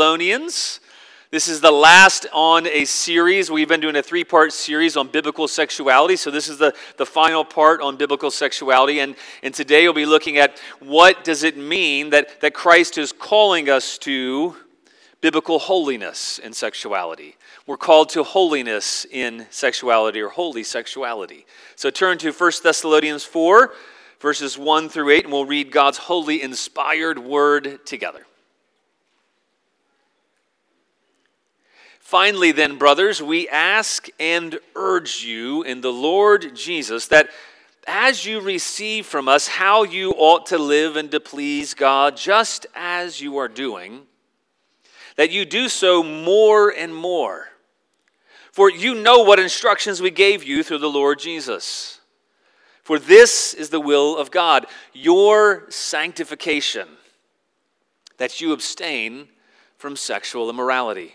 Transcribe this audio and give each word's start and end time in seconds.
Thessalonians. 0.00 0.80
This 1.30 1.46
is 1.46 1.60
the 1.60 1.70
last 1.70 2.26
on 2.32 2.66
a 2.66 2.86
series. 2.86 3.50
We've 3.50 3.68
been 3.68 3.80
doing 3.80 3.96
a 3.96 4.02
three 4.02 4.24
part 4.24 4.50
series 4.54 4.96
on 4.96 5.08
biblical 5.08 5.46
sexuality. 5.46 6.16
So, 6.16 6.30
this 6.30 6.48
is 6.48 6.56
the, 6.56 6.72
the 6.96 7.04
final 7.04 7.44
part 7.44 7.82
on 7.82 7.98
biblical 7.98 8.30
sexuality. 8.30 9.00
And, 9.00 9.14
and 9.42 9.52
today 9.52 9.82
we'll 9.82 9.92
be 9.92 10.06
looking 10.06 10.38
at 10.38 10.58
what 10.78 11.22
does 11.22 11.42
it 11.42 11.58
mean 11.58 12.08
that, 12.10 12.40
that 12.40 12.54
Christ 12.54 12.96
is 12.96 13.12
calling 13.12 13.68
us 13.68 13.98
to 13.98 14.56
biblical 15.20 15.58
holiness 15.58 16.38
in 16.38 16.54
sexuality. 16.54 17.36
We're 17.66 17.76
called 17.76 18.08
to 18.10 18.22
holiness 18.22 19.04
in 19.04 19.48
sexuality 19.50 20.22
or 20.22 20.30
holy 20.30 20.64
sexuality. 20.64 21.44
So, 21.76 21.90
turn 21.90 22.16
to 22.18 22.32
1 22.32 22.52
Thessalonians 22.62 23.24
4, 23.24 23.74
verses 24.18 24.56
1 24.56 24.88
through 24.88 25.10
8, 25.10 25.24
and 25.24 25.32
we'll 25.34 25.44
read 25.44 25.70
God's 25.70 25.98
holy, 25.98 26.40
inspired 26.40 27.18
word 27.18 27.84
together. 27.84 28.24
Finally, 32.10 32.50
then, 32.50 32.76
brothers, 32.76 33.22
we 33.22 33.48
ask 33.48 34.08
and 34.18 34.58
urge 34.74 35.22
you 35.22 35.62
in 35.62 35.80
the 35.80 35.92
Lord 35.92 36.56
Jesus 36.56 37.06
that 37.06 37.30
as 37.86 38.26
you 38.26 38.40
receive 38.40 39.06
from 39.06 39.28
us 39.28 39.46
how 39.46 39.84
you 39.84 40.10
ought 40.16 40.46
to 40.46 40.58
live 40.58 40.96
and 40.96 41.08
to 41.12 41.20
please 41.20 41.72
God, 41.72 42.16
just 42.16 42.66
as 42.74 43.20
you 43.20 43.36
are 43.36 43.46
doing, 43.46 44.08
that 45.14 45.30
you 45.30 45.44
do 45.44 45.68
so 45.68 46.02
more 46.02 46.70
and 46.70 46.92
more. 46.92 47.46
For 48.50 48.68
you 48.68 48.96
know 48.96 49.20
what 49.20 49.38
instructions 49.38 50.02
we 50.02 50.10
gave 50.10 50.42
you 50.42 50.64
through 50.64 50.78
the 50.78 50.90
Lord 50.90 51.20
Jesus. 51.20 52.00
For 52.82 52.98
this 52.98 53.54
is 53.54 53.70
the 53.70 53.78
will 53.78 54.16
of 54.16 54.32
God, 54.32 54.66
your 54.92 55.70
sanctification, 55.70 56.88
that 58.16 58.40
you 58.40 58.52
abstain 58.52 59.28
from 59.78 59.94
sexual 59.94 60.50
immorality 60.50 61.14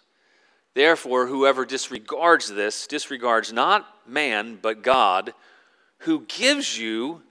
Therefore, 0.73 1.27
whoever 1.27 1.65
disregards 1.65 2.47
this 2.47 2.87
disregards 2.87 3.51
not 3.51 3.85
man, 4.07 4.57
but 4.61 4.83
God, 4.83 5.33
who 5.99 6.25
gives 6.27 6.77
you 6.77 7.21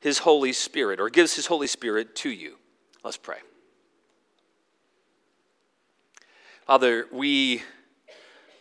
his 0.00 0.18
Holy 0.18 0.52
Spirit, 0.52 1.00
or 1.00 1.08
gives 1.08 1.34
his 1.34 1.46
Holy 1.46 1.66
Spirit 1.66 2.14
to 2.16 2.30
you. 2.30 2.56
Let's 3.02 3.16
pray. 3.16 3.38
Father, 6.66 7.06
we 7.10 7.62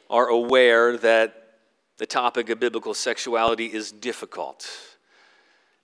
are 0.09 0.27
aware 0.27 0.97
that 0.97 1.57
the 1.97 2.05
topic 2.05 2.49
of 2.49 2.59
biblical 2.59 2.93
sexuality 2.93 3.67
is 3.67 3.91
difficult 3.91 4.67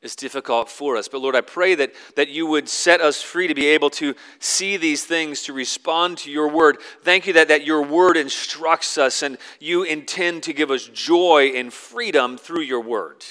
is 0.02 0.16
difficult 0.16 0.70
for 0.70 0.96
us. 0.96 1.08
But 1.08 1.22
Lord, 1.22 1.36
I 1.36 1.42
pray 1.42 1.76
that, 1.76 1.94
that 2.16 2.30
you 2.30 2.48
would 2.48 2.70
set 2.70 3.02
us 3.02 3.22
free 3.22 3.48
to 3.48 3.54
be 3.54 3.68
able 3.68 3.90
to 3.92 4.16
see 4.40 4.78
these 4.78 5.04
things, 5.04 5.44
to 5.44 5.54
respond 5.54 6.20
to 6.20 6.32
your 6.32 6.48
word. 6.48 6.78
Thank 7.04 7.28
you 7.28 7.34
that, 7.34 7.50
that 7.50 7.66
your 7.66 7.84
word 7.84 8.16
instructs 8.16 8.98
us 8.98 9.22
and 9.22 9.38
you 9.60 9.84
intend 9.84 10.44
to 10.44 10.54
give 10.54 10.72
us 10.72 10.88
joy 10.88 11.52
and 11.56 11.74
freedom 11.74 12.38
through 12.38 12.62
your 12.62 12.82
word. 12.82 13.26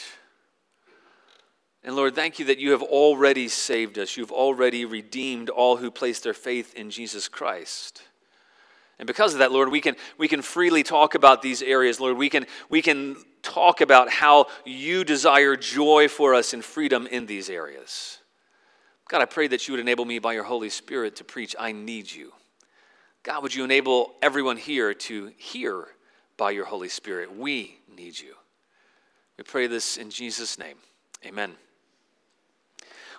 And 1.83 1.97
Lord, 1.97 2.15
thank 2.15 2.39
you 2.39 2.45
that 2.47 2.59
you 2.59 2.73
have 2.73 2.83
already 2.83 3.49
saved 3.49 3.99
us. 3.99 4.17
You've 4.17 4.33
already 4.33 4.85
redeemed 4.85 5.49
all 5.49 5.79
who 5.79 5.91
place 5.91 6.21
their 6.21 6.35
faith 6.35 6.75
in 6.75 6.91
Jesus 6.91 7.29
Christ. 7.29 8.03
And 8.99 9.07
because 9.07 9.33
of 9.33 9.39
that, 9.39 9.53
Lord, 9.53 9.71
we 9.71 9.81
can, 9.81 9.97
we 10.17 10.29
can 10.29 10.43
freely 10.43 10.83
talk 10.83 11.15
about 11.15 11.41
these 11.41 11.63
areas. 11.63 12.01
Lord, 12.01 12.17
we 12.17 12.29
can, 12.29 12.47
we 12.69 12.83
can 12.83 13.17
talk 13.43 13.81
about 13.81 14.11
how 14.11 14.47
you 14.65 15.05
desire 15.05 15.57
joy 15.57 16.09
for 16.09 16.35
us 16.35 16.53
and 16.53 16.65
freedom 16.65 17.07
in 17.07 17.27
these 17.27 17.49
areas. 17.49 18.19
God, 19.09 19.23
I 19.23 19.25
pray 19.25 19.47
that 19.49 19.67
you 19.67 19.73
would 19.73 19.81
enable 19.81 20.05
me 20.05 20.19
by 20.19 20.35
your 20.35 20.45
Holy 20.45 20.69
Spirit 20.69 21.17
to 21.17 21.25
preach, 21.25 21.55
I 21.59 21.73
need 21.73 22.11
you. 22.11 22.33
God, 23.23 23.43
would 23.43 23.55
you 23.55 23.65
enable 23.65 24.15
everyone 24.21 24.57
here 24.57 24.93
to 24.95 25.33
hear 25.37 25.89
by 26.39 26.53
your 26.53 26.65
Holy 26.65 26.89
Spirit, 26.89 27.37
we 27.37 27.79
need 27.95 28.19
you. 28.19 28.35
We 29.37 29.45
pray 29.45 29.67
this 29.67 29.99
in 29.99 30.09
Jesus' 30.09 30.59
name. 30.59 30.77
Amen. 31.27 31.53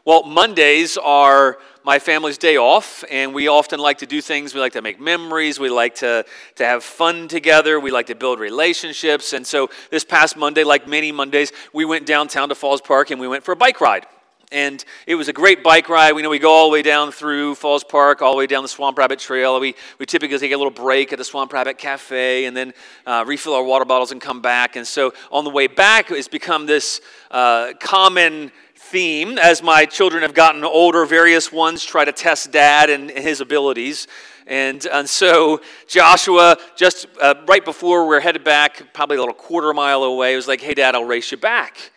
Well, 0.06 0.24
Mondays 0.24 0.96
are 0.98 1.58
my 1.84 2.00
family's 2.00 2.38
day 2.38 2.56
off, 2.56 3.04
and 3.12 3.34
we 3.34 3.50
often 3.50 3.82
like 3.82 3.98
to 3.98 4.06
do 4.06 4.22
things. 4.22 4.54
We 4.54 4.62
like 4.62 4.74
to 4.74 4.82
make 4.82 5.00
memories. 5.00 5.60
We 5.60 5.70
like 5.70 5.96
to, 5.96 6.26
to 6.56 6.66
have 6.66 6.86
fun 6.86 7.28
together. 7.28 7.82
We 7.82 7.92
like 7.92 8.08
to 8.08 8.16
build 8.16 8.40
relationships. 8.40 9.34
And 9.34 9.46
so 9.46 9.70
this 9.92 10.06
past 10.06 10.38
Monday, 10.38 10.64
like 10.64 10.88
many 10.88 11.12
Mondays, 11.12 11.52
we 11.74 11.84
went 11.84 12.06
downtown 12.06 12.48
to 12.48 12.56
Falls 12.56 12.80
Park 12.80 13.12
and 13.12 13.20
we 13.20 13.28
went 13.28 13.44
for 13.44 13.52
a 13.52 13.58
bike 13.58 13.82
ride. 13.82 14.06
And 14.52 14.84
it 15.06 15.16
was 15.16 15.28
a 15.28 15.34
great 15.34 15.64
bike 15.64 15.90
ride. 15.90 16.14
We 16.14 16.24
know 16.24 16.30
we 16.30 16.40
go 16.40 16.52
all 16.52 16.70
the 16.70 16.74
way 16.74 16.82
down 16.82 17.12
through 17.12 17.54
Falls 17.56 17.84
Park, 17.84 18.22
all 18.22 18.32
the 18.32 18.38
way 18.38 18.48
down 18.48 18.64
the 18.64 18.70
Swamp 18.70 18.98
Rabbit 18.98 19.20
Trail. 19.20 19.60
We, 19.60 19.76
we 20.00 20.08
typically 20.08 20.40
take 20.40 20.54
a 20.54 20.58
little 20.58 20.72
break 20.72 21.12
at 21.12 21.20
the 21.20 21.26
Swamp 21.26 21.54
Rabbit 21.54 21.78
Cafe 21.78 22.46
and 22.46 22.58
then 22.58 22.74
uh, 23.06 23.26
refill 23.28 23.54
our 23.54 23.64
water 23.64 23.86
bottles 23.86 24.12
and 24.12 24.20
come 24.20 24.42
back. 24.42 24.76
And 24.76 24.88
so 24.88 25.14
on 25.32 25.44
the 25.44 25.52
way 25.52 25.68
back, 25.68 26.10
it's 26.10 26.28
become 26.28 26.66
this 26.66 27.00
uh, 27.30 27.74
common 27.80 28.52
theme 28.80 29.38
as 29.38 29.62
my 29.62 29.86
children 29.86 30.24
have 30.24 30.34
gotten 30.34 30.64
older. 30.64 31.06
Various 31.06 31.52
ones 31.52 31.84
try 31.84 32.06
to 32.06 32.14
test 32.14 32.52
dad 32.52 32.90
and 32.90 33.12
his 33.12 33.42
abilities. 33.42 34.08
And, 34.48 34.84
and 34.88 35.08
so 35.08 35.62
Joshua, 35.86 36.58
just 36.76 37.06
uh, 37.22 37.36
right 37.48 37.64
before 37.64 38.04
we 38.04 38.10
we're 38.10 38.20
headed 38.22 38.44
back, 38.44 38.94
probably 38.94 39.18
a 39.18 39.20
little 39.20 39.36
quarter 39.36 39.74
mile 39.74 40.04
away, 40.04 40.36
was 40.36 40.48
like, 40.48 40.62
hey, 40.62 40.74
dad, 40.74 40.96
I'll 40.96 41.04
race 41.04 41.32
you 41.32 41.38
back. 41.38 41.92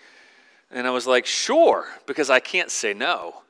And 0.70 0.86
I 0.86 0.90
was 0.90 1.06
like, 1.06 1.24
sure, 1.24 1.86
because 2.06 2.30
I 2.30 2.40
can't 2.40 2.70
say 2.70 2.92
no. 2.92 3.41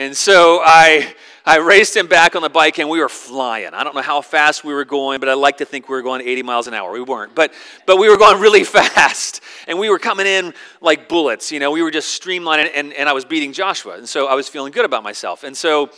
And 0.00 0.16
so 0.16 0.62
I, 0.64 1.14
I 1.44 1.58
raced 1.58 1.94
him 1.94 2.06
back 2.06 2.34
on 2.34 2.40
the 2.40 2.48
bike 2.48 2.78
and 2.78 2.88
we 2.88 3.00
were 3.00 3.08
flying. 3.10 3.74
I 3.74 3.84
don't 3.84 3.94
know 3.94 4.00
how 4.00 4.22
fast 4.22 4.64
we 4.64 4.72
were 4.72 4.86
going, 4.86 5.20
but 5.20 5.28
I 5.28 5.34
like 5.34 5.58
to 5.58 5.66
think 5.66 5.90
we 5.90 5.94
were 5.94 6.00
going 6.00 6.22
80 6.22 6.42
miles 6.42 6.66
an 6.68 6.72
hour. 6.72 6.90
We 6.90 7.02
weren't, 7.02 7.34
but, 7.34 7.52
but 7.84 7.98
we 7.98 8.08
were 8.08 8.16
going 8.16 8.40
really 8.40 8.64
fast. 8.78 9.42
And 9.68 9.78
we 9.78 9.90
were 9.90 9.98
coming 9.98 10.24
in 10.24 10.54
like 10.80 11.06
bullets. 11.06 11.52
You 11.52 11.60
know, 11.60 11.70
we 11.70 11.82
were 11.82 11.90
just 11.90 12.18
streamlining 12.18 12.70
and, 12.74 12.94
and 12.94 13.10
I 13.10 13.12
was 13.12 13.26
beating 13.26 13.52
Joshua. 13.52 13.98
And 13.98 14.08
so 14.08 14.26
I 14.26 14.32
was 14.32 14.48
feeling 14.48 14.72
good 14.72 14.86
about 14.86 15.02
myself. 15.02 15.44
And 15.44 15.54
so 15.54 15.90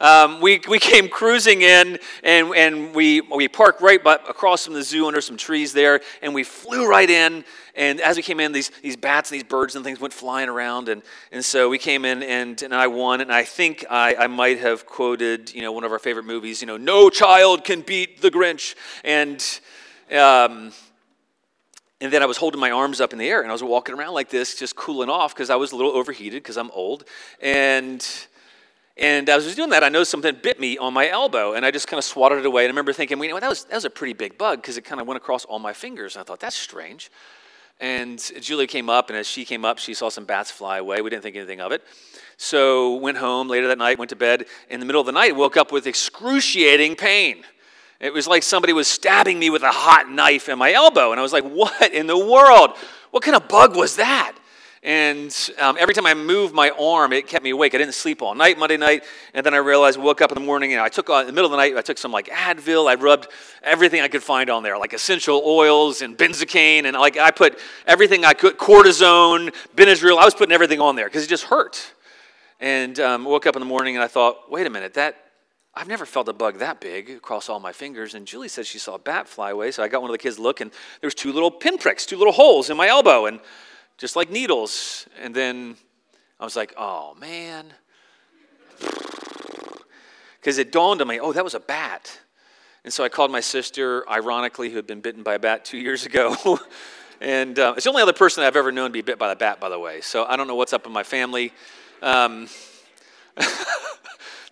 um, 0.00 0.40
we, 0.40 0.60
we 0.68 0.78
came 0.78 1.08
cruising 1.08 1.62
in 1.62 1.98
and, 2.22 2.54
and 2.54 2.94
we, 2.94 3.20
we 3.20 3.48
parked 3.48 3.80
right 3.80 4.02
by, 4.02 4.14
across 4.14 4.64
from 4.64 4.74
the 4.74 4.82
zoo 4.82 5.06
under 5.06 5.20
some 5.20 5.36
trees 5.36 5.72
there 5.72 6.00
and 6.22 6.34
we 6.34 6.44
flew 6.44 6.88
right 6.88 7.08
in. 7.08 7.44
And 7.74 8.00
as 8.00 8.16
we 8.16 8.22
came 8.22 8.40
in 8.40 8.52
these, 8.52 8.70
these 8.82 8.96
bats 8.96 9.30
and 9.30 9.36
these 9.36 9.48
birds 9.48 9.76
and 9.76 9.84
things 9.84 10.00
went 10.00 10.12
flying 10.12 10.48
around 10.48 10.88
and, 10.88 11.02
and 11.32 11.44
so 11.44 11.68
we 11.68 11.78
came 11.78 12.04
in 12.04 12.22
and, 12.22 12.60
and 12.62 12.74
i 12.74 12.86
won. 12.86 13.20
And 13.20 13.32
i 13.32 13.44
think 13.44 13.84
I, 13.90 14.14
I 14.14 14.26
might 14.26 14.58
have 14.60 14.86
quoted 14.86 15.54
you 15.54 15.62
know 15.62 15.72
one 15.72 15.84
of 15.84 15.92
our 15.92 15.98
favorite 15.98 16.26
movies 16.26 16.60
you 16.60 16.66
know 16.66 16.76
no 16.76 17.10
child 17.10 17.64
can 17.64 17.80
beat 17.82 18.20
the 18.20 18.30
grinch. 18.30 18.74
And 19.04 19.44
um, 20.10 20.72
and 22.00 22.12
then 22.12 22.22
I 22.22 22.26
was 22.26 22.36
holding 22.36 22.60
my 22.60 22.70
arms 22.70 23.00
up 23.00 23.12
in 23.12 23.18
the 23.18 23.28
air 23.28 23.40
and 23.42 23.50
I 23.50 23.52
was 23.52 23.62
walking 23.62 23.94
around 23.94 24.14
like 24.14 24.30
this, 24.30 24.56
just 24.56 24.76
cooling 24.76 25.10
off 25.10 25.34
because 25.34 25.50
I 25.50 25.56
was 25.56 25.72
a 25.72 25.76
little 25.76 25.90
overheated 25.90 26.42
because 26.42 26.56
I'm 26.56 26.70
old. 26.70 27.04
And 27.40 28.06
and 28.98 29.28
as 29.28 29.44
I 29.44 29.46
was 29.46 29.54
doing 29.54 29.70
that, 29.70 29.84
I 29.84 29.88
noticed 29.88 30.10
something 30.10 30.36
bit 30.42 30.58
me 30.58 30.76
on 30.76 30.92
my 30.92 31.08
elbow, 31.08 31.54
and 31.54 31.64
I 31.64 31.70
just 31.70 31.86
kind 31.86 31.98
of 31.98 32.04
swatted 32.04 32.38
it 32.38 32.46
away. 32.46 32.64
And 32.64 32.70
I 32.70 32.72
remember 32.72 32.92
thinking, 32.92 33.18
well, 33.18 33.28
you 33.28 33.34
know, 33.34 33.40
that 33.40 33.48
was, 33.48 33.64
that 33.64 33.74
was 33.74 33.84
a 33.84 33.90
pretty 33.90 34.12
big 34.12 34.36
bug 34.36 34.60
because 34.60 34.76
it 34.76 34.82
kind 34.82 35.00
of 35.00 35.06
went 35.06 35.16
across 35.16 35.44
all 35.44 35.58
my 35.58 35.72
fingers. 35.72 36.16
And 36.16 36.20
I 36.20 36.24
thought, 36.24 36.40
that's 36.40 36.56
strange. 36.56 37.10
And 37.80 38.18
Julia 38.40 38.66
came 38.66 38.90
up, 38.90 39.08
and 39.08 39.16
as 39.16 39.28
she 39.28 39.44
came 39.44 39.64
up, 39.64 39.78
she 39.78 39.94
saw 39.94 40.08
some 40.08 40.24
bats 40.24 40.50
fly 40.50 40.78
away. 40.78 41.00
We 41.00 41.10
didn't 41.10 41.22
think 41.22 41.36
anything 41.36 41.60
of 41.60 41.70
it. 41.70 41.84
So 42.36 42.96
went 42.96 43.18
home 43.18 43.48
later 43.48 43.68
that 43.68 43.78
night, 43.78 43.98
went 43.98 44.10
to 44.10 44.16
bed. 44.16 44.46
In 44.68 44.80
the 44.80 44.86
middle 44.86 45.00
of 45.00 45.06
the 45.06 45.12
night, 45.12 45.36
woke 45.36 45.56
up 45.56 45.70
with 45.70 45.86
excruciating 45.86 46.96
pain. 46.96 47.44
It 48.00 48.12
was 48.12 48.26
like 48.26 48.42
somebody 48.42 48.72
was 48.72 48.88
stabbing 48.88 49.38
me 49.38 49.50
with 49.50 49.62
a 49.62 49.70
hot 49.70 50.10
knife 50.10 50.48
in 50.48 50.58
my 50.58 50.72
elbow. 50.72 51.12
And 51.12 51.20
I 51.20 51.22
was 51.22 51.32
like, 51.32 51.44
what 51.44 51.92
in 51.92 52.06
the 52.06 52.18
world? 52.18 52.76
What 53.10 53.22
kind 53.22 53.36
of 53.36 53.48
bug 53.48 53.76
was 53.76 53.96
that? 53.96 54.36
And 54.88 55.50
um, 55.58 55.76
every 55.78 55.92
time 55.92 56.06
I 56.06 56.14
moved 56.14 56.54
my 56.54 56.70
arm, 56.70 57.12
it 57.12 57.26
kept 57.26 57.44
me 57.44 57.50
awake. 57.50 57.74
I 57.74 57.78
didn't 57.78 57.92
sleep 57.92 58.22
all 58.22 58.34
night 58.34 58.58
Monday 58.58 58.78
night. 58.78 59.04
And 59.34 59.44
then 59.44 59.52
I 59.52 59.58
realized, 59.58 59.98
I 59.98 60.02
woke 60.02 60.22
up 60.22 60.32
in 60.32 60.34
the 60.34 60.40
morning, 60.40 60.72
and 60.72 60.80
I 60.80 60.88
took, 60.88 61.10
uh, 61.10 61.16
in 61.16 61.26
the 61.26 61.32
middle 61.34 61.44
of 61.44 61.50
the 61.50 61.58
night, 61.58 61.76
I 61.76 61.82
took 61.82 61.98
some 61.98 62.10
like 62.10 62.28
Advil. 62.28 62.88
I 62.88 62.94
rubbed 62.94 63.28
everything 63.62 64.00
I 64.00 64.08
could 64.08 64.22
find 64.22 64.48
on 64.48 64.62
there, 64.62 64.78
like 64.78 64.94
essential 64.94 65.42
oils 65.44 66.00
and 66.00 66.16
benzocaine. 66.16 66.86
And 66.86 66.96
like 66.96 67.18
I 67.18 67.30
put 67.30 67.58
everything 67.86 68.24
I 68.24 68.32
could, 68.32 68.56
cortisone, 68.56 69.54
Benadryl. 69.76 70.16
I 70.16 70.24
was 70.24 70.34
putting 70.34 70.54
everything 70.54 70.80
on 70.80 70.96
there 70.96 71.04
because 71.04 71.22
it 71.22 71.28
just 71.28 71.44
hurt. 71.44 71.92
And 72.58 72.98
um, 72.98 73.26
woke 73.26 73.44
up 73.44 73.56
in 73.56 73.60
the 73.60 73.66
morning 73.66 73.94
and 73.94 74.02
I 74.02 74.08
thought, 74.08 74.50
wait 74.50 74.66
a 74.66 74.70
minute, 74.70 74.94
that, 74.94 75.16
I've 75.74 75.86
never 75.86 76.06
felt 76.06 76.30
a 76.30 76.32
bug 76.32 76.60
that 76.60 76.80
big 76.80 77.10
across 77.10 77.50
all 77.50 77.60
my 77.60 77.72
fingers. 77.72 78.14
And 78.14 78.26
Julie 78.26 78.48
said 78.48 78.64
she 78.64 78.78
saw 78.78 78.94
a 78.94 78.98
bat 78.98 79.28
fly 79.28 79.50
away. 79.50 79.70
So 79.70 79.82
I 79.82 79.88
got 79.88 80.00
one 80.00 80.10
of 80.10 80.14
the 80.14 80.18
kids 80.18 80.38
look, 80.38 80.62
and 80.62 80.70
there 81.02 81.06
was 81.06 81.14
two 81.14 81.30
little 81.30 81.50
pinpricks, 81.50 82.06
two 82.06 82.16
little 82.16 82.32
holes 82.32 82.70
in 82.70 82.76
my 82.78 82.88
elbow, 82.88 83.26
and 83.26 83.38
just 83.98 84.16
like 84.16 84.30
needles. 84.30 85.06
And 85.20 85.34
then 85.34 85.76
I 86.40 86.44
was 86.44 86.56
like, 86.56 86.72
oh, 86.76 87.14
man. 87.20 87.74
Because 90.40 90.58
it 90.58 90.70
dawned 90.70 91.02
on 91.02 91.08
me, 91.08 91.18
oh, 91.18 91.32
that 91.32 91.42
was 91.42 91.54
a 91.54 91.60
bat. 91.60 92.20
And 92.84 92.92
so 92.92 93.02
I 93.02 93.08
called 93.08 93.32
my 93.32 93.40
sister, 93.40 94.08
ironically, 94.08 94.70
who 94.70 94.76
had 94.76 94.86
been 94.86 95.00
bitten 95.00 95.24
by 95.24 95.34
a 95.34 95.38
bat 95.38 95.64
two 95.64 95.78
years 95.78 96.06
ago. 96.06 96.60
and 97.20 97.58
uh, 97.58 97.74
it's 97.76 97.84
the 97.84 97.90
only 97.90 98.02
other 98.02 98.12
person 98.12 98.44
I've 98.44 98.54
ever 98.54 98.70
known 98.70 98.90
to 98.90 98.92
be 98.92 99.02
bit 99.02 99.18
by 99.18 99.32
a 99.32 99.36
bat, 99.36 99.58
by 99.58 99.68
the 99.68 99.80
way. 99.80 100.00
So 100.00 100.24
I 100.24 100.36
don't 100.36 100.46
know 100.46 100.54
what's 100.54 100.72
up 100.72 100.86
in 100.86 100.92
my 100.92 101.02
family. 101.02 101.52
Um, 102.02 102.48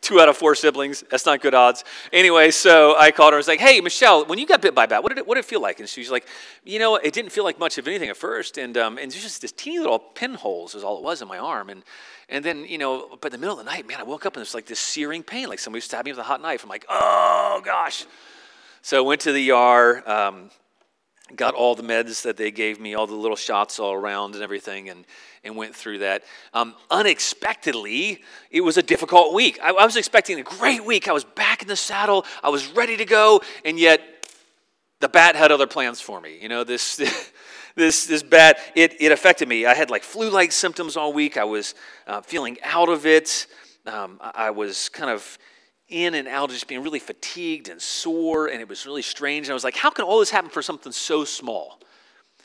two 0.06 0.20
out 0.20 0.28
of 0.28 0.36
four 0.36 0.54
siblings. 0.54 1.02
That's 1.10 1.26
not 1.26 1.40
good 1.40 1.54
odds. 1.54 1.82
Anyway, 2.12 2.52
so 2.52 2.96
I 2.96 3.10
called 3.10 3.32
her. 3.32 3.36
I 3.36 3.38
was 3.38 3.48
like, 3.48 3.60
"Hey, 3.60 3.80
Michelle, 3.80 4.24
when 4.24 4.38
you 4.38 4.46
got 4.46 4.62
bit 4.62 4.74
by 4.74 4.84
a 4.84 4.88
bat, 4.88 5.02
what 5.02 5.08
did 5.10 5.18
it, 5.18 5.26
what 5.26 5.34
did 5.34 5.40
it 5.40 5.48
feel 5.48 5.60
like?" 5.60 5.80
And 5.80 5.88
she's 5.88 6.10
like, 6.10 6.26
"You 6.64 6.78
know, 6.78 6.94
it 6.96 7.12
didn't 7.12 7.30
feel 7.30 7.44
like 7.44 7.58
much 7.58 7.76
of 7.76 7.88
anything 7.88 8.08
at 8.08 8.16
first, 8.16 8.56
and 8.56 8.76
um, 8.78 8.98
and 8.98 9.10
just 9.10 9.42
this 9.42 9.52
teeny 9.52 9.80
little 9.80 9.98
pinholes 9.98 10.74
is 10.74 10.84
all 10.84 10.98
it 10.98 11.02
was 11.02 11.22
in 11.22 11.28
my 11.28 11.38
arm, 11.38 11.68
and 11.70 11.82
and 12.28 12.44
then 12.44 12.64
you 12.64 12.78
know, 12.78 13.18
but 13.20 13.32
in 13.32 13.32
the 13.32 13.38
middle 13.38 13.58
of 13.58 13.64
the 13.64 13.70
night, 13.70 13.86
man, 13.86 13.98
I 14.00 14.04
woke 14.04 14.26
up 14.26 14.34
and 14.34 14.40
there's 14.40 14.54
like 14.54 14.66
this 14.66 14.80
searing 14.80 15.22
pain, 15.22 15.48
like 15.48 15.58
somebody 15.58 15.80
stabbed 15.80 16.06
me 16.06 16.12
with 16.12 16.20
a 16.20 16.24
hot 16.24 16.40
knife. 16.40 16.62
I'm 16.62 16.70
like, 16.70 16.86
oh 16.88 17.60
gosh. 17.64 18.06
So 18.82 18.98
I 18.98 19.00
went 19.00 19.20
to 19.22 19.32
the 19.32 19.50
ER. 19.50 20.08
Um, 20.08 20.50
got 21.34 21.54
all 21.54 21.74
the 21.74 21.82
meds 21.82 22.22
that 22.22 22.36
they 22.36 22.50
gave 22.50 22.80
me, 22.80 22.94
all 22.94 23.06
the 23.06 23.14
little 23.14 23.36
shots 23.36 23.80
all 23.80 23.92
around 23.92 24.34
and 24.34 24.42
everything, 24.42 24.88
and, 24.88 25.04
and 25.42 25.56
went 25.56 25.74
through 25.74 25.98
that. 25.98 26.22
Um, 26.54 26.74
unexpectedly, 26.90 28.22
it 28.50 28.60
was 28.60 28.76
a 28.76 28.82
difficult 28.82 29.34
week. 29.34 29.58
I, 29.62 29.70
I, 29.70 29.84
was 29.84 29.96
expecting 29.96 30.38
a 30.38 30.44
great 30.44 30.84
week. 30.84 31.08
I 31.08 31.12
was 31.12 31.24
back 31.24 31.62
in 31.62 31.68
the 31.68 31.76
saddle, 31.76 32.24
I 32.42 32.50
was 32.50 32.68
ready 32.68 32.96
to 32.98 33.04
go, 33.04 33.42
and 33.64 33.78
yet 33.78 34.00
the 35.00 35.08
bat 35.08 35.34
had 35.34 35.50
other 35.50 35.66
plans 35.66 36.00
for 36.00 36.20
me. 36.20 36.38
You 36.40 36.48
know, 36.48 36.64
this. 36.64 36.96
this, 37.76 38.06
this 38.06 38.22
bat, 38.22 38.58
it, 38.74 38.96
it 39.00 39.12
affected 39.12 39.46
me. 39.48 39.66
I 39.66 39.74
had 39.74 39.90
like 39.90 40.02
flu 40.02 40.30
like 40.30 40.50
symptoms 40.50 40.96
all 40.96 41.12
week. 41.12 41.36
I 41.36 41.44
was 41.44 41.74
uh, 42.06 42.22
feeling 42.22 42.56
out 42.64 42.88
of 42.88 43.04
it. 43.04 43.46
Um, 43.84 44.18
I 44.20 44.48
was 44.48 44.88
kind 44.88 45.10
of 45.10 45.38
in 45.88 46.14
and 46.14 46.26
out, 46.26 46.50
just 46.50 46.66
being 46.66 46.82
really 46.82 46.98
fatigued 46.98 47.68
and 47.68 47.80
sore, 47.80 48.48
and 48.48 48.60
it 48.60 48.68
was 48.68 48.86
really 48.86 49.02
strange. 49.02 49.46
And 49.46 49.52
I 49.52 49.54
was 49.54 49.64
like, 49.64 49.76
how 49.76 49.90
can 49.90 50.04
all 50.04 50.18
this 50.18 50.30
happen 50.30 50.50
for 50.50 50.62
something 50.62 50.92
so 50.92 51.24
small? 51.24 51.78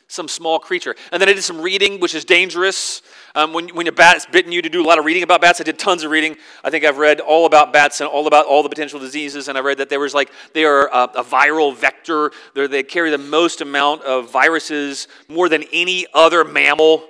Some 0.07 0.27
small 0.27 0.59
creature. 0.59 0.93
And 1.11 1.21
then 1.21 1.29
I 1.29 1.33
did 1.33 1.43
some 1.43 1.61
reading, 1.61 1.99
which 2.01 2.13
is 2.13 2.25
dangerous. 2.25 3.01
Um, 3.33 3.53
when, 3.53 3.69
when 3.69 3.87
a 3.87 3.93
bat's 3.93 4.25
bitten 4.25 4.51
you 4.51 4.61
to 4.61 4.69
do 4.69 4.83
a 4.83 4.85
lot 4.85 4.99
of 4.99 5.05
reading 5.05 5.23
about 5.23 5.41
bats, 5.41 5.61
I 5.61 5.63
did 5.63 5.79
tons 5.79 6.03
of 6.03 6.11
reading. 6.11 6.35
I 6.63 6.69
think 6.69 6.83
I've 6.83 6.97
read 6.97 7.21
all 7.21 7.45
about 7.45 7.71
bats 7.71 8.01
and 8.01 8.09
all 8.09 8.27
about 8.27 8.45
all 8.45 8.61
the 8.61 8.69
potential 8.69 8.99
diseases. 8.99 9.47
And 9.47 9.57
I 9.57 9.61
read 9.61 9.77
that 9.77 9.89
there 9.89 10.01
was 10.01 10.13
like, 10.13 10.29
they 10.53 10.65
are 10.65 10.87
a, 10.89 11.03
a 11.15 11.23
viral 11.23 11.73
vector. 11.73 12.31
They're, 12.53 12.67
they 12.67 12.83
carry 12.83 13.09
the 13.09 13.17
most 13.17 13.61
amount 13.61 14.03
of 14.03 14.31
viruses, 14.31 15.07
more 15.29 15.47
than 15.47 15.63
any 15.71 16.05
other 16.13 16.43
mammal. 16.43 17.07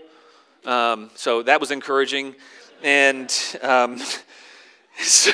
Um, 0.64 1.10
so 1.16 1.42
that 1.42 1.60
was 1.60 1.72
encouraging. 1.72 2.36
And 2.84 3.36
um, 3.64 4.00
so. 5.00 5.32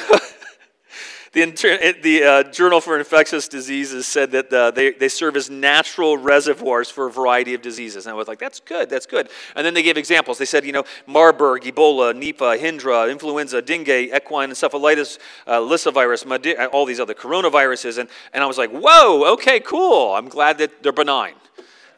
The, 1.34 1.98
the 2.02 2.24
uh, 2.24 2.44
Journal 2.44 2.80
for 2.80 2.98
Infectious 2.98 3.48
Diseases 3.48 4.08
said 4.08 4.32
that 4.32 4.52
uh, 4.52 4.72
they, 4.72 4.92
they 4.92 5.10
serve 5.10 5.36
as 5.36 5.50
natural 5.50 6.18
reservoirs 6.18 6.90
for 6.90 7.08
a 7.08 7.12
variety 7.12 7.54
of 7.54 7.62
diseases. 7.62 8.06
And 8.06 8.14
I 8.14 8.16
was 8.16 8.28
like, 8.28 8.40
that's 8.40 8.60
good, 8.60 8.90
that's 8.90 9.06
good. 9.06 9.30
And 9.56 9.66
then 9.66 9.74
they 9.74 9.84
gave 9.84 9.98
examples. 9.98 10.38
They 10.38 10.46
said, 10.46 10.66
you 10.66 10.72
know, 10.72 10.86
Marburg, 11.06 11.64
Ebola, 11.64 12.14
Nipah, 12.14 12.60
Hendra, 12.60 13.12
influenza, 13.12 13.62
dengue, 13.62 13.90
equine 14.16 14.50
encephalitis, 14.50 15.20
uh, 15.46 15.60
lyssavirus, 15.60 16.58
uh, 16.58 16.66
all 16.68 16.86
these 16.86 17.00
other 17.00 17.14
coronaviruses. 17.14 17.98
And, 17.98 18.10
and 18.34 18.44
I 18.44 18.48
was 18.48 18.58
like, 18.58 18.72
whoa, 18.72 19.34
okay, 19.34 19.60
cool. 19.60 20.14
I'm 20.14 20.30
glad 20.30 20.58
that 20.60 20.82
they're 20.82 20.92
benign. 20.92 21.34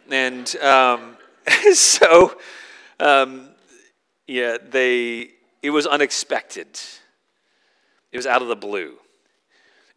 And 0.10 0.56
um, 0.58 1.18
so, 1.74 2.36
um, 3.00 3.50
yeah, 4.28 4.58
they, 4.70 5.32
it 5.62 5.70
was 5.70 5.86
unexpected. 5.86 6.68
It 8.12 8.18
was 8.18 8.26
out 8.26 8.42
of 8.42 8.48
the 8.48 8.56
blue. 8.56 8.96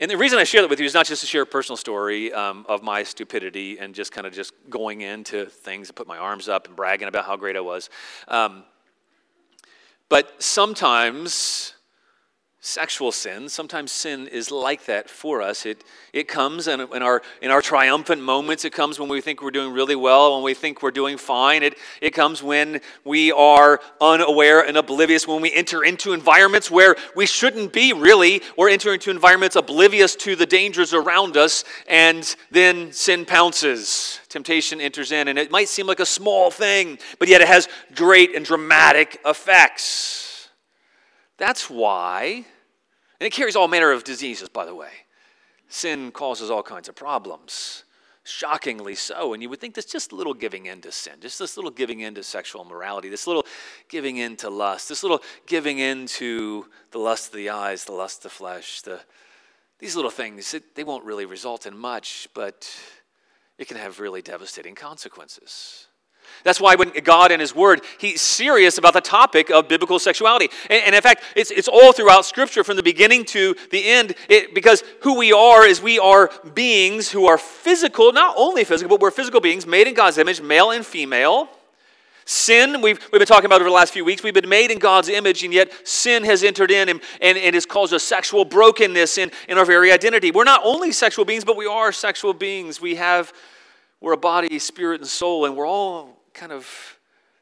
And 0.02 0.10
the 0.10 0.16
reason 0.16 0.40
I 0.40 0.42
share 0.42 0.62
that 0.62 0.68
with 0.68 0.80
you 0.80 0.84
is 0.84 0.94
not 0.94 1.06
just 1.06 1.20
to 1.20 1.28
share 1.28 1.42
a 1.42 1.46
personal 1.46 1.76
story 1.76 2.32
um, 2.32 2.66
of 2.68 2.82
my 2.82 3.04
stupidity 3.04 3.78
and 3.78 3.94
just 3.94 4.10
kind 4.10 4.26
of 4.26 4.32
just 4.32 4.52
going 4.68 5.02
into 5.02 5.46
things 5.46 5.90
and 5.90 5.94
put 5.94 6.08
my 6.08 6.18
arms 6.18 6.48
up 6.48 6.66
and 6.66 6.74
bragging 6.74 7.06
about 7.06 7.24
how 7.24 7.36
great 7.36 7.56
I 7.56 7.60
was. 7.60 7.88
Um, 8.26 8.64
but 10.08 10.42
sometimes 10.42 11.74
sexual 12.64 13.10
sin. 13.10 13.48
Sometimes 13.48 13.90
sin 13.90 14.28
is 14.28 14.52
like 14.52 14.86
that 14.86 15.10
for 15.10 15.42
us. 15.42 15.66
It, 15.66 15.82
it 16.12 16.28
comes 16.28 16.68
in, 16.68 16.80
in, 16.80 17.02
our, 17.02 17.20
in 17.42 17.50
our 17.50 17.60
triumphant 17.60 18.22
moments. 18.22 18.64
It 18.64 18.72
comes 18.72 19.00
when 19.00 19.08
we 19.08 19.20
think 19.20 19.42
we're 19.42 19.50
doing 19.50 19.72
really 19.72 19.96
well, 19.96 20.36
when 20.36 20.44
we 20.44 20.54
think 20.54 20.80
we're 20.80 20.92
doing 20.92 21.18
fine. 21.18 21.64
It, 21.64 21.76
it 22.00 22.10
comes 22.10 22.40
when 22.40 22.80
we 23.04 23.32
are 23.32 23.80
unaware 24.00 24.64
and 24.64 24.76
oblivious, 24.76 25.26
when 25.26 25.42
we 25.42 25.52
enter 25.52 25.82
into 25.82 26.12
environments 26.12 26.70
where 26.70 26.94
we 27.16 27.26
shouldn't 27.26 27.72
be 27.72 27.92
really, 27.92 28.42
or 28.56 28.68
enter 28.68 28.94
into 28.94 29.10
environments 29.10 29.56
oblivious 29.56 30.14
to 30.16 30.36
the 30.36 30.46
dangers 30.46 30.94
around 30.94 31.36
us, 31.36 31.64
and 31.88 32.36
then 32.52 32.92
sin 32.92 33.24
pounces. 33.24 34.20
Temptation 34.28 34.80
enters 34.80 35.10
in, 35.10 35.26
and 35.26 35.36
it 35.36 35.50
might 35.50 35.68
seem 35.68 35.88
like 35.88 36.00
a 36.00 36.06
small 36.06 36.48
thing, 36.48 36.96
but 37.18 37.26
yet 37.26 37.40
it 37.40 37.48
has 37.48 37.68
great 37.96 38.36
and 38.36 38.46
dramatic 38.46 39.20
effects. 39.26 40.31
That's 41.38 41.68
why, 41.68 42.44
and 43.20 43.26
it 43.26 43.32
carries 43.32 43.56
all 43.56 43.68
manner 43.68 43.92
of 43.92 44.04
diseases, 44.04 44.48
by 44.48 44.64
the 44.64 44.74
way. 44.74 44.90
Sin 45.68 46.12
causes 46.12 46.50
all 46.50 46.62
kinds 46.62 46.88
of 46.88 46.94
problems, 46.94 47.84
shockingly 48.24 48.94
so. 48.94 49.32
And 49.32 49.42
you 49.42 49.48
would 49.48 49.60
think 49.60 49.74
that's 49.74 49.90
just 49.90 50.12
a 50.12 50.14
little 50.14 50.34
giving 50.34 50.66
in 50.66 50.80
to 50.82 50.92
sin, 50.92 51.14
just 51.20 51.38
this 51.38 51.56
little 51.56 51.70
giving 51.70 52.00
in 52.00 52.14
to 52.14 52.22
sexual 52.22 52.64
morality, 52.64 53.08
this 53.08 53.26
little 53.26 53.46
giving 53.88 54.18
in 54.18 54.36
to 54.36 54.50
lust, 54.50 54.88
this 54.88 55.02
little 55.02 55.22
giving 55.46 55.78
in 55.78 56.06
to 56.06 56.66
the 56.90 56.98
lust 56.98 57.28
of 57.28 57.36
the 57.36 57.48
eyes, 57.48 57.84
the 57.84 57.92
lust 57.92 58.18
of 58.18 58.24
the 58.24 58.28
flesh, 58.30 58.82
the, 58.82 59.00
these 59.78 59.96
little 59.96 60.10
things, 60.10 60.54
it, 60.54 60.74
they 60.76 60.84
won't 60.84 61.04
really 61.04 61.24
result 61.24 61.66
in 61.66 61.76
much, 61.76 62.28
but 62.34 62.70
it 63.58 63.66
can 63.66 63.76
have 63.76 63.98
really 63.98 64.22
devastating 64.22 64.74
consequences. 64.74 65.86
That's 66.44 66.60
why 66.60 66.74
when 66.74 66.90
God 67.04 67.30
and 67.30 67.40
His 67.40 67.54
Word, 67.54 67.82
He's 67.98 68.20
serious 68.20 68.78
about 68.78 68.94
the 68.94 69.00
topic 69.00 69.50
of 69.50 69.68
biblical 69.68 69.98
sexuality. 69.98 70.48
And, 70.68 70.82
and 70.86 70.94
in 70.94 71.02
fact, 71.02 71.22
it's, 71.36 71.50
it's 71.50 71.68
all 71.68 71.92
throughout 71.92 72.24
Scripture 72.24 72.64
from 72.64 72.76
the 72.76 72.82
beginning 72.82 73.24
to 73.26 73.54
the 73.70 73.84
end 73.84 74.14
it, 74.28 74.54
because 74.54 74.82
who 75.02 75.18
we 75.18 75.32
are 75.32 75.64
is 75.64 75.80
we 75.80 75.98
are 75.98 76.30
beings 76.54 77.10
who 77.10 77.26
are 77.26 77.38
physical, 77.38 78.12
not 78.12 78.34
only 78.36 78.64
physical, 78.64 78.96
but 78.96 79.00
we're 79.00 79.10
physical 79.10 79.40
beings 79.40 79.66
made 79.66 79.86
in 79.86 79.94
God's 79.94 80.18
image, 80.18 80.40
male 80.40 80.70
and 80.70 80.84
female. 80.84 81.48
Sin, 82.24 82.80
we've, 82.80 83.00
we've 83.10 83.18
been 83.18 83.26
talking 83.26 83.46
about 83.46 83.60
over 83.60 83.68
the 83.68 83.74
last 83.74 83.92
few 83.92 84.04
weeks, 84.04 84.22
we've 84.22 84.32
been 84.32 84.48
made 84.48 84.70
in 84.70 84.78
God's 84.78 85.08
image, 85.08 85.42
and 85.42 85.52
yet 85.52 85.72
sin 85.86 86.22
has 86.22 86.44
entered 86.44 86.70
in 86.70 86.88
and, 86.88 87.00
and, 87.20 87.36
and 87.36 87.54
has 87.54 87.66
caused 87.66 87.92
a 87.92 87.98
sexual 87.98 88.44
brokenness 88.44 89.18
in, 89.18 89.32
in 89.48 89.58
our 89.58 89.64
very 89.64 89.90
identity. 89.90 90.30
We're 90.30 90.44
not 90.44 90.60
only 90.62 90.92
sexual 90.92 91.24
beings, 91.24 91.44
but 91.44 91.56
we 91.56 91.66
are 91.66 91.90
sexual 91.90 92.32
beings. 92.32 92.80
We 92.80 92.94
have, 92.94 93.32
we're 94.00 94.12
a 94.12 94.16
body, 94.16 94.60
spirit, 94.60 95.00
and 95.00 95.10
soul, 95.10 95.46
and 95.46 95.56
we're 95.56 95.66
all 95.66 96.21
kind 96.34 96.52
of 96.52 96.98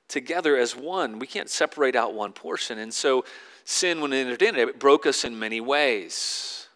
together 0.09 0.57
as 0.57 0.77
one. 0.77 1.19
We 1.19 1.27
can't 1.27 1.49
separate 1.49 1.97
out 1.97 2.15
one 2.15 2.33
portion. 2.33 2.79
And 2.79 2.93
so 2.93 3.25
sin, 3.65 4.01
when 4.01 4.13
it 4.13 4.19
entered 4.19 4.43
in, 4.43 4.57
it 4.57 4.79
broke 4.79 5.07
us 5.07 5.25
in 5.25 5.39
many 5.39 5.61
ways. 5.61 6.69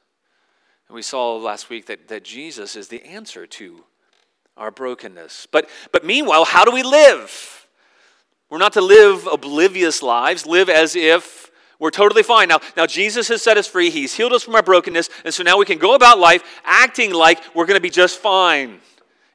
And 0.88 0.94
we 0.94 1.02
saw 1.02 1.36
last 1.36 1.68
week 1.68 1.86
that, 1.86 2.08
that 2.08 2.24
Jesus 2.24 2.76
is 2.76 2.88
the 2.88 3.02
answer 3.04 3.46
to 3.46 3.84
our 4.56 4.70
brokenness. 4.70 5.48
But, 5.50 5.68
but 5.92 6.04
meanwhile, 6.04 6.44
how 6.44 6.64
do 6.64 6.70
we 6.70 6.82
live? 6.82 7.66
We're 8.48 8.58
not 8.58 8.74
to 8.74 8.80
live 8.80 9.26
oblivious 9.26 10.02
lives, 10.02 10.46
live 10.46 10.68
as 10.68 10.94
if 10.94 11.50
we're 11.80 11.90
totally 11.90 12.22
fine. 12.22 12.48
Now, 12.48 12.60
now 12.76 12.86
Jesus 12.86 13.26
has 13.28 13.42
set 13.42 13.56
us 13.56 13.66
free. 13.66 13.90
He's 13.90 14.14
healed 14.14 14.32
us 14.32 14.44
from 14.44 14.54
our 14.54 14.62
brokenness. 14.62 15.10
And 15.24 15.34
so 15.34 15.42
now 15.42 15.58
we 15.58 15.66
can 15.66 15.78
go 15.78 15.94
about 15.94 16.20
life 16.20 16.42
acting 16.64 17.12
like 17.12 17.40
we're 17.54 17.66
going 17.66 17.76
to 17.76 17.82
be 17.82 17.90
just 17.90 18.20
fine 18.20 18.80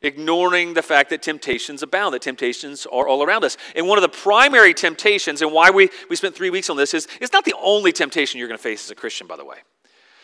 ignoring 0.02 0.74
the 0.74 0.82
fact 0.82 1.10
that 1.10 1.22
temptations 1.22 1.84
abound, 1.84 2.14
that 2.14 2.22
temptations 2.22 2.86
are 2.86 3.08
all 3.08 3.24
around 3.24 3.44
us. 3.44 3.58
And 3.76 3.88
one 3.88 3.98
of 3.98 4.02
the 4.02 4.10
primary 4.10 4.74
temptations, 4.74 5.42
and 5.42 5.52
why 5.52 5.70
we, 5.70 5.90
we 6.10 6.16
spent 6.16 6.36
three 6.36 6.50
weeks 6.50 6.70
on 6.70 6.78
this, 6.78 6.94
is 6.94 7.08
it's 7.20 7.34
not 7.34 7.46
the 7.46 7.56
only 7.62 7.92
temptation 7.92 8.40
you're 8.40 8.48
going 8.48 8.58
to 8.58 8.64
face 8.64 8.86
as 8.86 8.92
a 8.92 8.96
Christian, 8.96 9.28
by 9.28 9.36
the 9.36 9.46
way. 9.46 9.58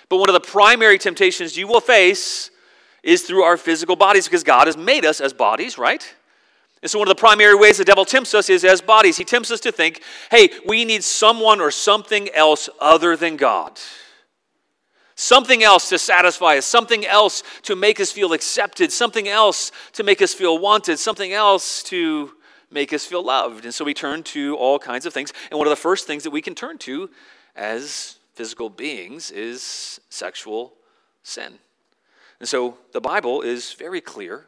But 0.08 0.18
one 0.18 0.30
of 0.30 0.34
the 0.34 0.40
primary 0.40 0.98
temptations 0.98 1.58
you 1.58 1.68
will 1.68 1.82
face 1.82 2.52
is 3.04 3.24
through 3.24 3.44
our 3.44 3.58
physical 3.58 3.96
bodies 3.96 4.26
because 4.26 4.44
God 4.44 4.68
has 4.68 4.78
made 4.78 5.06
us 5.06 5.20
as 5.20 5.34
bodies, 5.34 5.78
right? 5.78 6.14
And 6.82 6.90
so, 6.90 7.00
one 7.00 7.08
of 7.08 7.16
the 7.16 7.20
primary 7.20 7.56
ways 7.56 7.78
the 7.78 7.86
devil 7.86 8.06
tempts 8.06 8.34
us 8.34 8.50
is 8.50 8.64
as 8.64 8.82
bodies. 8.82 9.18
He 9.18 9.24
tempts 9.24 9.50
us 9.52 9.60
to 9.62 9.72
think, 9.72 10.02
hey, 10.30 10.50
we 10.68 10.86
need 10.86 11.04
someone 11.04 11.60
or 11.60 11.72
something 11.72 12.30
else 12.34 12.70
other 12.80 13.16
than 13.16 13.38
God 13.38 13.80
something 15.16 15.64
else 15.64 15.90
to 15.90 15.98
satisfy 15.98 16.58
us, 16.58 16.66
something 16.66 17.06
else 17.06 17.44
to 17.64 17.76
make 17.76 18.00
us 18.00 18.12
feel 18.12 18.34
accepted, 18.34 18.92
something 18.92 19.28
else 19.28 19.72
to 19.94 20.04
make 20.04 20.22
us 20.22 20.34
feel 20.34 20.58
wanted, 20.60 21.00
something 21.00 21.34
else 21.34 21.82
to 21.84 22.32
make 22.70 22.92
us 22.94 23.06
feel 23.06 23.24
loved. 23.24 23.64
And 23.66 23.74
so 23.74 23.86
we 23.86 23.94
turn 23.94 24.24
to 24.24 24.56
all 24.58 24.78
kinds 24.78 25.06
of 25.06 25.14
things. 25.14 25.32
And 25.50 25.58
one 25.58 25.68
of 25.68 25.72
the 25.72 25.78
first 25.78 26.06
things 26.06 26.24
that 26.24 26.32
we 26.32 26.42
can 26.42 26.56
turn 26.56 26.78
to 26.80 27.10
as 27.56 28.18
physical 28.34 28.70
beings 28.70 29.32
is 29.32 30.00
sexual 30.10 30.74
sin. 31.24 31.60
And 32.40 32.50
so 32.50 32.78
the 32.92 33.02
Bible 33.02 33.42
is 33.42 33.74
very 33.74 34.02
clear. 34.02 34.48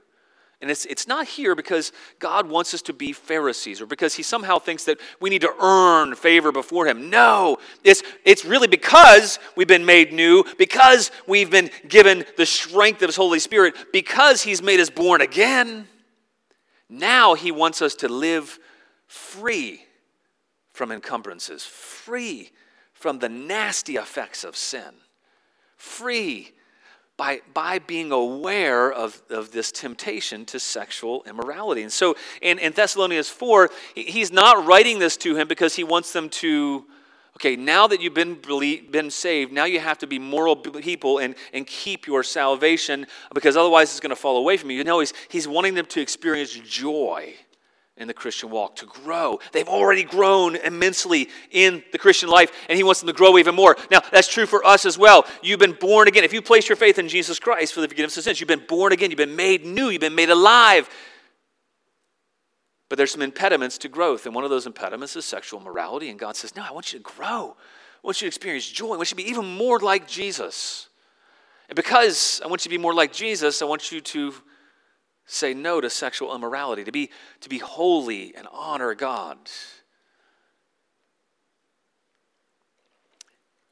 And 0.59 0.71
it's, 0.71 0.85
it's 0.85 1.07
not 1.07 1.27
here 1.27 1.53
because 1.53 1.91
God 2.17 2.49
wants 2.49 2.73
us 2.73 2.81
to 2.83 2.93
be 2.93 3.13
Pharisees 3.13 3.79
or 3.79 3.85
because 3.85 4.15
he 4.15 4.23
somehow 4.23 4.57
thinks 4.57 4.85
that 4.85 4.97
we 5.19 5.29
need 5.29 5.41
to 5.41 5.53
earn 5.61 6.15
favor 6.15 6.51
before 6.51 6.87
him. 6.87 7.11
No, 7.11 7.57
it's, 7.83 8.01
it's 8.25 8.43
really 8.43 8.67
because 8.67 9.37
we've 9.55 9.67
been 9.67 9.85
made 9.85 10.11
new, 10.13 10.43
because 10.57 11.11
we've 11.27 11.51
been 11.51 11.69
given 11.87 12.25
the 12.37 12.45
strength 12.45 13.03
of 13.03 13.09
his 13.09 13.15
Holy 13.15 13.39
Spirit, 13.39 13.75
because 13.93 14.41
he's 14.41 14.63
made 14.63 14.79
us 14.79 14.89
born 14.89 15.21
again. 15.21 15.87
Now 16.89 17.35
he 17.35 17.51
wants 17.51 17.83
us 17.83 17.93
to 17.95 18.07
live 18.07 18.57
free 19.05 19.83
from 20.73 20.91
encumbrances, 20.91 21.65
free 21.65 22.49
from 22.93 23.19
the 23.19 23.29
nasty 23.29 23.97
effects 23.97 24.43
of 24.43 24.55
sin, 24.55 24.95
free 25.75 26.51
by, 27.17 27.41
by 27.53 27.79
being 27.79 28.11
aware 28.11 28.91
of, 28.91 29.21
of 29.31 29.51
this 29.51 29.71
temptation 29.71 30.45
to 30.45 30.59
sexual 30.59 31.23
immorality. 31.27 31.81
And 31.81 31.91
so 31.91 32.15
in, 32.41 32.59
in 32.59 32.73
Thessalonians 32.73 33.27
4, 33.27 33.71
he's 33.95 34.31
not 34.31 34.67
writing 34.67 34.99
this 34.99 35.17
to 35.17 35.35
him 35.35 35.47
because 35.47 35.75
he 35.75 35.83
wants 35.83 36.13
them 36.13 36.29
to, 36.29 36.85
okay, 37.37 37.55
now 37.55 37.87
that 37.87 38.01
you've 38.01 38.13
been, 38.13 38.39
been 38.91 39.09
saved, 39.09 39.51
now 39.51 39.65
you 39.65 39.79
have 39.79 39.97
to 39.97 40.07
be 40.07 40.19
moral 40.19 40.55
people 40.55 41.17
and, 41.17 41.33
and 41.53 41.65
keep 41.65 42.05
your 42.05 42.21
salvation 42.21 43.07
because 43.33 43.57
otherwise 43.57 43.89
it's 43.89 43.99
going 43.99 44.11
to 44.11 44.15
fall 44.15 44.37
away 44.37 44.55
from 44.55 44.69
you. 44.69 44.77
You 44.77 44.83
know, 44.83 44.99
he's, 44.99 45.13
he's 45.29 45.47
wanting 45.47 45.73
them 45.73 45.87
to 45.87 45.99
experience 45.99 46.53
joy 46.53 47.33
in 47.97 48.07
the 48.07 48.13
Christian 48.13 48.49
walk, 48.49 48.75
to 48.77 48.85
grow. 48.85 49.39
They've 49.51 49.67
already 49.67 50.03
grown 50.03 50.55
immensely 50.55 51.29
in 51.51 51.83
the 51.91 51.97
Christian 51.97 52.29
life, 52.29 52.51
and 52.69 52.77
He 52.77 52.83
wants 52.83 53.01
them 53.01 53.07
to 53.07 53.13
grow 53.13 53.37
even 53.37 53.55
more. 53.55 53.75
Now, 53.91 54.01
that's 54.11 54.27
true 54.27 54.45
for 54.45 54.65
us 54.65 54.85
as 54.85 54.97
well. 54.97 55.25
You've 55.41 55.59
been 55.59 55.73
born 55.73 56.07
again. 56.07 56.23
If 56.23 56.33
you 56.33 56.41
place 56.41 56.69
your 56.69 56.75
faith 56.75 56.99
in 56.99 57.09
Jesus 57.09 57.39
Christ 57.39 57.73
for 57.73 57.81
the 57.81 57.87
forgiveness 57.87 58.17
of 58.17 58.23
sins, 58.23 58.39
you've 58.39 58.47
been 58.47 58.65
born 58.67 58.93
again. 58.93 59.09
You've 59.09 59.17
been 59.17 59.35
made 59.35 59.65
new. 59.65 59.89
You've 59.89 60.01
been 60.01 60.15
made 60.15 60.29
alive. 60.29 60.89
But 62.89 62.97
there's 62.97 63.11
some 63.11 63.21
impediments 63.21 63.77
to 63.79 63.89
growth, 63.89 64.25
and 64.25 64.33
one 64.33 64.43
of 64.43 64.49
those 64.49 64.65
impediments 64.65 65.15
is 65.15 65.25
sexual 65.25 65.59
morality. 65.59 66.09
And 66.09 66.17
God 66.17 66.35
says, 66.35 66.55
No, 66.55 66.63
I 66.63 66.71
want 66.71 66.93
you 66.93 66.99
to 66.99 67.03
grow. 67.03 67.55
I 67.57 68.07
want 68.07 68.21
you 68.21 68.25
to 68.25 68.27
experience 68.27 68.67
joy. 68.69 68.93
I 68.93 68.97
want 68.97 69.11
you 69.11 69.17
to 69.17 69.23
be 69.23 69.29
even 69.29 69.57
more 69.57 69.79
like 69.79 70.07
Jesus. 70.07 70.87
And 71.67 71.75
because 71.75 72.41
I 72.43 72.47
want 72.47 72.63
you 72.63 72.69
to 72.69 72.77
be 72.77 72.81
more 72.81 72.93
like 72.93 73.11
Jesus, 73.11 73.61
I 73.61 73.65
want 73.65 73.91
you 73.91 73.99
to 73.99 74.33
say 75.27 75.53
no 75.53 75.79
to 75.79 75.89
sexual 75.89 76.33
immorality, 76.33 76.83
to 76.85 76.91
be, 76.91 77.11
to 77.41 77.49
be 77.49 77.59
holy 77.59 78.33
and 78.35 78.47
honor 78.51 78.95
God. 78.95 79.37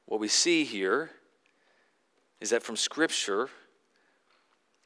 What 0.05 0.19
we 0.19 0.27
see 0.27 0.65
here 0.65 1.09
is 2.39 2.51
that 2.51 2.61
from 2.61 2.75
Scripture, 2.75 3.49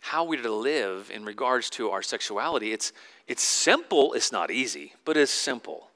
how 0.01 0.23
we're 0.23 0.41
to 0.41 0.53
live 0.53 1.11
in 1.13 1.25
regards 1.25 1.69
to 1.71 1.89
our 1.89 2.01
sexuality, 2.01 2.71
it's, 2.71 2.93
it's 3.27 3.43
simple, 3.43 4.13
it's 4.13 4.31
not 4.31 4.51
easy, 4.51 4.93
but 5.03 5.17
it's 5.17 5.31
simple. 5.31 5.88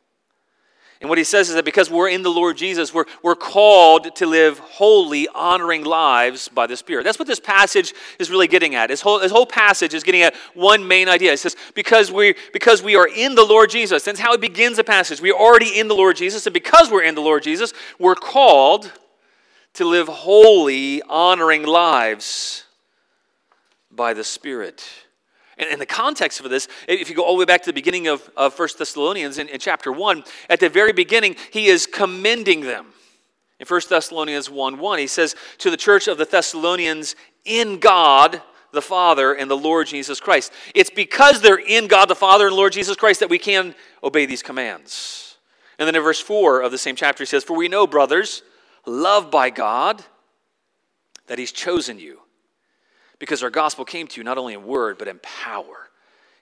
And 1.03 1.09
what 1.09 1.17
he 1.17 1.25
says 1.25 1.49
is 1.49 1.55
that 1.55 1.65
because 1.65 1.91
we're 1.91 2.07
in 2.07 2.23
the 2.23 2.31
Lord 2.31 2.55
Jesus, 2.55 2.93
we're, 2.93 3.03
we're 3.21 3.35
called 3.35 4.15
to 4.15 4.25
live 4.25 4.59
holy, 4.59 5.27
honoring 5.27 5.83
lives 5.83 6.47
by 6.47 6.65
the 6.65 6.77
Spirit. 6.77 7.03
That's 7.03 7.19
what 7.19 7.27
this 7.27 7.41
passage 7.41 7.93
is 8.19 8.31
really 8.31 8.47
getting 8.47 8.73
at. 8.73 8.87
This 8.87 9.01
whole, 9.01 9.19
this 9.19 9.29
whole 9.31 9.45
passage 9.45 9.93
is 9.93 10.01
getting 10.01 10.21
at 10.21 10.33
one 10.53 10.87
main 10.87 11.09
idea. 11.09 11.33
It 11.33 11.39
says, 11.39 11.57
because 11.75 12.09
we, 12.09 12.35
because 12.53 12.81
we 12.81 12.95
are 12.95 13.05
in 13.05 13.35
the 13.35 13.43
Lord 13.43 13.69
Jesus, 13.69 14.05
that's 14.05 14.17
how 14.17 14.31
it 14.31 14.39
begins 14.39 14.77
the 14.77 14.83
passage. 14.85 15.19
We're 15.19 15.35
already 15.35 15.77
in 15.77 15.89
the 15.89 15.93
Lord 15.93 16.15
Jesus, 16.15 16.47
and 16.47 16.53
because 16.53 16.89
we're 16.89 17.03
in 17.03 17.15
the 17.15 17.21
Lord 17.21 17.43
Jesus, 17.43 17.73
we're 17.99 18.15
called 18.15 18.89
to 19.73 19.83
live 19.83 20.07
holy, 20.07 21.01
honoring 21.01 21.63
lives 21.63 22.63
by 23.91 24.13
the 24.13 24.23
Spirit. 24.23 24.85
And 25.57 25.69
in 25.69 25.79
the 25.79 25.85
context 25.85 26.39
of 26.39 26.49
this, 26.49 26.67
if 26.87 27.09
you 27.09 27.15
go 27.15 27.23
all 27.23 27.35
the 27.35 27.39
way 27.39 27.45
back 27.45 27.61
to 27.63 27.69
the 27.69 27.73
beginning 27.73 28.07
of, 28.07 28.29
of 28.35 28.57
1 28.57 28.69
Thessalonians 28.77 29.37
in, 29.37 29.47
in 29.49 29.59
chapter 29.59 29.91
1, 29.91 30.23
at 30.49 30.59
the 30.59 30.69
very 30.69 30.93
beginning, 30.93 31.35
he 31.51 31.67
is 31.67 31.85
commending 31.85 32.61
them. 32.61 32.87
In 33.59 33.67
1 33.67 33.81
Thessalonians 33.87 34.49
1 34.49 34.79
1, 34.79 34.99
he 34.99 35.07
says, 35.07 35.35
To 35.59 35.69
the 35.69 35.77
church 35.77 36.07
of 36.07 36.17
the 36.17 36.25
Thessalonians 36.25 37.15
in 37.45 37.79
God 37.79 38.41
the 38.71 38.81
Father 38.81 39.33
and 39.33 39.49
the 39.49 39.57
Lord 39.57 39.87
Jesus 39.87 40.19
Christ. 40.19 40.51
It's 40.73 40.89
because 40.89 41.41
they're 41.41 41.55
in 41.55 41.87
God 41.87 42.07
the 42.07 42.15
Father 42.15 42.47
and 42.47 42.55
Lord 42.55 42.73
Jesus 42.73 42.97
Christ 42.97 43.19
that 43.19 43.29
we 43.29 43.37
can 43.37 43.75
obey 44.03 44.25
these 44.25 44.41
commands. 44.41 45.37
And 45.77 45.87
then 45.87 45.95
in 45.95 46.01
verse 46.01 46.19
4 46.19 46.61
of 46.61 46.71
the 46.71 46.77
same 46.77 46.95
chapter, 46.95 47.21
he 47.21 47.27
says, 47.27 47.43
For 47.43 47.55
we 47.55 47.67
know, 47.67 47.85
brothers, 47.85 48.41
loved 48.85 49.29
by 49.29 49.51
God, 49.51 50.03
that 51.27 51.37
he's 51.37 51.51
chosen 51.51 51.99
you 51.99 52.22
because 53.23 53.41
our 53.41 53.49
gospel 53.49 53.85
came 53.85 54.05
to 54.05 54.19
you 54.19 54.23
not 54.25 54.37
only 54.37 54.53
in 54.53 54.65
word, 54.65 54.97
but 54.97 55.07
in 55.07 55.17
power 55.19 55.89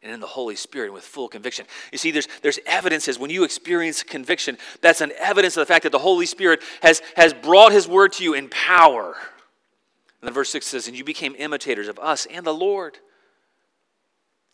and 0.01 0.11
in 0.11 0.19
the 0.19 0.25
Holy 0.25 0.55
Spirit 0.55 0.85
and 0.87 0.95
with 0.95 1.03
full 1.03 1.27
conviction. 1.27 1.67
You 1.91 1.99
see, 1.99 2.09
there's, 2.09 2.27
there's 2.41 2.57
evidences 2.65 3.19
when 3.19 3.29
you 3.29 3.43
experience 3.43 4.01
conviction, 4.01 4.57
that's 4.81 4.99
an 4.99 5.11
evidence 5.19 5.55
of 5.55 5.61
the 5.61 5.67
fact 5.67 5.83
that 5.83 5.91
the 5.91 5.99
Holy 5.99 6.25
Spirit 6.25 6.63
has, 6.81 7.03
has 7.15 7.35
brought 7.35 7.71
His 7.71 7.87
word 7.87 8.13
to 8.13 8.23
you 8.23 8.33
in 8.33 8.49
power. 8.49 9.13
And 9.13 10.27
then 10.27 10.33
verse 10.33 10.49
6 10.49 10.65
says, 10.65 10.87
And 10.87 10.97
you 10.97 11.03
became 11.03 11.35
imitators 11.37 11.87
of 11.87 11.99
us 11.99 12.25
and 12.25 12.43
the 12.43 12.51
Lord. 12.51 12.97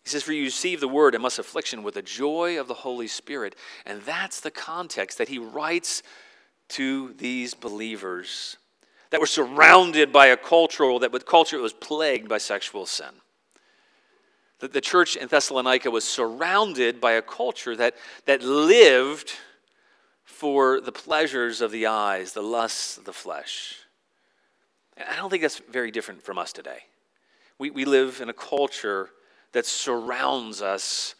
He 0.04 0.10
says, 0.10 0.22
For 0.22 0.34
you 0.34 0.44
received 0.44 0.82
the 0.82 0.86
word 0.86 1.14
and 1.14 1.22
must 1.22 1.38
affliction 1.38 1.82
with 1.82 1.94
the 1.94 2.02
joy 2.02 2.60
of 2.60 2.68
the 2.68 2.74
Holy 2.74 3.08
Spirit. 3.08 3.56
And 3.86 4.02
that's 4.02 4.40
the 4.40 4.50
context 4.50 5.16
that 5.16 5.28
he 5.28 5.38
writes 5.38 6.02
to 6.68 7.14
these 7.14 7.54
believers 7.54 8.58
that 9.10 9.20
were 9.20 9.26
surrounded 9.26 10.12
by 10.12 10.26
a 10.26 10.36
cultural 10.36 10.98
that 10.98 11.12
with 11.12 11.26
culture 11.26 11.56
it 11.56 11.62
was 11.62 11.72
plagued 11.72 12.28
by 12.28 12.38
sexual 12.38 12.86
sin. 12.86 13.06
That 14.60 14.72
the 14.72 14.80
church 14.80 15.16
in 15.16 15.28
Thessalonica 15.28 15.90
was 15.90 16.04
surrounded 16.04 17.00
by 17.00 17.12
a 17.12 17.22
culture 17.22 17.76
that, 17.76 17.94
that 18.26 18.42
lived 18.42 19.32
for 20.24 20.80
the 20.80 20.92
pleasures 20.92 21.60
of 21.60 21.70
the 21.70 21.86
eyes, 21.86 22.32
the 22.32 22.42
lusts 22.42 22.98
of 22.98 23.04
the 23.04 23.12
flesh. 23.12 23.76
I 24.96 25.16
don't 25.16 25.30
think 25.30 25.42
that's 25.42 25.58
very 25.70 25.90
different 25.90 26.22
from 26.22 26.38
us 26.38 26.52
today. 26.52 26.80
We, 27.58 27.70
we 27.70 27.84
live 27.84 28.20
in 28.20 28.28
a 28.28 28.34
culture 28.34 29.10
that 29.52 29.66
surrounds 29.66 30.60
us 30.60 31.14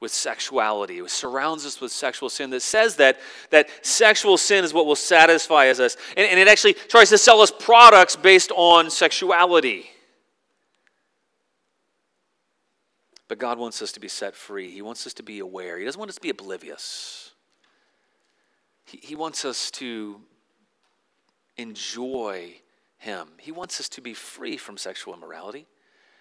with 0.00 0.12
sexuality. 0.12 0.98
It 0.98 1.10
surrounds 1.10 1.66
us 1.66 1.80
with 1.80 1.90
sexual 1.90 2.28
sin 2.28 2.50
that 2.50 2.62
says 2.62 2.96
that, 2.96 3.18
that 3.50 3.68
sexual 3.84 4.36
sin 4.36 4.64
is 4.64 4.72
what 4.72 4.86
will 4.86 4.96
satisfy 4.96 5.68
us. 5.68 5.78
And, 5.80 5.90
and 6.16 6.38
it 6.38 6.48
actually 6.48 6.74
tries 6.74 7.08
to 7.10 7.18
sell 7.18 7.40
us 7.40 7.50
products 7.50 8.14
based 8.14 8.52
on 8.54 8.90
sexuality. 8.90 9.90
But 13.26 13.38
God 13.38 13.58
wants 13.58 13.82
us 13.82 13.92
to 13.92 14.00
be 14.00 14.08
set 14.08 14.34
free. 14.34 14.70
He 14.70 14.82
wants 14.82 15.06
us 15.06 15.14
to 15.14 15.22
be 15.22 15.40
aware. 15.40 15.78
He 15.78 15.84
doesn't 15.84 15.98
want 15.98 16.10
us 16.10 16.14
to 16.14 16.20
be 16.20 16.30
oblivious. 16.30 17.32
He, 18.86 19.00
he 19.02 19.14
wants 19.16 19.44
us 19.44 19.70
to 19.72 20.20
enjoy 21.56 22.54
Him. 22.98 23.28
He 23.38 23.52
wants 23.52 23.80
us 23.80 23.88
to 23.90 24.00
be 24.00 24.14
free 24.14 24.56
from 24.56 24.78
sexual 24.78 25.12
immorality 25.12 25.66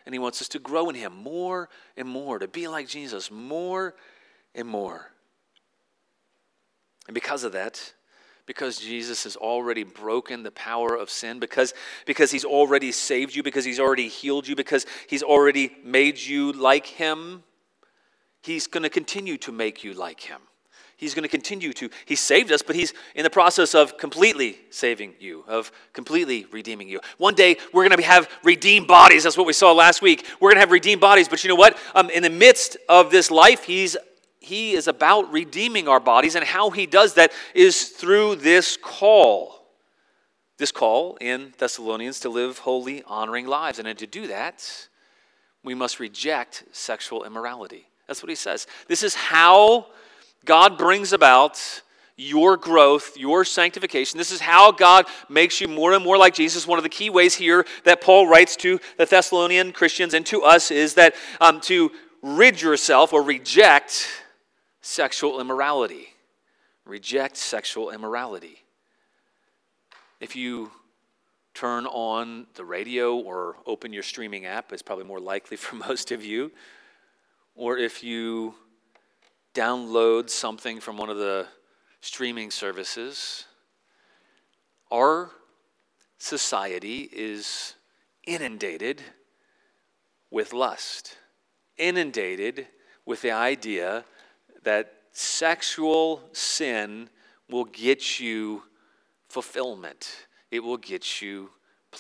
and 0.07 0.13
He 0.13 0.19
wants 0.19 0.41
us 0.41 0.47
to 0.47 0.59
grow 0.59 0.87
in 0.87 0.95
Him 0.95 1.13
more 1.13 1.67
and 1.97 2.07
more, 2.07 2.39
to 2.39 2.47
be 2.47 2.69
like 2.69 2.87
Jesus 2.87 3.29
more 3.29 3.93
and 4.55 4.65
more. 4.65 5.11
And 7.07 7.13
because 7.13 7.43
of 7.43 7.51
that, 7.51 7.93
because 8.45 8.79
Jesus 8.79 9.25
has 9.25 9.35
already 9.35 9.83
broken 9.83 10.43
the 10.43 10.51
power 10.51 10.95
of 10.95 11.09
sin, 11.09 11.39
because, 11.39 11.73
because 12.05 12.31
He's 12.31 12.45
already 12.45 12.93
saved 12.93 13.35
you, 13.35 13.43
because 13.43 13.65
He's 13.65 13.81
already 13.81 14.07
healed 14.07 14.47
you, 14.47 14.55
because 14.55 14.85
He's 15.07 15.23
already 15.23 15.75
made 15.83 16.17
you 16.17 16.53
like 16.53 16.85
Him, 16.85 17.43
He's 18.41 18.65
going 18.65 18.83
to 18.83 18.89
continue 18.89 19.35
to 19.39 19.51
make 19.51 19.83
you 19.83 19.93
like 19.93 20.21
Him. 20.21 20.39
He's 20.97 21.13
going 21.13 21.23
to 21.23 21.29
continue 21.29 21.73
to. 21.73 21.89
He 22.05 22.15
saved 22.15 22.51
us, 22.51 22.61
but 22.61 22.75
He's 22.75 22.93
in 23.15 23.23
the 23.23 23.29
process 23.29 23.75
of 23.75 23.97
completely 23.97 24.57
saving 24.71 25.13
you, 25.19 25.43
of 25.47 25.71
completely 25.93 26.45
redeeming 26.51 26.89
you. 26.89 26.99
One 27.17 27.35
day, 27.35 27.57
we're 27.71 27.87
going 27.87 27.97
to 27.97 28.03
have 28.03 28.29
redeemed 28.43 28.87
bodies. 28.87 29.23
That's 29.23 29.37
what 29.37 29.47
we 29.47 29.53
saw 29.53 29.71
last 29.73 30.01
week. 30.01 30.25
We're 30.39 30.49
going 30.49 30.57
to 30.57 30.61
have 30.61 30.71
redeemed 30.71 30.99
bodies, 30.99 31.29
but 31.29 31.43
you 31.43 31.49
know 31.49 31.55
what? 31.55 31.77
Um, 31.93 32.09
in 32.09 32.23
the 32.23 32.29
midst 32.29 32.77
of 32.89 33.11
this 33.11 33.31
life, 33.31 33.63
He's 33.63 33.95
he 34.39 34.73
is 34.73 34.87
about 34.87 35.31
redeeming 35.31 35.87
our 35.87 35.99
bodies, 35.99 36.35
and 36.35 36.45
how 36.45 36.69
he 36.69 36.85
does 36.85 37.15
that 37.15 37.33
is 37.53 37.89
through 37.89 38.35
this 38.37 38.77
call. 38.81 39.65
This 40.57 40.71
call 40.71 41.17
in 41.21 41.53
Thessalonians 41.57 42.21
to 42.21 42.29
live 42.29 42.59
holy, 42.59 43.03
honoring 43.03 43.45
lives. 43.45 43.77
And 43.77 43.97
to 43.97 44.07
do 44.07 44.27
that, 44.27 44.87
we 45.63 45.75
must 45.75 45.99
reject 45.99 46.63
sexual 46.71 47.25
immorality. 47.25 47.87
That's 48.07 48.23
what 48.23 48.29
he 48.29 48.35
says. 48.35 48.65
This 48.87 49.03
is 49.03 49.13
how 49.13 49.87
God 50.45 50.77
brings 50.77 51.13
about 51.13 51.81
your 52.17 52.57
growth, 52.57 53.15
your 53.15 53.45
sanctification. 53.45 54.17
This 54.17 54.31
is 54.31 54.41
how 54.41 54.71
God 54.71 55.05
makes 55.29 55.61
you 55.61 55.67
more 55.67 55.93
and 55.93 56.03
more 56.03 56.17
like 56.17 56.33
Jesus. 56.33 56.65
One 56.65 56.79
of 56.79 56.83
the 56.83 56.89
key 56.89 57.11
ways 57.11 57.35
here 57.35 57.65
that 57.83 58.01
Paul 58.01 58.27
writes 58.27 58.55
to 58.57 58.79
the 58.97 59.05
Thessalonian 59.05 59.71
Christians 59.71 60.15
and 60.15 60.25
to 60.25 60.41
us 60.43 60.71
is 60.71 60.95
that 60.95 61.13
um, 61.39 61.61
to 61.61 61.91
rid 62.23 62.59
yourself 62.59 63.13
or 63.13 63.21
reject 63.21 64.07
sexual 64.81 65.39
immorality. 65.39 66.07
Reject 66.85 67.37
sexual 67.37 67.91
immorality. 67.91 68.63
if 70.19 70.35
you 70.35 70.71
turn 71.53 71.87
on 71.87 72.45
the 72.53 72.63
radio 72.63 73.15
or 73.17 73.57
open 73.65 73.91
your 73.91 74.03
streaming 74.03 74.45
app, 74.45 74.71
it's 74.71 74.81
probably 74.81 75.03
more 75.03 75.19
likely 75.19 75.57
for 75.65 75.75
most 75.75 76.11
of 76.11 76.23
you, 76.23 76.51
or 77.55 77.77
if 77.77 78.03
you 78.03 78.55
download 79.57 80.29
something 80.29 80.79
from 80.79 80.97
one 80.97 81.09
of 81.09 81.17
the 81.17 81.47
streaming 82.01 82.51
services, 82.51 83.45
our 84.91 85.31
society 86.19 87.09
is 87.11 87.73
inundated 88.27 89.01
with 90.29 90.53
lust, 90.53 91.17
inundated 91.77 92.67
with 93.03 93.23
the 93.23 93.31
idea 93.31 94.05
that 94.63 94.93
sexual 95.11 96.21
sin 96.33 97.09
will 97.49 97.65
get 97.65 98.19
you 98.19 98.61
fulfillment, 99.27 100.27
it 100.51 100.59
will 100.59 100.77
get 100.77 101.19
you 101.19 101.49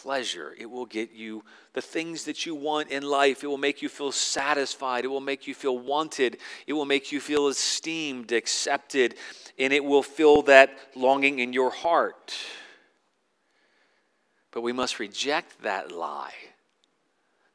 pleasure, 0.01 0.55
it 0.57 0.69
will 0.69 0.85
get 0.85 1.11
you 1.11 1.43
the 1.73 1.81
things 1.81 2.25
that 2.25 2.45
you 2.45 2.55
want 2.55 2.89
in 2.89 3.03
life, 3.03 3.43
it 3.43 3.47
will 3.47 3.57
make 3.57 3.81
you 3.81 3.89
feel 3.89 4.11
satisfied, 4.11 5.05
it 5.05 5.07
will 5.07 5.19
make 5.19 5.47
you 5.47 5.53
feel 5.53 5.77
wanted, 5.77 6.37
it 6.65 6.73
will 6.73 6.85
make 6.85 7.11
you 7.11 7.19
feel 7.19 7.47
esteemed, 7.47 8.31
accepted, 8.31 9.15
and 9.57 9.73
it 9.73 9.83
will 9.83 10.03
fill 10.03 10.41
that 10.43 10.77
longing 10.95 11.39
in 11.39 11.53
your 11.53 11.71
heart. 11.71 12.35
But 14.51 14.61
we 14.61 14.73
must 14.73 14.99
reject 14.99 15.61
that 15.63 15.91
lie. 15.91 16.33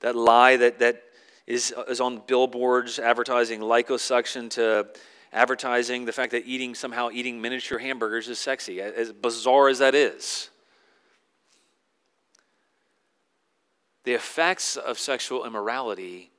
That 0.01 0.17
lie 0.17 0.57
that, 0.57 0.79
that 0.81 1.03
is, 1.47 1.75
is 1.89 2.01
on 2.01 2.23
billboards 2.27 2.99
advertising 2.99 3.61
liposuction 3.61 4.51
to 4.51 4.89
advertising 5.33 6.05
the 6.05 6.13
fact 6.13 6.33
that 6.33 6.45
eating 6.47 6.75
somehow 6.75 7.09
eating 7.11 7.41
miniature 7.41 7.79
hamburgers 7.79 8.29
is 8.29 8.39
sexy, 8.39 8.81
as 8.81 9.13
bizarre 9.13 9.69
as 9.69 9.79
that 9.79 9.95
is. 9.95 10.51
The 14.05 14.15
effects 14.15 14.77
of 14.77 14.99
sexual 14.99 15.45
immorality 15.45 16.31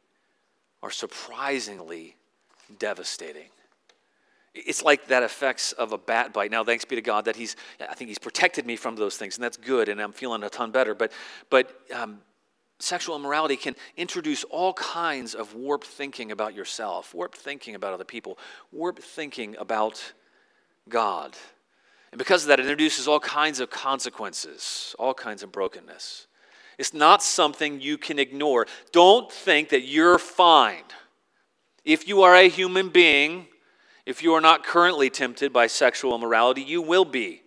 are 0.82 0.92
surprisingly 0.92 2.16
devastating. 2.78 3.50
It's 4.54 4.84
like 4.84 5.08
that 5.08 5.24
effects 5.24 5.72
of 5.72 5.94
a 5.94 5.98
bat 5.98 6.32
bite. 6.34 6.52
Now, 6.52 6.64
thanks 6.64 6.86
be 6.86 6.96
to 6.96 7.02
God 7.02 7.26
that 7.26 7.36
He's, 7.36 7.56
I 7.80 7.96
think 7.96 8.10
He's 8.10 8.20
protected 8.20 8.66
me 8.66 8.76
from 8.76 8.96
those 8.96 9.18
things, 9.18 9.38
and 9.38 9.44
that's 9.44 9.58
good, 9.58 9.90
and 9.90 10.00
I'm 10.00 10.12
feeling 10.12 10.44
a 10.44 10.50
ton 10.50 10.72
better. 10.72 10.94
But, 10.94 11.12
but 11.50 11.74
um, 11.94 12.20
sexual 12.80 13.16
immorality 13.16 13.56
can 13.56 13.76
introduce 13.98 14.44
all 14.44 14.74
kinds 14.74 15.34
of 15.34 15.56
warped 15.56 15.88
thinking 15.88 16.32
about 16.32 16.54
yourself, 16.54 17.16
warped 17.16 17.38
thinking 17.38 17.74
about 17.74 17.94
other 17.94 18.04
people, 18.04 18.38
warped 18.72 19.02
thinking 19.02 19.56
about 19.58 20.14
God. 20.88 21.36
And 22.12 22.20
because 22.20 22.44
of 22.44 22.50
that, 22.50 22.60
it 22.60 22.64
introduces 22.64 23.08
all 23.08 23.20
kinds 23.20 23.60
of 23.60 23.72
consequences, 23.72 24.96
all 25.00 25.16
kinds 25.16 25.42
of 25.42 25.52
brokenness. 25.52 26.28
It's 26.78 26.94
not 26.94 27.22
something 27.22 27.82
you 27.82 27.98
can 27.98 28.20
ignore. 28.20 28.68
Don't 28.92 29.32
think 29.32 29.70
that 29.70 29.82
you're 29.82 30.18
fine. 30.18 30.84
If 31.86 32.08
you 32.08 32.22
are 32.24 32.36
a 32.36 32.50
human 32.50 32.90
being, 32.90 33.48
if 34.06 34.24
you 34.24 34.34
are 34.34 34.42
not 34.42 34.64
currently 34.66 35.10
tempted 35.10 35.54
by 35.54 35.68
sexual 35.68 36.16
immorality, 36.16 36.62
you 36.62 36.82
will 36.82 37.06
be. 37.06 37.42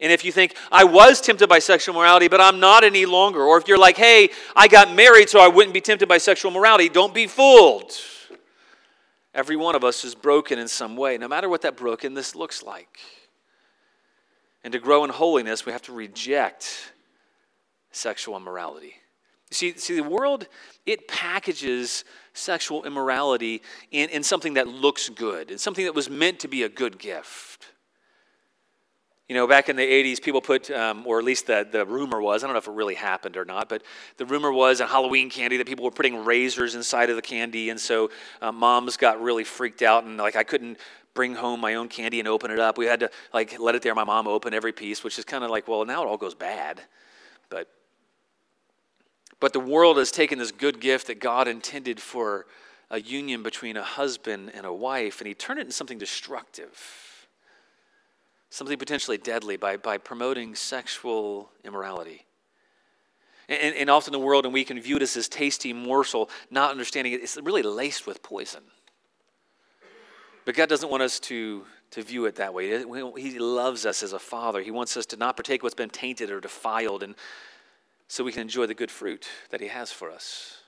And 0.00 0.10
if 0.10 0.24
you 0.24 0.32
think, 0.32 0.56
I 0.72 0.84
was 0.84 1.20
tempted 1.20 1.48
by 1.48 1.60
sexual 1.60 1.94
morality, 1.94 2.26
but 2.26 2.40
I'm 2.40 2.58
not 2.58 2.82
any 2.82 3.06
longer, 3.06 3.42
or 3.42 3.56
if 3.58 3.68
you're 3.68 3.78
like, 3.78 3.96
hey, 3.96 4.30
I 4.56 4.66
got 4.66 4.92
married 4.92 5.28
so 5.28 5.40
I 5.40 5.46
wouldn't 5.48 5.72
be 5.72 5.80
tempted 5.80 6.08
by 6.08 6.18
sexual 6.18 6.50
morality, 6.50 6.88
don't 6.88 7.14
be 7.14 7.28
fooled. 7.28 7.92
Every 9.34 9.56
one 9.56 9.76
of 9.76 9.84
us 9.84 10.04
is 10.04 10.14
broken 10.14 10.58
in 10.58 10.68
some 10.68 10.96
way, 10.96 11.16
no 11.18 11.28
matter 11.28 11.48
what 11.48 11.62
that 11.62 11.76
brokenness 11.76 12.34
looks 12.34 12.62
like. 12.62 12.98
And 14.64 14.72
to 14.72 14.78
grow 14.78 15.04
in 15.04 15.10
holiness, 15.10 15.64
we 15.64 15.72
have 15.72 15.82
to 15.82 15.92
reject 15.92 16.91
sexual 17.92 18.36
immorality. 18.36 18.94
See, 19.50 19.76
see, 19.76 19.96
the 19.96 20.02
world, 20.02 20.46
it 20.86 21.06
packages 21.08 22.04
sexual 22.32 22.84
immorality 22.84 23.62
in, 23.90 24.08
in 24.08 24.22
something 24.22 24.54
that 24.54 24.66
looks 24.66 25.10
good, 25.10 25.50
in 25.50 25.58
something 25.58 25.84
that 25.84 25.94
was 25.94 26.08
meant 26.08 26.40
to 26.40 26.48
be 26.48 26.62
a 26.62 26.68
good 26.70 26.98
gift. 26.98 27.66
You 29.28 29.36
know, 29.36 29.46
back 29.46 29.68
in 29.68 29.76
the 29.76 29.82
80s, 29.82 30.20
people 30.20 30.40
put, 30.40 30.70
um, 30.70 31.06
or 31.06 31.18
at 31.18 31.24
least 31.24 31.46
the, 31.46 31.66
the 31.70 31.86
rumor 31.86 32.20
was, 32.20 32.42
I 32.42 32.46
don't 32.46 32.54
know 32.54 32.58
if 32.58 32.66
it 32.66 32.72
really 32.72 32.94
happened 32.94 33.36
or 33.36 33.44
not, 33.44 33.68
but 33.68 33.82
the 34.16 34.26
rumor 34.26 34.52
was 34.52 34.80
in 34.80 34.88
Halloween 34.88 35.30
candy 35.30 35.58
that 35.58 35.66
people 35.66 35.84
were 35.84 35.90
putting 35.90 36.24
razors 36.24 36.74
inside 36.74 37.08
of 37.08 37.16
the 37.16 37.22
candy. 37.22 37.70
And 37.70 37.78
so 37.80 38.10
uh, 38.40 38.52
moms 38.52 38.96
got 38.96 39.22
really 39.22 39.44
freaked 39.44 39.82
out 39.82 40.04
and 40.04 40.16
like 40.16 40.36
I 40.36 40.44
couldn't 40.44 40.78
bring 41.14 41.34
home 41.34 41.60
my 41.60 41.74
own 41.74 41.88
candy 41.88 42.18
and 42.18 42.28
open 42.28 42.50
it 42.50 42.58
up. 42.58 42.78
We 42.78 42.86
had 42.86 43.00
to 43.00 43.10
like 43.32 43.58
let 43.58 43.74
it 43.74 43.82
there. 43.82 43.94
My 43.94 44.04
mom 44.04 44.26
open 44.26 44.54
every 44.54 44.72
piece, 44.72 45.04
which 45.04 45.18
is 45.18 45.24
kind 45.24 45.44
of 45.44 45.50
like, 45.50 45.68
well, 45.68 45.84
now 45.84 46.02
it 46.02 46.08
all 46.08 46.16
goes 46.16 46.34
bad. 46.34 46.80
But 47.48 47.68
but 49.42 49.52
the 49.52 49.58
world 49.58 49.98
has 49.98 50.12
taken 50.12 50.38
this 50.38 50.52
good 50.52 50.78
gift 50.78 51.08
that 51.08 51.18
God 51.18 51.48
intended 51.48 51.98
for 51.98 52.46
a 52.92 53.00
union 53.00 53.42
between 53.42 53.76
a 53.76 53.82
husband 53.82 54.52
and 54.54 54.64
a 54.64 54.72
wife, 54.72 55.20
and 55.20 55.26
he 55.26 55.34
turned 55.34 55.58
it 55.58 55.62
into 55.62 55.72
something 55.72 55.98
destructive, 55.98 57.26
something 58.50 58.78
potentially 58.78 59.18
deadly 59.18 59.56
by, 59.56 59.76
by 59.76 59.98
promoting 59.98 60.54
sexual 60.54 61.50
immorality. 61.64 62.24
And, 63.48 63.74
and 63.74 63.90
often 63.90 64.12
the 64.12 64.20
world, 64.20 64.44
and 64.44 64.54
we 64.54 64.62
can 64.62 64.80
view 64.80 65.00
this 65.00 65.16
as 65.16 65.26
tasty 65.26 65.72
morsel, 65.72 66.30
not 66.48 66.70
understanding 66.70 67.12
it, 67.12 67.20
it's 67.20 67.36
really 67.36 67.62
laced 67.62 68.06
with 68.06 68.22
poison. 68.22 68.62
But 70.44 70.54
God 70.54 70.68
doesn't 70.68 70.88
want 70.88 71.02
us 71.02 71.18
to, 71.18 71.64
to 71.90 72.02
view 72.02 72.26
it 72.26 72.36
that 72.36 72.54
way. 72.54 72.84
He 73.20 73.40
loves 73.40 73.86
us 73.86 74.04
as 74.04 74.12
a 74.12 74.20
father. 74.20 74.62
He 74.62 74.70
wants 74.70 74.96
us 74.96 75.06
to 75.06 75.16
not 75.16 75.36
partake 75.36 75.64
what's 75.64 75.74
been 75.74 75.90
tainted 75.90 76.30
or 76.30 76.38
defiled. 76.38 77.02
And 77.02 77.16
so 78.12 78.22
we 78.22 78.30
can 78.30 78.42
enjoy 78.42 78.66
the 78.66 78.74
good 78.74 78.90
fruit 78.90 79.26
that 79.48 79.62
He 79.62 79.68
has 79.68 79.90
for 79.90 80.10
us. 80.10 80.58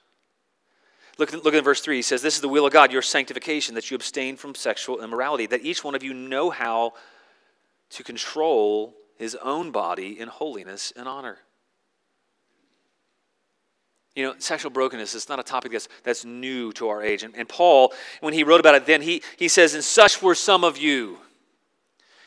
Look, 1.18 1.30
look 1.44 1.52
at 1.52 1.62
verse 1.62 1.82
3. 1.82 1.96
He 1.96 2.00
says, 2.00 2.22
This 2.22 2.36
is 2.36 2.40
the 2.40 2.48
will 2.48 2.64
of 2.64 2.72
God, 2.72 2.90
your 2.90 3.02
sanctification, 3.02 3.74
that 3.74 3.90
you 3.90 3.96
abstain 3.96 4.38
from 4.38 4.54
sexual 4.54 5.04
immorality, 5.04 5.44
that 5.48 5.60
each 5.60 5.84
one 5.84 5.94
of 5.94 6.02
you 6.02 6.14
know 6.14 6.48
how 6.48 6.94
to 7.90 8.02
control 8.02 8.94
his 9.18 9.34
own 9.42 9.72
body 9.72 10.18
in 10.18 10.28
holiness 10.28 10.90
and 10.96 11.06
honor. 11.06 11.36
You 14.16 14.24
know, 14.24 14.34
sexual 14.38 14.70
brokenness 14.70 15.14
is 15.14 15.28
not 15.28 15.38
a 15.38 15.42
topic 15.42 15.72
that's, 15.72 15.88
that's 16.02 16.24
new 16.24 16.72
to 16.72 16.88
our 16.88 17.02
age. 17.02 17.24
And, 17.24 17.36
and 17.36 17.46
Paul, 17.46 17.92
when 18.22 18.32
he 18.32 18.42
wrote 18.42 18.60
about 18.60 18.74
it 18.74 18.86
then, 18.86 19.02
he, 19.02 19.22
he 19.36 19.48
says, 19.48 19.74
And 19.74 19.84
such 19.84 20.22
were 20.22 20.34
some 20.34 20.64
of 20.64 20.78
you. 20.78 21.18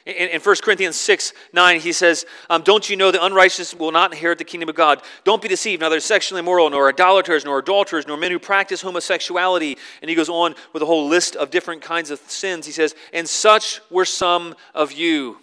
In, 0.07 0.29
in 0.29 0.41
1 0.41 0.55
Corinthians 0.63 0.95
6 0.95 1.33
9, 1.51 1.79
he 1.81 1.91
says, 1.91 2.25
um, 2.49 2.61
Don't 2.61 2.89
you 2.89 2.95
know 2.95 3.11
the 3.11 3.23
unrighteous 3.23 3.75
will 3.75 3.91
not 3.91 4.13
inherit 4.13 4.37
the 4.37 4.45
kingdom 4.45 4.69
of 4.69 4.75
God? 4.75 5.01
Don't 5.25 5.41
be 5.41 5.49
deceived, 5.49 5.81
neither 5.81 5.99
sexually 5.99 6.39
immoral, 6.39 6.69
nor 6.69 6.87
idolaters, 6.87 7.43
nor 7.43 7.59
adulterers, 7.59 8.07
nor 8.07 8.15
men 8.15 8.31
who 8.31 8.39
practice 8.39 8.81
homosexuality. 8.81 9.77
And 10.01 10.07
he 10.07 10.15
goes 10.15 10.29
on 10.29 10.55
with 10.71 10.81
a 10.81 10.85
whole 10.85 11.09
list 11.09 11.35
of 11.35 11.49
different 11.49 11.81
kinds 11.81 12.09
of 12.09 12.19
sins. 12.19 12.65
He 12.65 12.71
says, 12.71 12.95
And 13.11 13.27
such 13.27 13.81
were 13.91 14.05
some 14.05 14.55
of 14.73 14.93
you. 14.93 15.39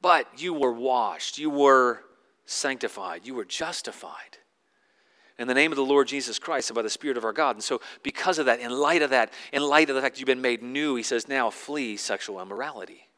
But 0.00 0.28
you 0.40 0.54
were 0.54 0.72
washed, 0.72 1.36
you 1.36 1.50
were 1.50 2.02
sanctified, 2.46 3.26
you 3.26 3.34
were 3.34 3.44
justified 3.44 4.38
in 5.40 5.48
the 5.48 5.54
name 5.54 5.72
of 5.72 5.76
the 5.76 5.84
Lord 5.84 6.06
Jesus 6.06 6.38
Christ 6.38 6.70
and 6.70 6.76
by 6.76 6.82
the 6.82 6.88
Spirit 6.88 7.16
of 7.16 7.24
our 7.24 7.32
God. 7.32 7.56
And 7.56 7.64
so, 7.64 7.80
because 8.04 8.38
of 8.38 8.46
that, 8.46 8.60
in 8.60 8.70
light 8.70 9.02
of 9.02 9.10
that, 9.10 9.32
in 9.52 9.62
light 9.62 9.90
of 9.90 9.96
the 9.96 10.02
fact 10.02 10.14
that 10.14 10.20
you've 10.20 10.26
been 10.26 10.40
made 10.40 10.62
new, 10.62 10.94
he 10.94 11.02
says, 11.02 11.26
now 11.26 11.50
flee 11.50 11.96
sexual 11.96 12.40
immorality. 12.40 13.09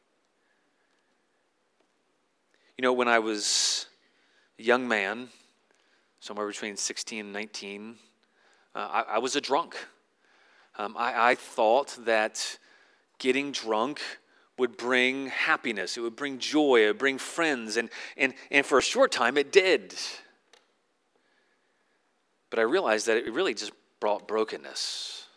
You 2.77 2.81
know, 2.81 2.93
when 2.93 3.07
I 3.07 3.19
was 3.19 3.85
a 4.57 4.63
young 4.63 4.87
man, 4.87 5.29
somewhere 6.19 6.47
between 6.47 6.75
16 6.75 7.19
and 7.19 7.31
19, 7.31 7.95
uh, 8.73 8.77
I, 8.79 9.01
I, 9.01 9.17
was 9.19 9.35
a 9.35 9.41
drunk. 9.41 9.75
Um, 10.79 10.95
I, 10.97 11.31
I 11.31 11.35
thought 11.35 11.95
that 12.05 12.57
getting 13.19 13.51
drunk 13.51 14.01
would 14.57 14.75
bring 14.75 15.27
happiness, 15.27 15.97
it 15.97 16.01
would 16.01 16.15
bring 16.15 16.39
joy, 16.39 16.83
it 16.83 16.87
would 16.87 16.97
bring 16.97 17.19
friends, 17.19 17.77
and, 17.77 17.91
and, 18.17 18.33
and 18.49 18.65
for 18.65 18.79
a 18.79 18.81
short 18.81 19.11
time 19.11 19.37
it 19.37 19.51
did. 19.51 19.93
But 22.49 22.57
I 22.57 22.63
realized 22.63 23.05
that 23.05 23.17
it 23.17 23.31
really 23.31 23.53
just 23.53 23.71
brought 23.99 24.27
brokenness. 24.27 25.27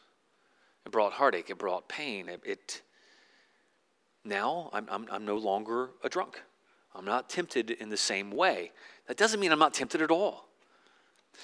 It 0.87 0.93
brought 0.93 1.13
heartache, 1.13 1.51
it 1.51 1.59
brought 1.59 1.87
pain. 1.87 2.31
It, 2.31 2.43
it 2.47 2.83
now 4.25 4.71
I'm, 4.73 4.87
I'm, 4.91 5.07
I'm 5.11 5.25
no 5.27 5.37
longer 5.37 5.91
a 6.03 6.09
drunk. 6.09 6.41
I'm 6.97 7.05
not 7.05 7.29
tempted 7.29 7.71
in 7.71 7.91
the 7.91 7.97
same 7.97 8.31
way. 8.31 8.73
That 9.07 9.17
doesn't 9.17 9.39
mean 9.39 9.53
I'm 9.53 9.59
not 9.59 9.75
tempted 9.75 10.01
at 10.01 10.11
all. 10.11 10.47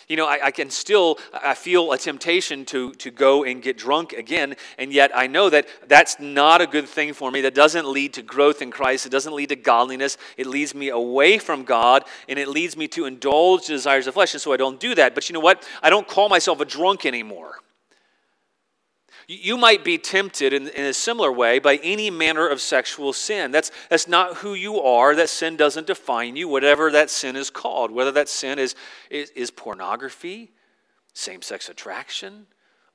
You 0.08 0.16
know, 0.16 0.26
I, 0.26 0.46
I, 0.46 0.50
can 0.50 0.70
still, 0.70 1.18
I 1.32 1.54
feel 1.54 1.92
a 1.92 1.98
temptation 1.98 2.64
to, 2.66 2.92
to 2.94 3.10
go 3.10 3.44
and 3.44 3.62
get 3.62 3.76
drunk 3.76 4.14
again, 4.14 4.56
and 4.78 4.92
yet 4.92 5.10
I 5.14 5.26
know 5.26 5.50
that 5.50 5.68
that's 5.86 6.18
not 6.18 6.60
a 6.60 6.66
good 6.66 6.88
thing 6.88 7.12
for 7.12 7.30
me. 7.30 7.42
That 7.42 7.54
doesn't 7.54 7.86
lead 7.86 8.14
to 8.14 8.22
growth 8.22 8.62
in 8.62 8.70
Christ. 8.70 9.06
It 9.06 9.10
doesn't 9.10 9.34
lead 9.34 9.50
to 9.50 9.56
godliness. 9.56 10.16
It 10.36 10.46
leads 10.46 10.74
me 10.74 10.88
away 10.88 11.38
from 11.38 11.64
God, 11.64 12.04
and 12.28 12.38
it 12.38 12.48
leads 12.48 12.76
me 12.76 12.88
to 12.88 13.04
indulge 13.04 13.66
the 13.66 13.74
desires 13.74 14.06
of 14.06 14.14
flesh, 14.14 14.34
and 14.34 14.40
so 14.40 14.52
I 14.52 14.56
don't 14.56 14.80
do 14.80 14.94
that. 14.94 15.14
But 15.14 15.28
you 15.28 15.34
know 15.34 15.40
what? 15.40 15.68
I 15.82 15.90
don't 15.90 16.08
call 16.08 16.28
myself 16.28 16.60
a 16.60 16.64
drunk 16.64 17.06
anymore. 17.06 17.56
You 19.40 19.56
might 19.56 19.82
be 19.82 19.96
tempted 19.96 20.52
in, 20.52 20.68
in, 20.68 20.84
a 20.84 20.92
similar 20.92 21.32
way 21.32 21.58
by 21.58 21.76
any 21.76 22.10
manner 22.10 22.46
of 22.46 22.60
sexual 22.60 23.12
sin. 23.12 23.50
That's, 23.50 23.70
that's 23.88 24.06
not 24.06 24.38
who 24.38 24.52
you 24.52 24.80
are. 24.80 25.14
That 25.14 25.30
sin 25.30 25.56
doesn't 25.56 25.86
define 25.86 26.36
you, 26.36 26.48
whatever 26.48 26.90
that 26.90 27.08
sin 27.08 27.34
is 27.34 27.48
called. 27.48 27.90
Whether 27.90 28.12
that 28.12 28.28
sin 28.28 28.58
is, 28.58 28.74
is, 29.10 29.30
is 29.30 29.50
pornography, 29.50 30.52
same 31.14 31.40
sex 31.40 31.70
attraction, 31.70 32.46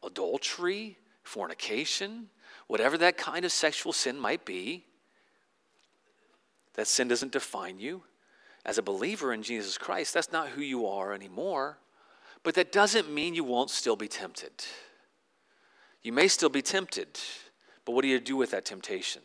adultery, 0.03 0.97
fornication, 1.23 2.27
whatever 2.67 2.97
that 2.99 3.17
kind 3.17 3.43
of 3.43 3.51
sexual 3.51 3.91
sin 3.91 4.19
might 4.19 4.45
be, 4.45 4.85
that 6.75 6.87
sin 6.87 7.07
doesn't 7.07 7.31
define 7.31 7.79
you. 7.79 8.03
As 8.63 8.77
a 8.77 8.83
believer 8.83 9.33
in 9.33 9.41
Jesus 9.41 9.77
Christ, 9.77 10.13
that's 10.13 10.31
not 10.31 10.49
who 10.49 10.61
you 10.61 10.85
are 10.85 11.13
anymore. 11.13 11.79
But 12.43 12.53
that 12.55 12.71
doesn't 12.71 13.11
mean 13.11 13.33
you 13.33 13.43
won't 13.43 13.71
still 13.71 13.95
be 13.95 14.07
tempted. 14.07 14.51
You 16.03 16.13
may 16.13 16.27
still 16.27 16.49
be 16.49 16.61
tempted, 16.61 17.07
but 17.85 17.93
what 17.93 18.03
do 18.03 18.07
you 18.07 18.19
do 18.19 18.37
with 18.37 18.51
that 18.51 18.65
temptation? 18.65 19.21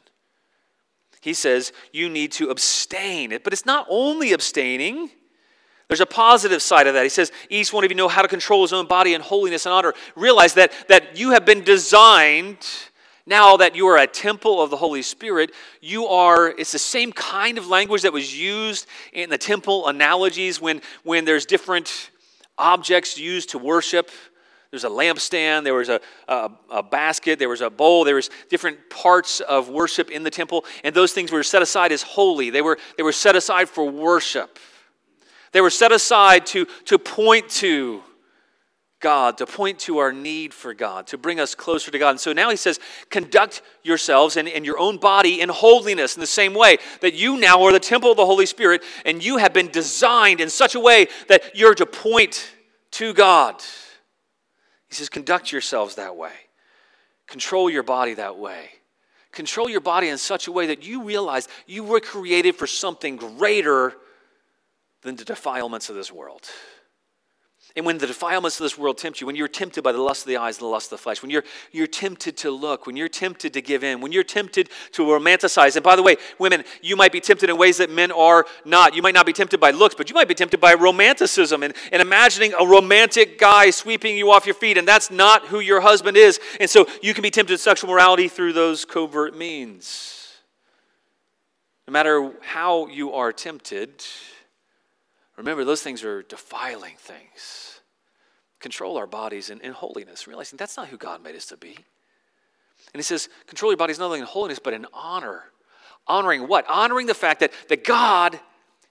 He 1.20 1.35
says 1.35 1.72
you 1.92 2.08
need 2.08 2.32
to 2.32 2.50
abstain. 2.50 3.38
But 3.44 3.52
it's 3.52 3.64
not 3.64 3.87
only 3.88 4.32
abstaining. 4.32 5.11
There's 5.88 6.00
a 6.00 6.06
positive 6.06 6.62
side 6.62 6.87
of 6.87 6.94
that. 6.94 7.04
He 7.04 7.08
says, 7.08 7.30
each 7.48 7.72
one 7.72 7.85
of 7.85 7.90
you 7.90 7.96
know 7.96 8.08
how 8.08 8.22
to 8.22 8.28
control 8.28 8.62
his 8.62 8.72
own 8.72 8.87
body 8.87 9.14
in 9.14 9.20
holiness 9.20 9.66
and 9.66 9.72
honor. 9.72 9.94
Realize 10.16 10.54
that, 10.54 10.72
that 10.88 11.16
you 11.16 11.30
have 11.30 11.44
been 11.44 11.62
designed, 11.62 12.66
now 13.24 13.56
that 13.58 13.76
you 13.76 13.87
are 13.87 13.98
a 13.98 14.06
temple 14.06 14.61
of 14.61 14.70
the 14.70 14.76
Holy 14.76 15.02
Spirit, 15.02 15.52
you 15.80 16.06
are, 16.06 16.48
it's 16.48 16.72
the 16.72 16.78
same 16.78 17.12
kind 17.12 17.56
of 17.56 17.68
language 17.68 18.02
that 18.02 18.12
was 18.12 18.37
used 18.37 18.87
in 19.12 19.30
the 19.30 19.38
temple 19.38 19.87
analogies 19.87 20.61
when, 20.61 20.80
when 21.04 21.24
there's 21.24 21.46
different 21.46 22.11
objects 22.58 23.18
used 23.18 23.50
to 23.50 23.58
worship. 23.58 24.11
There's 24.72 24.85
a 24.85 24.88
lampstand, 24.88 25.64
there 25.64 25.74
was 25.74 25.90
a, 25.90 26.00
a, 26.26 26.50
a, 26.70 26.82
basket, 26.82 27.38
there 27.38 27.50
was 27.50 27.61
a 27.61 27.68
bowl, 27.68 28.04
there 28.04 28.14
was 28.14 28.30
different 28.48 28.78
parts 28.88 29.40
of 29.40 29.68
worship 29.68 30.11
in 30.11 30.22
the 30.22 30.30
temple, 30.30 30.64
and 30.82 30.94
those 30.94 31.12
things 31.12 31.30
were 31.30 31.42
set 31.42 31.61
aside 31.61 31.92
as 31.92 32.00
holy. 32.02 32.48
They 32.48 32.62
were, 32.62 32.78
they 32.96 33.02
were 33.02 33.12
set 33.12 33.37
aside 33.37 33.68
for 33.68 33.85
worship. 33.85 34.58
They 35.52 35.61
were 35.61 35.68
set 35.68 35.92
aside 35.92 36.46
to, 36.46 36.64
to 36.87 36.98
point 36.98 37.50
to 37.50 38.02
God, 38.98 39.37
to 39.38 39.46
point 39.46 39.78
to 39.80 39.98
our 39.98 40.11
need 40.11 40.54
for 40.54 40.72
God, 40.72 41.06
to 41.08 41.18
bring 41.18 41.38
us 41.38 41.54
closer 41.54 41.90
to 41.90 41.98
God. 41.98 42.11
And 42.12 42.20
so 42.20 42.32
now 42.32 42.48
he 42.48 42.56
says, 42.56 42.80
conduct 43.11 43.61
yourselves 43.82 44.38
and, 44.38 44.48
and 44.48 44.64
your 44.64 44.78
own 44.78 44.96
body 44.96 45.42
in 45.42 45.50
holiness 45.50 46.16
in 46.16 46.20
the 46.20 46.26
same 46.26 46.54
way 46.54 46.78
that 47.02 47.12
you 47.12 47.37
now 47.37 47.62
are 47.62 47.72
the 47.72 47.80
temple 47.80 48.11
of 48.11 48.16
the 48.16 48.24
Holy 48.24 48.46
Spirit 48.46 48.82
and 49.04 49.22
you 49.22 49.37
have 49.37 49.52
been 49.52 49.68
designed 49.68 50.40
in 50.40 50.48
such 50.48 50.74
a 50.74 50.80
way 50.80 51.08
that 51.28 51.54
you're 51.54 51.74
to 51.74 51.85
point 51.85 52.54
to 52.92 53.12
God. 53.12 53.62
He 54.92 54.96
says, 54.96 55.09
conduct 55.09 55.50
yourselves 55.50 55.94
that 55.94 56.16
way. 56.16 56.35
Control 57.26 57.70
your 57.70 57.83
body 57.83 58.12
that 58.12 58.37
way. 58.37 58.68
Control 59.33 59.66
your 59.66 59.81
body 59.81 60.09
in 60.09 60.18
such 60.18 60.48
a 60.48 60.52
way 60.52 60.66
that 60.66 60.85
you 60.87 61.02
realize 61.02 61.48
you 61.66 61.83
were 61.83 61.98
created 61.98 62.57
for 62.57 62.66
something 62.66 63.16
greater 63.16 63.94
than 65.00 65.16
the 65.16 65.24
defilements 65.24 65.88
of 65.88 65.96
this 65.96 66.12
world. 66.12 66.46
And 67.74 67.87
when 67.87 67.96
the 67.98 68.06
defilements 68.06 68.61
of 68.61 68.64
this 68.64 68.76
world 68.76 68.98
tempt 68.98 69.20
you, 69.20 69.26
when 69.26 69.37
you're 69.37 69.48
tempted 69.48 69.82
by 69.82 69.92
the 69.92 70.00
lust 70.00 70.22
of 70.22 70.28
the 70.28 70.37
eyes 70.37 70.58
and 70.58 70.64
the 70.64 70.68
lust 70.68 70.87
of 70.87 70.98
the 70.98 71.02
flesh, 71.02 71.22
when 71.22 71.30
you're, 71.30 71.44
you're 71.70 71.87
tempted 71.87 72.37
to 72.38 72.50
look, 72.50 72.87
when 72.87 72.96
you're 72.96 73.08
tempted 73.08 73.54
to 73.54 73.62
give 73.62 73.82
in, 73.82 74.00
when 74.02 74.12
you're 74.12 74.22
tempted 74.22 74.68
to 74.92 75.02
romanticize, 75.02 75.74
and 75.74 75.82
by 75.82 75.96
the 75.96 76.02
way, 76.02 76.16
women, 76.38 76.64
you 76.82 76.96
might 76.96 77.12
be 77.12 77.20
tempted 77.20 77.48
in 77.48 77.56
ways 77.56 77.78
that 77.78 77.90
men 77.90 78.12
are 78.12 78.44
not. 78.66 78.94
You 78.94 79.00
might 79.00 79.14
not 79.14 79.24
be 79.24 79.32
tempted 79.32 79.58
by 79.58 79.70
looks, 79.70 79.94
but 79.94 80.11
you 80.11 80.14
might 80.14 80.28
be 80.28 80.35
tempted 80.35 80.61
by 80.61 80.74
romanticism 80.74 81.62
and, 81.62 81.74
and 81.90 82.02
imagining 82.02 82.52
a 82.58 82.66
romantic 82.66 83.38
guy 83.38 83.70
sweeping 83.70 84.16
you 84.16 84.30
off 84.30 84.44
your 84.44 84.54
feet, 84.54 84.76
and 84.76 84.87
that's 84.87 85.11
not 85.11 85.46
who 85.46 85.61
your 85.61 85.80
husband 85.80 86.18
is. 86.18 86.38
And 86.61 86.68
so 86.68 86.87
you 87.00 87.14
can 87.14 87.22
be 87.22 87.30
tempted 87.30 87.54
to 87.54 87.58
sexual 87.58 87.90
morality 87.90 88.28
through 88.28 88.52
those 88.52 88.85
covert 88.85 89.37
means. 89.37 90.18
No 91.88 91.92
matter 91.92 92.32
how 92.40 92.87
you 92.88 93.12
are 93.12 93.32
tempted, 93.32 94.04
Remember, 95.37 95.64
those 95.64 95.83
things 95.83 96.05
are 96.05 96.23
defiling 96.23 96.95
things. 96.99 97.81
Control 98.61 98.97
our 98.97 99.07
bodies 99.07 99.51
in, 99.51 99.61
in 99.61 99.73
holiness, 99.73 100.27
realizing 100.27 100.57
that's 100.57 100.77
not 100.77 100.88
who 100.88 100.97
God 100.97 101.23
made 101.23 101.35
us 101.35 101.47
to 101.47 101.57
be. 101.57 101.77
And 102.92 102.99
he 102.99 103.03
says, 103.03 103.29
control 103.47 103.73
your 103.73 103.77
bodies 103.77 103.99
not 103.99 104.07
only 104.07 104.21
in 104.21 104.27
holiness, 104.27 104.59
but 104.59 104.75
in 104.75 104.87
honor. 104.92 105.45
Honoring 106.07 106.49
what? 106.49 106.66
Honoring 106.68 107.07
the 107.07 107.14
fact 107.14 107.40
that, 107.40 107.53
that 107.68 107.85
God 107.85 108.38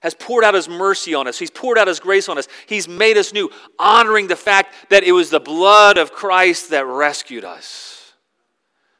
has 0.00 0.14
poured 0.14 0.44
out 0.44 0.54
his 0.54 0.68
mercy 0.68 1.14
on 1.14 1.28
us. 1.28 1.38
He's 1.38 1.50
poured 1.50 1.78
out 1.78 1.86
his 1.86 2.00
grace 2.00 2.28
on 2.28 2.36
us. 2.36 2.48
He's 2.66 2.88
made 2.88 3.16
us 3.16 3.32
new. 3.32 3.50
Honoring 3.78 4.26
the 4.26 4.36
fact 4.36 4.74
that 4.90 5.04
it 5.04 5.12
was 5.12 5.30
the 5.30 5.40
blood 5.40 5.96
of 5.96 6.12
Christ 6.12 6.70
that 6.70 6.84
rescued 6.86 7.44
us. 7.44 8.14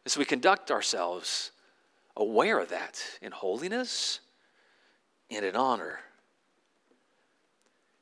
And 0.04 0.12
so 0.12 0.20
we 0.20 0.24
conduct 0.24 0.70
ourselves 0.70 1.50
aware 2.16 2.60
of 2.60 2.68
that 2.68 3.02
in 3.20 3.32
holiness 3.32 4.20
and 5.30 5.44
in 5.44 5.56
honor. 5.56 5.98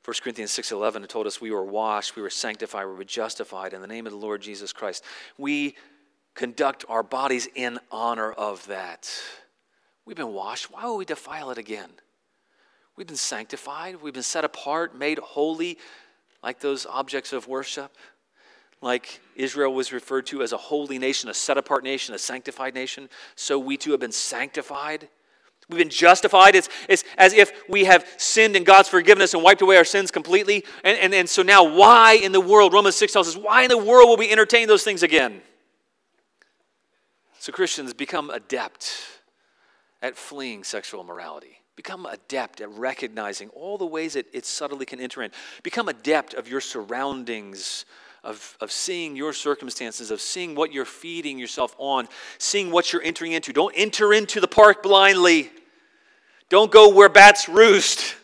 1 0.05 0.23
Corinthians 0.23 0.51
6:11 0.53 1.07
told 1.09 1.27
us 1.27 1.41
we 1.41 1.51
were 1.51 1.65
washed, 1.65 2.17
we 2.17 2.23
were 2.23 2.31
sanctified, 2.31 2.87
we 2.87 2.95
were 2.95 3.05
justified 3.05 3.75
in 3.75 3.83
the 3.83 3.87
name 3.87 4.07
of 4.07 4.13
the 4.13 4.19
Lord 4.19 4.41
Jesus 4.41 4.73
Christ. 4.73 5.05
We 5.37 5.77
conduct 6.35 6.85
our 6.89 7.03
bodies 7.03 7.49
in 7.55 7.79
honor 7.91 8.33
of 8.33 8.67
that. 8.67 9.11
We've 10.07 10.17
been 10.17 10.33
washed. 10.33 10.71
Why 10.71 10.87
would 10.87 10.97
we 10.97 11.05
defile 11.05 11.51
it 11.51 11.59
again? 11.59 11.91
We've 12.97 13.07
been 13.07 13.17
sanctified, 13.17 14.01
we've 14.01 14.15
been 14.15 14.23
set 14.23 14.45
apart, 14.45 14.95
made 14.95 15.19
holy 15.19 15.79
like 16.43 16.61
those 16.61 16.87
objects 16.87 17.33
of 17.33 17.47
worship. 17.47 17.95
Like 18.81 19.21
Israel 19.37 19.75
was 19.75 19.93
referred 19.93 20.27
to 20.27 20.43
as 20.43 20.53
a 20.53 20.57
holy 20.57 20.99
nation, 20.99 21.29
a 21.29 21.35
set 21.35 21.59
apart 21.59 21.85
nation, 21.85 22.15
a 22.15 22.19
sanctified 22.19 22.75
nation, 22.75 23.11
so 23.37 23.59
we 23.59 23.77
too 23.77 23.91
have 23.91 24.01
been 24.01 24.13
sanctified 24.13 25.09
We've 25.71 25.79
been 25.79 25.89
justified. 25.89 26.57
It's, 26.57 26.69
it's 26.89 27.05
as 27.17 27.33
if 27.33 27.53
we 27.69 27.85
have 27.85 28.05
sinned 28.17 28.57
in 28.57 28.65
God's 28.65 28.89
forgiveness 28.89 29.35
and 29.35 29.43
wiped 29.43 29.63
away 29.63 29.77
our 29.77 29.85
sins 29.85 30.11
completely. 30.11 30.65
And, 30.83 30.99
and, 30.99 31.15
and 31.15 31.29
so 31.29 31.43
now, 31.43 31.63
why 31.63 32.15
in 32.15 32.33
the 32.33 32.41
world, 32.41 32.73
Romans 32.73 32.97
6 32.97 33.13
tells 33.13 33.29
us, 33.29 33.37
why 33.37 33.63
in 33.63 33.69
the 33.69 33.79
world 33.79 34.09
will 34.09 34.17
we 34.17 34.31
entertain 34.31 34.67
those 34.67 34.83
things 34.83 35.05
again? 35.05 35.43
So, 37.39 37.53
Christians, 37.53 37.95
become 37.95 38.31
adept 38.31 38.93
at 40.03 40.17
fleeing 40.17 40.65
sexual 40.65 41.01
immorality. 41.01 41.61
Become 41.77 42.05
adept 42.05 42.61
at 42.61 42.69
recognizing 42.71 43.49
all 43.51 43.79
the 43.79 43.87
ways 43.87 44.15
that 44.15 44.27
it 44.35 44.45
subtly 44.45 44.85
can 44.85 45.01
enter 45.01 45.23
in. 45.23 45.31
Become 45.63 45.89
adept 45.89 46.35
of 46.35 46.49
your 46.49 46.61
surroundings, 46.61 47.87
of, 48.23 48.57
of 48.61 48.71
seeing 48.71 49.17
your 49.17 49.33
circumstances, 49.33 50.11
of 50.11 50.21
seeing 50.21 50.55
what 50.55 50.73
you're 50.73 50.85
feeding 50.85 51.39
yourself 51.39 51.75
on, 51.79 52.09
seeing 52.39 52.71
what 52.71 52.93
you're 52.93 53.03
entering 53.03 53.33
into. 53.33 53.53
Don't 53.53 53.75
enter 53.77 54.13
into 54.13 54.41
the 54.41 54.49
park 54.49 54.83
blindly. 54.83 55.51
Don't 56.51 56.73
go 56.73 56.93
where 56.93 57.09
bats 57.09 57.49
roost. 57.49 58.17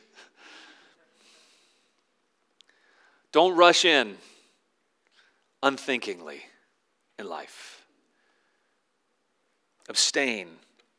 Don't 3.31 3.57
rush 3.57 3.85
in 3.85 4.17
unthinkingly 5.63 6.43
in 7.19 7.29
life. 7.29 7.87
Abstain 9.89 10.49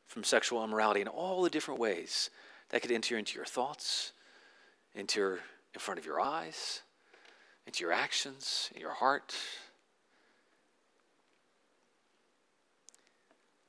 from 0.05 0.23
sexual 0.23 0.63
immorality 0.63 1.01
in 1.01 1.09
all 1.09 1.41
the 1.41 1.49
different 1.49 1.81
ways 1.81 2.29
that 2.69 2.81
could 2.81 2.91
enter 2.91 3.17
into 3.17 3.35
your 3.35 3.45
thoughts, 3.45 4.13
enter 4.95 5.39
in 5.73 5.79
front 5.81 5.99
of 5.99 6.05
your 6.05 6.21
eyes, 6.21 6.81
into 7.65 7.83
your 7.83 7.91
actions, 7.91 8.69
in 8.73 8.79
your 8.79 8.93
heart. 8.93 9.35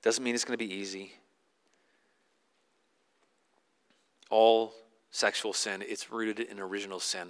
Doesn't 0.03 0.23
mean 0.23 0.37
it's 0.37 0.45
going 0.45 0.57
to 0.57 0.65
be 0.65 0.73
easy 0.73 1.15
all 4.31 4.75
sexual 5.11 5.53
sin, 5.53 5.83
it's 5.87 6.11
rooted 6.11 6.41
in 6.41 6.61
original 6.61 7.01
sin. 7.01 7.29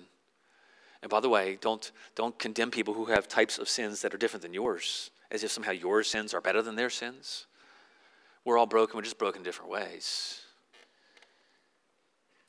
And 1.02 1.10
by 1.10 1.20
the 1.20 1.28
way, 1.28 1.58
don't, 1.60 1.90
don't 2.16 2.38
condemn 2.38 2.70
people 2.70 2.94
who 2.94 3.06
have 3.06 3.28
types 3.28 3.58
of 3.58 3.68
sins 3.68 4.02
that 4.02 4.12
are 4.12 4.18
different 4.18 4.42
than 4.42 4.54
yours, 4.54 5.10
as 5.30 5.44
if 5.44 5.50
somehow 5.50 5.72
your 5.72 6.02
sins 6.02 6.34
are 6.34 6.40
better 6.40 6.62
than 6.62 6.74
their 6.74 6.90
sins. 6.90 7.46
We're 8.44 8.58
all 8.58 8.66
broken, 8.66 8.96
we're 8.96 9.02
just 9.02 9.18
broken 9.18 9.40
in 9.40 9.44
different 9.44 9.70
ways. 9.70 10.40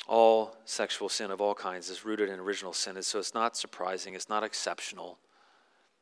All 0.08 0.56
sexual 0.66 1.10
sin 1.10 1.30
of 1.30 1.42
all 1.42 1.54
kinds 1.54 1.90
is 1.90 2.04
rooted 2.04 2.30
in 2.30 2.40
original 2.40 2.74
sin, 2.74 2.96
and 2.96 3.06
so 3.06 3.20
it's 3.20 3.36
not 3.36 3.56
surprising, 3.56 4.16
it's 4.16 4.30
not 4.30 4.44
exceptional 4.44 5.20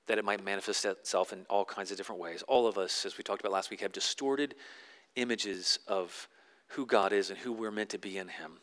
that 0.08 0.18
it 0.18 0.24
might 0.24 0.44
manifest 0.44 0.86
itself 0.86 1.34
in 1.34 1.46
all 1.50 1.66
kinds 1.66 1.92
of 1.92 1.98
different 1.98 2.22
ways. 2.22 2.42
All 2.48 2.66
of 2.66 2.78
us, 2.78 3.06
as 3.06 3.18
we 3.18 3.24
talked 3.24 3.42
about 3.42 3.52
last 3.52 3.70
week, 3.70 3.82
have 3.82 3.92
distorted 3.92 4.56
images 5.18 5.80
of 5.88 6.30
who 6.70 6.86
God 6.86 7.14
is 7.14 7.30
and 7.30 7.40
who 7.40 7.54
we're 7.54 7.72
meant 7.72 7.90
to 7.90 7.98
be 7.98 8.18
in 8.18 8.28
Him. 8.28 8.54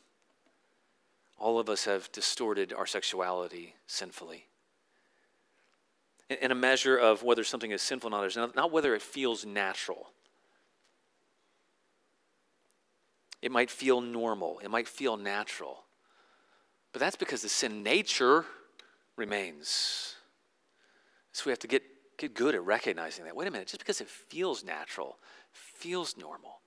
All 1.38 1.58
of 1.58 1.68
us 1.68 1.84
have 1.84 2.10
distorted 2.12 2.72
our 2.72 2.86
sexuality 2.86 3.74
sinfully. 3.86 4.46
In 6.40 6.50
a 6.50 6.54
measure 6.54 6.96
of 6.96 7.22
whether 7.22 7.44
something 7.44 7.70
is 7.70 7.82
sinful 7.82 8.14
or 8.14 8.28
not, 8.34 8.56
not 8.56 8.72
whether 8.72 8.94
it 8.94 9.02
feels 9.02 9.44
natural. 9.44 10.10
It 13.42 13.52
might 13.52 13.70
feel 13.70 14.00
normal, 14.00 14.58
it 14.62 14.70
might 14.70 14.88
feel 14.88 15.18
natural. 15.18 15.84
But 16.92 17.00
that's 17.00 17.16
because 17.16 17.42
the 17.42 17.48
sin 17.48 17.82
nature 17.82 18.46
remains. 19.16 20.14
So 21.32 21.42
we 21.46 21.50
have 21.50 21.58
to 21.58 21.66
get 21.66 21.82
get 22.16 22.34
good 22.34 22.54
at 22.54 22.64
recognizing 22.64 23.24
that. 23.24 23.36
Wait 23.36 23.48
a 23.48 23.50
minute, 23.50 23.68
just 23.68 23.80
because 23.80 24.00
it 24.00 24.08
feels 24.08 24.64
natural, 24.64 25.18
feels 25.50 26.16
normal, 26.16 26.60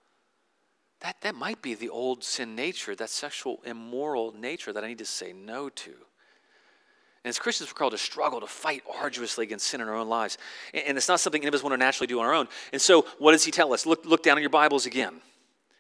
that, 1.02 1.22
that 1.22 1.36
might 1.36 1.62
be 1.62 1.76
the 1.76 1.90
old 1.90 2.24
sin 2.24 2.56
nature, 2.56 2.96
that 2.96 3.10
sexual 3.10 3.60
immoral 3.66 4.34
nature 4.34 4.74
that 4.74 4.84
I 4.84 4.88
need 4.88 4.98
to 4.98 5.06
say 5.06 5.32
no 5.32 5.70
to. 5.70 5.92
And 5.92 7.30
as 7.30 7.40
Christians, 7.40 7.70
we're 7.70 7.76
called 7.76 7.92
to 7.92 7.98
struggle, 7.98 8.40
to 8.40 8.48
fight 8.48 8.84
arduously 9.00 9.44
against 9.44 9.68
sin 9.68 9.82
in 9.82 9.88
our 9.88 9.96
own 9.96 10.08
lives. 10.08 10.38
And 10.74 10.98
it's 10.98 11.08
not 11.08 11.20
something 11.20 11.42
any 11.42 11.50
of 11.50 11.54
us 11.54 11.62
want 11.62 11.74
to 11.74 11.78
naturally 11.78 12.08
do 12.08 12.20
on 12.20 12.26
our 12.26 12.34
own. 12.34 12.48
And 12.72 12.82
so, 12.82 13.06
what 13.20 13.34
does 13.34 13.44
he 13.44 13.52
tell 13.52 13.74
us? 13.74 13.86
Look, 13.86 14.06
look 14.06 14.24
down 14.24 14.38
in 14.38 14.42
your 14.42 14.50
Bibles 14.50 14.86
again 14.86 15.22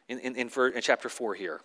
in, 0.07 0.19
in, 0.19 0.35
in, 0.35 0.49
for, 0.49 0.67
in 0.67 0.81
chapter 0.81 1.09
4 1.09 1.35
here. 1.35 1.61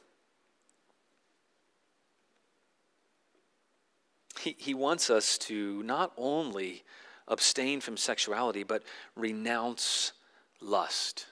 He, 4.41 4.57
he 4.59 4.75
wants 4.75 5.11
us 5.11 5.37
to 5.39 5.83
not 5.83 6.13
only 6.17 6.85
abstain 7.29 7.81
from 7.81 7.97
sexuality, 7.97 8.63
but 8.63 8.83
renounce 9.15 10.13
lust 10.61 11.27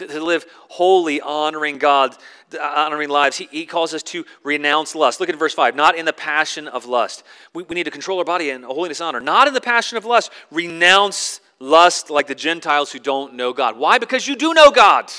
to, 0.00 0.06
to 0.06 0.24
live 0.24 0.46
holy, 0.68 1.20
honoring 1.20 1.78
God, 1.78 2.16
honoring 2.60 3.08
lives. 3.08 3.36
He, 3.36 3.48
he 3.50 3.66
calls 3.66 3.94
us 3.94 4.02
to 4.04 4.24
renounce 4.42 4.94
lust. 4.94 5.20
Look 5.20 5.28
at 5.28 5.38
verse 5.38 5.54
5. 5.54 5.76
Not 5.76 5.96
in 5.96 6.04
the 6.04 6.12
passion 6.12 6.66
of 6.66 6.86
lust. 6.86 7.22
We, 7.54 7.62
we 7.62 7.74
need 7.74 7.84
to 7.84 7.90
control 7.90 8.18
our 8.18 8.24
body 8.24 8.50
in 8.50 8.62
holiness 8.62 9.00
honor. 9.00 9.20
Not 9.20 9.46
in 9.46 9.54
the 9.54 9.60
passion 9.60 9.96
of 9.96 10.04
lust. 10.04 10.30
Renounce 10.50 11.40
lust 11.58 12.10
like 12.10 12.26
the 12.26 12.34
Gentiles 12.34 12.90
who 12.90 12.98
don't 12.98 13.34
know 13.34 13.52
God. 13.52 13.78
Why? 13.78 13.98
Because 13.98 14.26
you 14.26 14.34
do 14.36 14.54
know 14.54 14.70
God. 14.70 15.10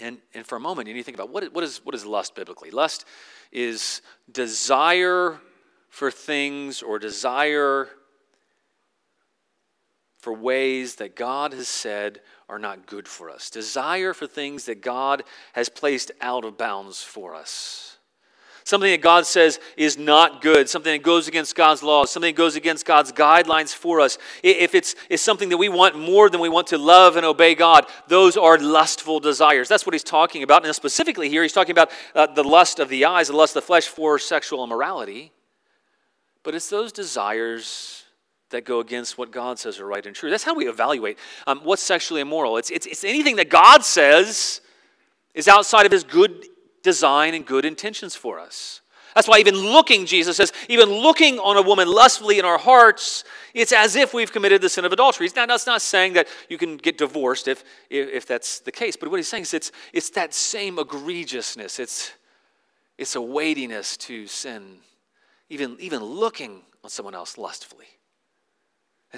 And, 0.00 0.16
and 0.32 0.46
for 0.46 0.56
a 0.56 0.60
moment, 0.60 0.88
you 0.88 0.94
need 0.94 1.00
to 1.00 1.04
think 1.04 1.18
about 1.18 1.28
what 1.28 1.52
what, 1.52 1.62
is, 1.62 1.78
what 1.84 1.94
is 1.94 2.06
lust 2.06 2.34
biblically? 2.34 2.70
Lust 2.70 3.04
is 3.52 4.00
desire 4.32 5.38
for 5.90 6.10
things 6.10 6.80
or 6.80 6.98
desire 6.98 7.90
for 10.20 10.32
ways 10.32 10.96
that 10.96 11.16
God 11.16 11.52
has 11.52 11.68
said 11.68 12.20
are 12.48 12.58
not 12.58 12.86
good 12.86 13.08
for 13.08 13.30
us, 13.30 13.48
desire 13.48 14.12
for 14.12 14.26
things 14.26 14.66
that 14.66 14.82
God 14.82 15.22
has 15.52 15.68
placed 15.68 16.10
out 16.20 16.44
of 16.44 16.58
bounds 16.58 17.02
for 17.02 17.34
us. 17.34 17.96
Something 18.64 18.90
that 18.90 19.00
God 19.00 19.26
says 19.26 19.58
is 19.76 19.96
not 19.96 20.42
good, 20.42 20.68
something 20.68 20.92
that 20.92 21.02
goes 21.02 21.26
against 21.26 21.56
God's 21.56 21.82
laws, 21.82 22.10
something 22.10 22.34
that 22.34 22.36
goes 22.36 22.56
against 22.56 22.84
God's 22.84 23.10
guidelines 23.10 23.74
for 23.74 24.00
us. 24.00 24.18
If 24.42 24.74
it's, 24.74 24.94
it's 25.08 25.22
something 25.22 25.48
that 25.48 25.56
we 25.56 25.68
want 25.68 25.98
more 25.98 26.28
than 26.28 26.40
we 26.40 26.50
want 26.50 26.66
to 26.68 26.78
love 26.78 27.16
and 27.16 27.24
obey 27.24 27.54
God, 27.54 27.86
those 28.06 28.36
are 28.36 28.58
lustful 28.58 29.18
desires. 29.18 29.66
That's 29.66 29.86
what 29.86 29.94
he's 29.94 30.04
talking 30.04 30.42
about. 30.42 30.64
And 30.64 30.74
specifically 30.74 31.30
here, 31.30 31.42
he's 31.42 31.54
talking 31.54 31.72
about 31.72 31.90
uh, 32.14 32.26
the 32.26 32.44
lust 32.44 32.78
of 32.78 32.90
the 32.90 33.06
eyes, 33.06 33.28
the 33.28 33.36
lust 33.36 33.56
of 33.56 33.62
the 33.62 33.66
flesh 33.66 33.88
for 33.88 34.18
sexual 34.18 34.62
immorality. 34.62 35.32
But 36.42 36.54
it's 36.54 36.68
those 36.68 36.92
desires 36.92 37.99
that 38.50 38.64
go 38.64 38.80
against 38.80 39.16
what 39.16 39.30
God 39.30 39.58
says 39.58 39.80
are 39.80 39.86
right 39.86 40.04
and 40.04 40.14
true. 40.14 40.30
That's 40.30 40.44
how 40.44 40.54
we 40.54 40.68
evaluate 40.68 41.18
um, 41.46 41.60
what's 41.64 41.82
sexually 41.82 42.20
immoral. 42.20 42.56
It's, 42.56 42.70
it's, 42.70 42.86
it's 42.86 43.04
anything 43.04 43.36
that 43.36 43.48
God 43.48 43.84
says 43.84 44.60
is 45.34 45.48
outside 45.48 45.86
of 45.86 45.92
his 45.92 46.04
good 46.04 46.46
design 46.82 47.34
and 47.34 47.46
good 47.46 47.64
intentions 47.64 48.14
for 48.14 48.38
us. 48.38 48.80
That's 49.14 49.26
why 49.26 49.38
even 49.38 49.56
looking, 49.56 50.06
Jesus 50.06 50.36
says, 50.36 50.52
even 50.68 50.88
looking 50.88 51.38
on 51.40 51.56
a 51.56 51.62
woman 51.62 51.88
lustfully 51.88 52.38
in 52.38 52.44
our 52.44 52.58
hearts, 52.58 53.24
it's 53.54 53.72
as 53.72 53.96
if 53.96 54.14
we've 54.14 54.30
committed 54.30 54.62
the 54.62 54.68
sin 54.68 54.84
of 54.84 54.92
adultery. 54.92 55.28
Now, 55.34 55.46
that's 55.46 55.66
not 55.66 55.82
saying 55.82 56.12
that 56.12 56.28
you 56.48 56.56
can 56.56 56.76
get 56.76 56.96
divorced 56.96 57.48
if, 57.48 57.64
if, 57.88 58.08
if 58.08 58.26
that's 58.26 58.60
the 58.60 58.70
case, 58.70 58.96
but 58.96 59.10
what 59.10 59.16
he's 59.16 59.28
saying 59.28 59.42
is 59.42 59.54
it's, 59.54 59.72
it's 59.92 60.10
that 60.10 60.32
same 60.32 60.76
egregiousness. 60.76 61.80
It's, 61.80 62.12
it's 62.98 63.16
a 63.16 63.20
weightiness 63.20 63.96
to 63.96 64.26
sin, 64.28 64.76
even, 65.48 65.76
even 65.80 66.04
looking 66.04 66.62
on 66.84 66.90
someone 66.90 67.14
else 67.14 67.36
lustfully. 67.36 67.86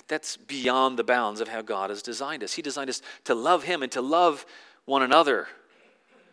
That's 0.08 0.36
beyond 0.36 0.98
the 0.98 1.04
bounds 1.04 1.40
of 1.40 1.48
how 1.48 1.62
God 1.62 1.90
has 1.90 2.02
designed 2.02 2.42
us. 2.42 2.54
He 2.54 2.62
designed 2.62 2.88
us 2.88 3.02
to 3.24 3.34
love 3.34 3.64
Him 3.64 3.82
and 3.82 3.92
to 3.92 4.00
love 4.00 4.46
one 4.84 5.02
another. 5.02 5.48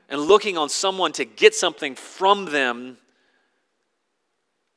And 0.08 0.22
looking 0.22 0.58
on 0.58 0.70
someone 0.70 1.12
to 1.14 1.26
get 1.26 1.54
something 1.54 1.96
from 1.96 2.46
them 2.46 2.98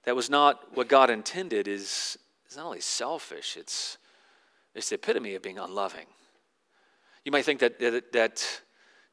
that 0.04 0.16
was 0.16 0.28
not 0.28 0.76
what 0.76 0.88
God 0.88 1.10
intended 1.10 1.68
is, 1.68 2.18
is 2.50 2.56
not 2.56 2.66
only 2.66 2.80
selfish, 2.80 3.56
it's, 3.56 3.98
it's 4.74 4.88
the 4.88 4.96
epitome 4.96 5.34
of 5.34 5.42
being 5.42 5.58
unloving. 5.58 6.06
You 7.24 7.30
might 7.30 7.44
think 7.44 7.60
that, 7.60 7.78
that, 7.78 8.12
that 8.12 8.62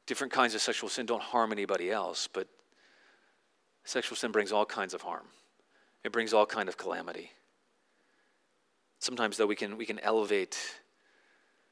different 0.06 0.32
kinds 0.32 0.56
of 0.56 0.60
sexual 0.60 0.90
sin 0.90 1.06
don't 1.06 1.22
harm 1.22 1.52
anybody 1.52 1.92
else, 1.92 2.28
but 2.32 2.48
sexual 3.84 4.16
sin 4.16 4.32
brings 4.32 4.50
all 4.50 4.66
kinds 4.66 4.94
of 4.94 5.02
harm. 5.02 5.26
It 6.02 6.10
brings 6.10 6.32
all 6.32 6.44
kind 6.44 6.68
of 6.68 6.76
calamity. 6.76 7.30
Sometimes, 9.00 9.38
though, 9.38 9.46
we 9.46 9.56
can, 9.56 9.78
we 9.78 9.86
can 9.86 9.98
elevate 10.00 10.58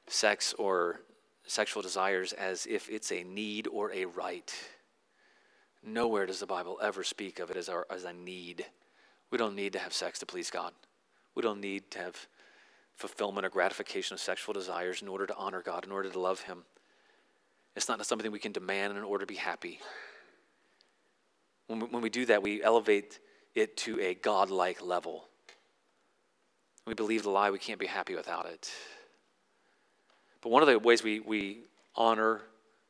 sex 0.07 0.53
or 0.57 0.99
sexual 1.45 1.83
desires 1.83 2.33
as 2.33 2.65
if 2.65 2.89
it's 2.89 3.11
a 3.11 3.23
need 3.23 3.67
or 3.67 3.91
a 3.93 4.05
right. 4.05 4.51
Nowhere 5.83 6.25
does 6.25 6.39
the 6.39 6.47
Bible 6.47 6.79
ever 6.81 7.03
speak 7.03 7.39
of 7.39 7.51
it 7.51 7.55
as, 7.55 7.69
our, 7.69 7.85
as 7.91 8.03
a 8.03 8.13
need. 8.13 8.65
We 9.29 9.37
don't 9.37 9.55
need 9.55 9.73
to 9.73 9.79
have 9.79 9.93
sex 9.93 10.17
to 10.19 10.25
please 10.25 10.49
God. 10.49 10.73
We 11.35 11.43
don't 11.43 11.61
need 11.61 11.91
to 11.91 11.99
have 11.99 12.27
fulfillment 12.95 13.45
or 13.45 13.49
gratification 13.49 14.15
of 14.15 14.19
sexual 14.19 14.53
desires 14.53 15.03
in 15.03 15.07
order 15.07 15.27
to 15.27 15.35
honor 15.37 15.61
God, 15.61 15.85
in 15.85 15.91
order 15.91 16.09
to 16.09 16.19
love 16.19 16.41
Him. 16.41 16.63
It's 17.75 17.87
not 17.87 18.03
something 18.07 18.31
we 18.31 18.39
can 18.39 18.51
demand 18.51 18.97
in 18.97 19.03
order 19.03 19.23
to 19.23 19.31
be 19.31 19.37
happy. 19.37 19.79
When 21.67 21.79
we, 21.79 21.85
when 21.85 22.01
we 22.01 22.09
do 22.09 22.25
that, 22.25 22.41
we 22.41 22.63
elevate 22.63 23.19
it 23.53 23.77
to 23.77 23.99
a 24.01 24.15
godlike 24.15 24.81
level. 24.81 25.28
We 26.89 26.95
believe 26.95 27.21
the 27.21 27.29
lie, 27.29 27.51
we 27.51 27.59
can't 27.59 27.79
be 27.79 27.85
happy 27.85 28.15
without 28.15 28.47
it. 28.47 28.71
But 30.41 30.49
one 30.49 30.63
of 30.63 30.67
the 30.67 30.79
ways 30.79 31.03
we, 31.03 31.19
we 31.19 31.59
honor 31.95 32.41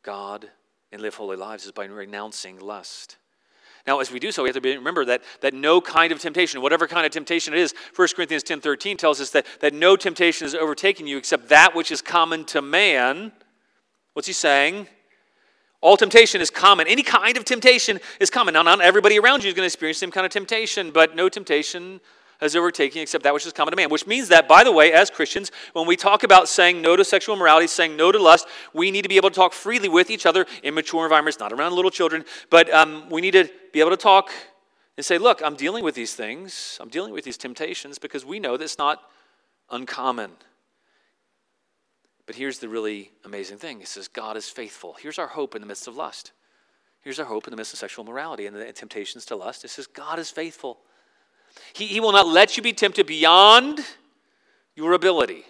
God 0.03 0.49
and 0.93 1.01
live 1.01 1.15
holy 1.15 1.35
lives 1.35 1.65
is 1.65 1.73
by 1.73 1.83
renouncing 1.83 2.61
lust. 2.61 3.17
Now, 3.85 3.99
as 3.99 4.09
we 4.09 4.17
do 4.17 4.31
so, 4.31 4.43
we 4.43 4.47
have 4.47 4.55
to 4.55 4.77
remember 4.77 5.03
that, 5.03 5.21
that 5.41 5.53
no 5.53 5.81
kind 5.81 6.13
of 6.13 6.19
temptation, 6.21 6.61
whatever 6.61 6.87
kind 6.87 7.05
of 7.05 7.11
temptation 7.11 7.53
it 7.53 7.59
is, 7.59 7.73
1 7.93 8.07
Corinthians 8.15 8.43
10 8.43 8.61
13 8.61 8.95
tells 8.95 9.19
us 9.19 9.31
that, 9.31 9.45
that 9.59 9.73
no 9.73 9.97
temptation 9.97 10.47
is 10.47 10.55
overtaking 10.55 11.05
you 11.05 11.17
except 11.17 11.49
that 11.49 11.75
which 11.75 11.91
is 11.91 12.01
common 12.01 12.45
to 12.45 12.61
man. 12.61 13.33
What's 14.13 14.27
he 14.27 14.33
saying? 14.33 14.87
All 15.81 15.97
temptation 15.97 16.39
is 16.39 16.49
common. 16.49 16.87
Any 16.87 17.03
kind 17.03 17.35
of 17.35 17.43
temptation 17.43 17.99
is 18.21 18.29
common. 18.29 18.53
Now, 18.53 18.61
not 18.61 18.79
everybody 18.79 19.19
around 19.19 19.43
you 19.43 19.49
is 19.49 19.55
going 19.55 19.63
to 19.63 19.67
experience 19.67 19.97
the 19.99 20.05
same 20.05 20.11
kind 20.11 20.25
of 20.25 20.31
temptation, 20.31 20.91
but 20.91 21.17
no 21.17 21.27
temptation 21.27 21.99
has 22.39 22.55
overtaken 22.55 23.01
except 23.01 23.23
that 23.23 23.33
which 23.33 23.45
is 23.45 23.53
common 23.53 23.71
to 23.71 23.75
man. 23.75 23.89
Which 23.89 24.07
means 24.07 24.29
that, 24.29 24.47
by 24.47 24.63
the 24.63 24.71
way, 24.71 24.91
as 24.91 25.09
Christians, 25.09 25.51
when 25.73 25.87
we 25.87 25.95
talk 25.95 26.23
about 26.23 26.47
saying 26.47 26.81
no 26.81 26.95
to 26.95 27.03
sexual 27.03 27.35
immorality, 27.35 27.67
saying 27.67 27.95
no 27.95 28.11
to 28.11 28.19
lust, 28.19 28.47
we 28.73 28.91
need 28.91 29.03
to 29.03 29.09
be 29.09 29.17
able 29.17 29.29
to 29.29 29.35
talk 29.35 29.53
freely 29.53 29.89
with 29.89 30.09
each 30.09 30.25
other 30.25 30.45
in 30.63 30.73
mature 30.73 31.03
environments, 31.03 31.39
not 31.39 31.51
around 31.51 31.73
little 31.73 31.91
children, 31.91 32.23
but 32.49 32.73
um, 32.73 33.09
we 33.09 33.21
need 33.21 33.31
to 33.31 33.49
be 33.73 33.79
able 33.79 33.91
to 33.91 33.97
talk 33.97 34.31
and 34.97 35.05
say, 35.05 35.17
look, 35.17 35.41
I'm 35.43 35.55
dealing 35.55 35.83
with 35.83 35.95
these 35.95 36.13
things, 36.13 36.77
I'm 36.81 36.89
dealing 36.89 37.13
with 37.13 37.23
these 37.23 37.37
temptations 37.37 37.99
because 37.99 38.25
we 38.25 38.39
know 38.39 38.57
that's 38.57 38.77
not 38.77 39.01
uncommon. 39.69 40.31
But 42.25 42.35
here's 42.35 42.59
the 42.59 42.69
really 42.69 43.11
amazing 43.25 43.57
thing. 43.57 43.81
It 43.81 43.87
says, 43.87 44.07
God 44.07 44.37
is 44.37 44.47
faithful. 44.49 44.95
Here's 45.01 45.17
our 45.17 45.27
hope 45.27 45.55
in 45.55 45.61
the 45.61 45.67
midst 45.67 45.87
of 45.87 45.95
lust. 45.95 46.31
Here's 47.01 47.19
our 47.19 47.25
hope 47.25 47.47
in 47.47 47.51
the 47.51 47.57
midst 47.57 47.73
of 47.73 47.79
sexual 47.79 48.05
morality 48.05 48.45
and 48.45 48.55
the 48.55 48.71
temptations 48.71 49.25
to 49.25 49.35
lust. 49.35 49.65
It 49.65 49.69
says, 49.69 49.87
God 49.87 50.19
is 50.19 50.29
faithful. 50.29 50.79
He, 51.73 51.87
he 51.87 51.99
will 51.99 52.11
not 52.11 52.27
let 52.27 52.57
you 52.57 52.63
be 52.63 52.73
tempted 52.73 53.05
beyond 53.07 53.79
your 54.75 54.93
ability. 54.93 55.45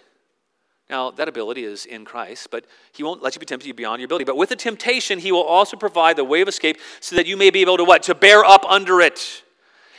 Now, 0.90 1.12
that 1.12 1.28
ability 1.28 1.62
is 1.62 1.86
in 1.86 2.04
Christ, 2.04 2.48
but 2.50 2.64
He 2.92 3.04
won't 3.04 3.22
let 3.22 3.36
you 3.36 3.40
be 3.40 3.46
tempted 3.46 3.74
beyond 3.76 4.00
your 4.00 4.06
ability. 4.06 4.24
But 4.24 4.36
with 4.36 4.48
the 4.48 4.56
temptation, 4.56 5.20
He 5.20 5.30
will 5.30 5.44
also 5.44 5.76
provide 5.76 6.16
the 6.16 6.24
way 6.24 6.40
of 6.40 6.48
escape 6.48 6.78
so 6.98 7.14
that 7.14 7.26
you 7.26 7.36
may 7.36 7.50
be 7.50 7.60
able 7.60 7.76
to 7.76 7.84
what? 7.84 8.02
To 8.04 8.14
bear 8.14 8.44
up 8.44 8.64
under 8.68 9.00
it. 9.00 9.44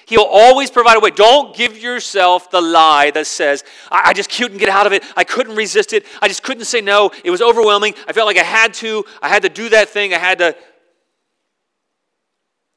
He'll 0.06 0.28
always 0.30 0.70
provide 0.70 0.98
a 0.98 1.00
way. 1.00 1.12
Don't 1.12 1.56
give 1.56 1.78
yourself 1.78 2.52
the 2.52 2.60
lie 2.60 3.12
that 3.12 3.26
says, 3.26 3.64
I, 3.90 4.10
I, 4.10 4.14
just 4.14 4.30
couldn't 4.30 4.58
get 4.58 4.68
out 4.68 4.86
of 4.86 4.92
it. 4.92 5.04
I 5.16 5.24
couldn't 5.24 5.56
resist 5.56 5.94
it. 5.94 6.06
I 6.22 6.28
just 6.28 6.44
couldn't 6.44 6.66
say 6.66 6.82
no. 6.82 7.12
It 7.24 7.32
was 7.32 7.42
overwhelming. 7.42 7.94
I 8.06 8.12
felt 8.12 8.28
like 8.28 8.38
I 8.38 8.44
had 8.44 8.74
to. 8.76 9.06
I 9.22 9.30
had 9.30 9.44
to 9.44 9.50
do 9.50 9.70
that 9.70 9.88
thing. 9.88 10.14
I 10.14 10.18
had 10.18 10.40
to 10.40 10.58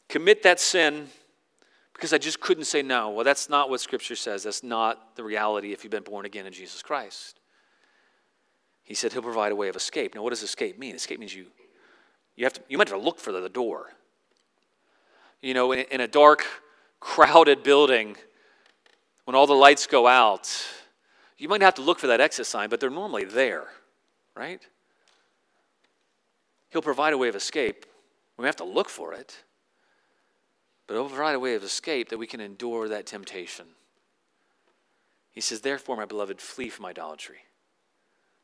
commit 0.08 0.44
that 0.44 0.60
sin 0.60 1.08
because 2.04 2.12
I 2.12 2.18
just 2.18 2.38
couldn't 2.38 2.64
say 2.64 2.82
no. 2.82 3.08
Well, 3.08 3.24
that's 3.24 3.48
not 3.48 3.70
what 3.70 3.80
Scripture 3.80 4.14
says. 4.14 4.42
That's 4.42 4.62
not 4.62 5.16
the 5.16 5.24
reality 5.24 5.72
if 5.72 5.84
you've 5.84 5.90
been 5.90 6.02
born 6.02 6.26
again 6.26 6.44
in 6.44 6.52
Jesus 6.52 6.82
Christ. 6.82 7.40
He 8.82 8.92
said 8.92 9.14
he'll 9.14 9.22
provide 9.22 9.52
a 9.52 9.56
way 9.56 9.70
of 9.70 9.74
escape. 9.74 10.14
Now, 10.14 10.22
what 10.22 10.28
does 10.28 10.42
escape 10.42 10.78
mean? 10.78 10.94
Escape 10.94 11.18
means 11.18 11.34
you, 11.34 11.46
you, 12.36 12.44
have 12.44 12.52
to, 12.52 12.60
you 12.68 12.76
might 12.76 12.90
have 12.90 12.98
to 12.98 13.02
look 13.02 13.18
for 13.18 13.32
the 13.32 13.48
door. 13.48 13.86
You 15.40 15.54
know, 15.54 15.72
in, 15.72 15.86
in 15.90 16.02
a 16.02 16.06
dark, 16.06 16.44
crowded 17.00 17.62
building, 17.62 18.18
when 19.24 19.34
all 19.34 19.46
the 19.46 19.54
lights 19.54 19.86
go 19.86 20.06
out, 20.06 20.54
you 21.38 21.48
might 21.48 21.62
have 21.62 21.76
to 21.76 21.82
look 21.82 21.98
for 21.98 22.08
that 22.08 22.20
exit 22.20 22.44
sign, 22.44 22.68
but 22.68 22.80
they're 22.80 22.90
normally 22.90 23.24
there, 23.24 23.68
right? 24.36 24.60
He'll 26.68 26.82
provide 26.82 27.14
a 27.14 27.18
way 27.18 27.28
of 27.28 27.34
escape. 27.34 27.86
We 28.36 28.44
have 28.44 28.56
to 28.56 28.64
look 28.64 28.90
for 28.90 29.14
it. 29.14 29.42
But 30.86 31.08
provide 31.08 31.34
a 31.34 31.40
way 31.40 31.54
of 31.54 31.62
escape 31.62 32.08
that 32.10 32.18
we 32.18 32.26
can 32.26 32.40
endure 32.40 32.88
that 32.88 33.06
temptation. 33.06 33.66
He 35.32 35.40
says, 35.40 35.60
Therefore, 35.60 35.96
my 35.96 36.04
beloved, 36.04 36.40
flee 36.40 36.68
from 36.68 36.86
idolatry. 36.86 37.38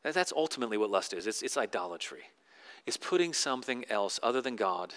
That's 0.03 0.33
ultimately 0.35 0.77
what 0.77 0.89
lust 0.89 1.13
is 1.13 1.27
it's, 1.27 1.41
it's 1.43 1.57
idolatry, 1.57 2.23
it's 2.85 2.97
putting 2.97 3.33
something 3.33 3.85
else 3.89 4.19
other 4.23 4.41
than 4.41 4.55
God 4.55 4.93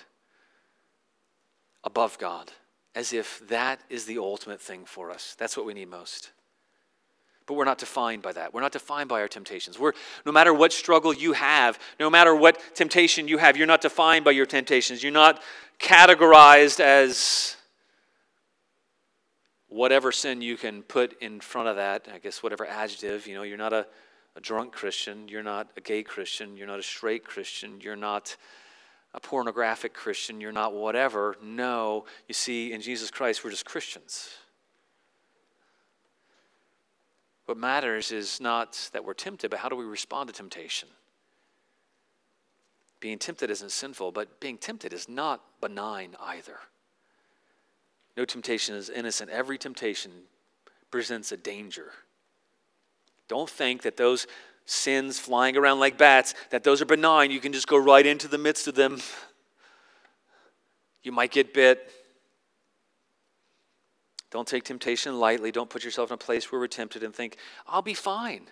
above 1.84 2.18
God, 2.18 2.52
as 2.94 3.12
if 3.12 3.46
that 3.48 3.80
is 3.90 4.06
the 4.06 4.18
ultimate 4.18 4.60
thing 4.60 4.86
for 4.86 5.10
us. 5.10 5.36
That's 5.38 5.56
what 5.56 5.66
we 5.66 5.74
need 5.74 5.90
most. 5.90 6.30
But 7.46 7.54
we're 7.54 7.64
not 7.64 7.78
defined 7.78 8.22
by 8.22 8.32
that. 8.32 8.54
We're 8.54 8.62
not 8.62 8.72
defined 8.72 9.08
by 9.08 9.20
our 9.20 9.28
temptations. 9.28 9.78
We're, 9.78 9.92
no 10.24 10.32
matter 10.32 10.54
what 10.54 10.72
struggle 10.72 11.12
you 11.12 11.34
have, 11.34 11.78
no 12.00 12.08
matter 12.08 12.34
what 12.34 12.58
temptation 12.74 13.28
you 13.28 13.36
have, 13.38 13.56
you're 13.56 13.66
not 13.66 13.82
defined 13.82 14.24
by 14.24 14.30
your 14.30 14.46
temptations. 14.46 15.02
You're 15.02 15.12
not 15.12 15.42
categorized 15.78 16.80
as 16.80 17.56
whatever 19.74 20.12
sin 20.12 20.40
you 20.40 20.56
can 20.56 20.82
put 20.82 21.20
in 21.20 21.40
front 21.40 21.68
of 21.68 21.76
that, 21.76 22.06
I 22.12 22.18
guess 22.18 22.42
whatever 22.44 22.64
adjective, 22.64 23.26
you 23.26 23.34
know, 23.34 23.42
you're 23.42 23.58
not 23.58 23.72
a, 23.72 23.86
a 24.36 24.40
drunk 24.40 24.72
Christian, 24.72 25.28
you're 25.28 25.42
not 25.42 25.68
a 25.76 25.80
gay 25.80 26.04
Christian, 26.04 26.56
you're 26.56 26.68
not 26.68 26.78
a 26.78 26.82
straight 26.82 27.24
Christian, 27.24 27.80
you're 27.80 27.96
not 27.96 28.36
a 29.14 29.20
pornographic 29.20 29.92
Christian, 29.92 30.40
you're 30.40 30.52
not 30.52 30.74
whatever. 30.74 31.36
No, 31.42 32.04
you 32.28 32.34
see, 32.34 32.72
in 32.72 32.80
Jesus 32.80 33.10
Christ, 33.10 33.42
we're 33.42 33.50
just 33.50 33.64
Christians. 33.64 34.30
What 37.46 37.58
matters 37.58 38.10
is 38.10 38.40
not 38.40 38.90
that 38.92 39.04
we're 39.04 39.14
tempted, 39.14 39.50
but 39.50 39.60
how 39.60 39.68
do 39.68 39.76
we 39.76 39.84
respond 39.84 40.28
to 40.28 40.34
temptation? 40.34 40.88
Being 43.00 43.18
tempted 43.18 43.50
isn't 43.50 43.70
sinful, 43.70 44.12
but 44.12 44.40
being 44.40 44.56
tempted 44.56 44.92
is 44.94 45.08
not 45.08 45.42
benign 45.60 46.16
either. 46.20 46.58
No 48.16 48.24
temptation 48.24 48.74
is 48.74 48.88
innocent. 48.88 49.30
Every 49.30 49.58
temptation 49.58 50.10
presents 50.90 51.32
a 51.32 51.36
danger. 51.36 51.92
Don't 53.28 53.50
think 53.50 53.82
that 53.82 53.96
those 53.96 54.26
sins 54.64 55.18
flying 55.18 55.56
around 55.56 55.80
like 55.80 55.98
bats, 55.98 56.34
that 56.50 56.64
those 56.64 56.80
are 56.80 56.86
benign. 56.86 57.30
You 57.30 57.40
can 57.40 57.52
just 57.52 57.66
go 57.66 57.76
right 57.76 58.06
into 58.06 58.28
the 58.28 58.38
midst 58.38 58.68
of 58.68 58.74
them. 58.74 59.02
You 61.02 61.12
might 61.12 61.30
get 61.30 61.52
bit. 61.52 61.90
Don't 64.34 64.48
take 64.48 64.64
temptation 64.64 65.20
lightly. 65.20 65.52
Don't 65.52 65.70
put 65.70 65.84
yourself 65.84 66.10
in 66.10 66.14
a 66.14 66.18
place 66.18 66.50
where 66.50 66.60
we're 66.60 66.66
tempted 66.66 67.04
and 67.04 67.14
think, 67.14 67.36
I'll 67.68 67.82
be 67.82 67.94
fine. 67.94 68.48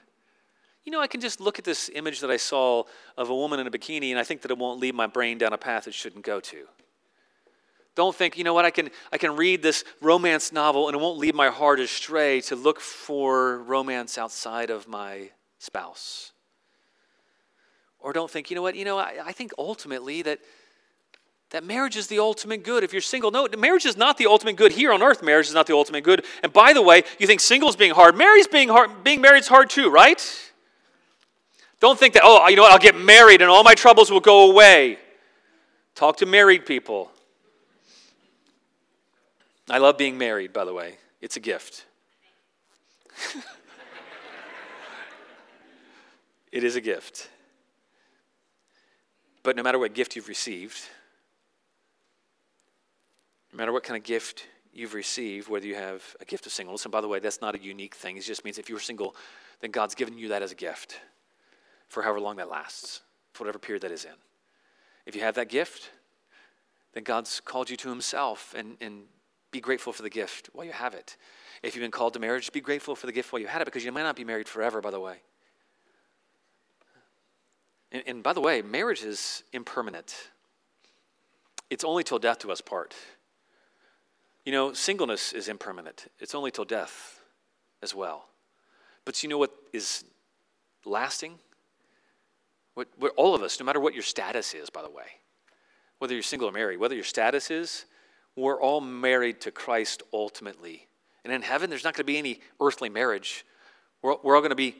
You 0.84 0.92
know, 0.92 1.00
I 1.00 1.08
can 1.08 1.20
just 1.20 1.40
look 1.40 1.58
at 1.58 1.64
this 1.64 1.90
image 1.92 2.20
that 2.20 2.30
I 2.30 2.36
saw 2.36 2.84
of 3.18 3.30
a 3.30 3.34
woman 3.34 3.58
in 3.58 3.66
a 3.66 3.70
bikini, 3.70 4.10
and 4.10 4.18
I 4.18 4.22
think 4.22 4.42
that 4.42 4.52
it 4.52 4.58
won't 4.58 4.78
lead 4.78 4.94
my 4.94 5.08
brain 5.08 5.38
down 5.38 5.52
a 5.52 5.58
path 5.58 5.88
it 5.88 5.94
shouldn't 5.94 6.24
go 6.24 6.38
to. 6.38 6.68
Don't 7.96 8.14
think, 8.14 8.38
you 8.38 8.44
know 8.44 8.54
what, 8.54 8.64
I 8.64 8.70
can, 8.70 8.90
I 9.12 9.18
can 9.18 9.34
read 9.34 9.60
this 9.60 9.82
romance 10.00 10.52
novel 10.52 10.86
and 10.86 10.96
it 10.96 11.00
won't 11.00 11.18
lead 11.18 11.34
my 11.34 11.48
heart 11.48 11.80
astray 11.80 12.40
to 12.42 12.54
look 12.54 12.78
for 12.78 13.58
romance 13.64 14.18
outside 14.18 14.70
of 14.70 14.86
my 14.86 15.30
spouse. 15.58 16.30
Or 17.98 18.12
don't 18.12 18.30
think, 18.30 18.50
you 18.50 18.54
know 18.54 18.62
what, 18.62 18.76
you 18.76 18.84
know, 18.84 18.98
I, 18.98 19.14
I 19.24 19.32
think 19.32 19.50
ultimately 19.58 20.22
that, 20.22 20.38
that 21.52 21.64
marriage 21.64 21.96
is 21.96 22.06
the 22.06 22.18
ultimate 22.18 22.64
good. 22.64 22.82
If 22.82 22.92
you're 22.92 23.02
single, 23.02 23.30
no, 23.30 23.46
marriage 23.58 23.84
is 23.84 23.96
not 23.96 24.16
the 24.16 24.26
ultimate 24.26 24.56
good. 24.56 24.72
Here 24.72 24.90
on 24.90 25.02
earth, 25.02 25.22
marriage 25.22 25.48
is 25.48 25.54
not 25.54 25.66
the 25.66 25.74
ultimate 25.74 26.02
good. 26.02 26.24
And 26.42 26.50
by 26.50 26.72
the 26.72 26.80
way, 26.80 27.04
you 27.18 27.26
think 27.26 27.40
singles 27.40 27.76
being 27.76 27.92
hard, 27.92 28.16
marriage 28.16 28.50
being 28.50 28.70
hard, 28.70 29.04
being 29.04 29.20
married's 29.20 29.48
hard 29.48 29.68
too, 29.68 29.90
right? 29.90 30.50
Don't 31.78 31.98
think 31.98 32.14
that, 32.14 32.22
oh, 32.24 32.48
you 32.48 32.56
know 32.56 32.62
what, 32.62 32.72
I'll 32.72 32.78
get 32.78 32.96
married 32.96 33.42
and 33.42 33.50
all 33.50 33.62
my 33.62 33.74
troubles 33.74 34.10
will 34.10 34.20
go 34.20 34.50
away. 34.50 34.98
Talk 35.94 36.16
to 36.18 36.26
married 36.26 36.64
people. 36.64 37.10
I 39.68 39.76
love 39.76 39.98
being 39.98 40.16
married, 40.16 40.54
by 40.54 40.64
the 40.64 40.72
way. 40.72 40.96
It's 41.20 41.36
a 41.36 41.40
gift. 41.40 41.84
it 46.50 46.64
is 46.64 46.76
a 46.76 46.80
gift. 46.80 47.28
But 49.42 49.54
no 49.54 49.62
matter 49.62 49.78
what 49.78 49.92
gift 49.92 50.16
you've 50.16 50.28
received, 50.28 50.80
no 53.52 53.58
matter 53.58 53.72
what 53.72 53.82
kind 53.82 53.96
of 53.96 54.04
gift 54.04 54.46
you've 54.72 54.94
received, 54.94 55.48
whether 55.48 55.66
you 55.66 55.74
have 55.74 56.02
a 56.20 56.24
gift 56.24 56.46
of 56.46 56.52
singleness, 56.52 56.84
and 56.84 56.92
by 56.92 57.00
the 57.00 57.08
way, 57.08 57.18
that's 57.18 57.40
not 57.40 57.54
a 57.54 57.58
unique 57.58 57.94
thing. 57.94 58.16
It 58.16 58.22
just 58.22 58.44
means 58.44 58.58
if 58.58 58.68
you're 58.68 58.80
single, 58.80 59.14
then 59.60 59.70
God's 59.70 59.94
given 59.94 60.16
you 60.16 60.28
that 60.28 60.42
as 60.42 60.52
a 60.52 60.54
gift 60.54 61.00
for 61.88 62.02
however 62.02 62.20
long 62.20 62.36
that 62.36 62.48
lasts, 62.48 63.02
for 63.34 63.44
whatever 63.44 63.58
period 63.58 63.82
that 63.82 63.92
is 63.92 64.04
in. 64.04 64.12
If 65.04 65.14
you 65.14 65.20
have 65.22 65.34
that 65.34 65.50
gift, 65.50 65.90
then 66.94 67.02
God's 67.02 67.40
called 67.40 67.68
you 67.68 67.76
to 67.78 67.90
Himself 67.90 68.54
and, 68.56 68.76
and 68.80 69.02
be 69.50 69.60
grateful 69.60 69.92
for 69.92 70.02
the 70.02 70.10
gift 70.10 70.48
while 70.54 70.64
you 70.64 70.72
have 70.72 70.94
it. 70.94 71.16
If 71.62 71.74
you've 71.74 71.82
been 71.82 71.90
called 71.90 72.14
to 72.14 72.18
marriage, 72.18 72.50
be 72.52 72.60
grateful 72.60 72.96
for 72.96 73.06
the 73.06 73.12
gift 73.12 73.32
while 73.32 73.40
you 73.40 73.46
had 73.46 73.60
it 73.60 73.66
because 73.66 73.84
you 73.84 73.92
might 73.92 74.02
not 74.02 74.16
be 74.16 74.24
married 74.24 74.48
forever, 74.48 74.80
by 74.80 74.90
the 74.90 75.00
way. 75.00 75.16
And, 77.92 78.02
and 78.06 78.22
by 78.22 78.32
the 78.32 78.40
way, 78.40 78.62
marriage 78.62 79.02
is 79.02 79.44
impermanent, 79.52 80.30
it's 81.68 81.84
only 81.84 82.04
till 82.04 82.18
death 82.18 82.40
do 82.40 82.50
us 82.50 82.60
part. 82.60 82.94
You 84.44 84.52
know, 84.52 84.72
singleness 84.72 85.32
is 85.32 85.48
impermanent, 85.48 86.08
it's 86.18 86.34
only 86.34 86.50
till 86.50 86.64
death 86.64 87.20
as 87.82 87.94
well. 87.94 88.28
But 89.04 89.22
you 89.22 89.28
know 89.28 89.38
what 89.38 89.52
is 89.72 90.04
lasting? 90.84 91.38
What, 92.74 92.88
what 92.98 93.12
all 93.16 93.34
of 93.34 93.42
us, 93.42 93.60
no 93.60 93.66
matter 93.66 93.80
what 93.80 93.94
your 93.94 94.02
status 94.02 94.54
is, 94.54 94.70
by 94.70 94.82
the 94.82 94.90
way, 94.90 95.04
whether 95.98 96.14
you're 96.14 96.22
single 96.22 96.48
or 96.48 96.52
married, 96.52 96.78
whether 96.78 96.94
your 96.94 97.04
status 97.04 97.50
is, 97.50 97.84
we're 98.34 98.60
all 98.60 98.80
married 98.80 99.40
to 99.42 99.50
Christ 99.50 100.02
ultimately. 100.12 100.88
And 101.24 101.32
in 101.32 101.42
heaven, 101.42 101.70
there's 101.70 101.84
not 101.84 101.94
going 101.94 102.04
to 102.04 102.12
be 102.12 102.18
any 102.18 102.40
earthly 102.60 102.88
marriage. 102.88 103.44
We're, 104.00 104.16
we're 104.22 104.34
all 104.34 104.40
going 104.40 104.50
to 104.50 104.56
be 104.56 104.76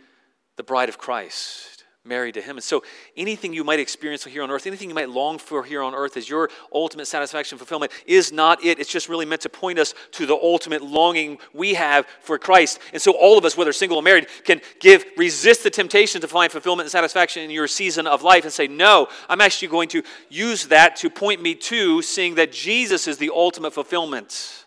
the 0.57 0.63
bride 0.63 0.89
of 0.89 0.99
Christ, 0.99 1.72
married 2.05 2.35
to 2.35 2.43
Him. 2.43 2.57
And 2.57 2.65
so, 2.65 2.83
anything 3.17 3.53
you 3.53 3.63
might 3.63 3.79
experience 3.79 4.25
here 4.25 4.43
on 4.43 4.51
earth, 4.51 4.67
anything 4.67 4.89
you 4.89 4.95
might 4.95 5.09
long 5.09 5.39
for 5.39 5.63
here 5.63 5.83
on 5.83 5.95
earth 5.95 6.17
as 6.17 6.29
your 6.29 6.51
ultimate 6.75 7.07
satisfaction, 7.07 7.59
fulfillment, 7.59 7.93
is 8.07 8.33
not 8.33 8.65
it. 8.65 8.79
It's 8.79 8.91
just 8.91 9.09
really 9.09 9.25
meant 9.25 9.43
to 9.43 9.49
point 9.49 9.79
us 9.79 9.95
to 10.13 10.27
the 10.27 10.35
ultimate 10.35 10.83
longing 10.83 11.39
we 11.53 11.75
have 11.75 12.07
for 12.21 12.39
Christ. 12.39 12.81
And 12.93 13.01
so, 13.01 13.13
all 13.13 13.39
of 13.39 13.45
us, 13.45 13.57
whether 13.57 13.73
single 13.73 13.99
or 13.99 14.03
married, 14.03 14.27
can 14.45 14.61
give, 14.81 15.05
resist 15.17 15.63
the 15.63 15.71
temptation 15.71 16.21
to 16.21 16.29
find 16.29 16.51
fulfillment 16.51 16.87
and 16.87 16.93
satisfaction 16.93 17.43
in 17.43 17.51
your 17.51 17.69
season 17.69 18.07
of 18.07 18.23
life 18.23 18.45
and 18.45 18.53
say, 18.53 18.67
No, 18.67 19.09
I'm 19.29 19.41
actually 19.41 19.69
going 19.69 19.89
to 19.91 20.03
use 20.29 20.67
that 20.69 20.97
to 20.97 21.11
point 21.11 21.41
me 21.41 21.55
to 21.55 22.03
seeing 22.03 22.35
that 22.35 22.53
Jesus 22.53 23.07
is 23.07 23.19
the 23.19 23.31
ultimate 23.33 23.73
fulfillment. 23.73 24.67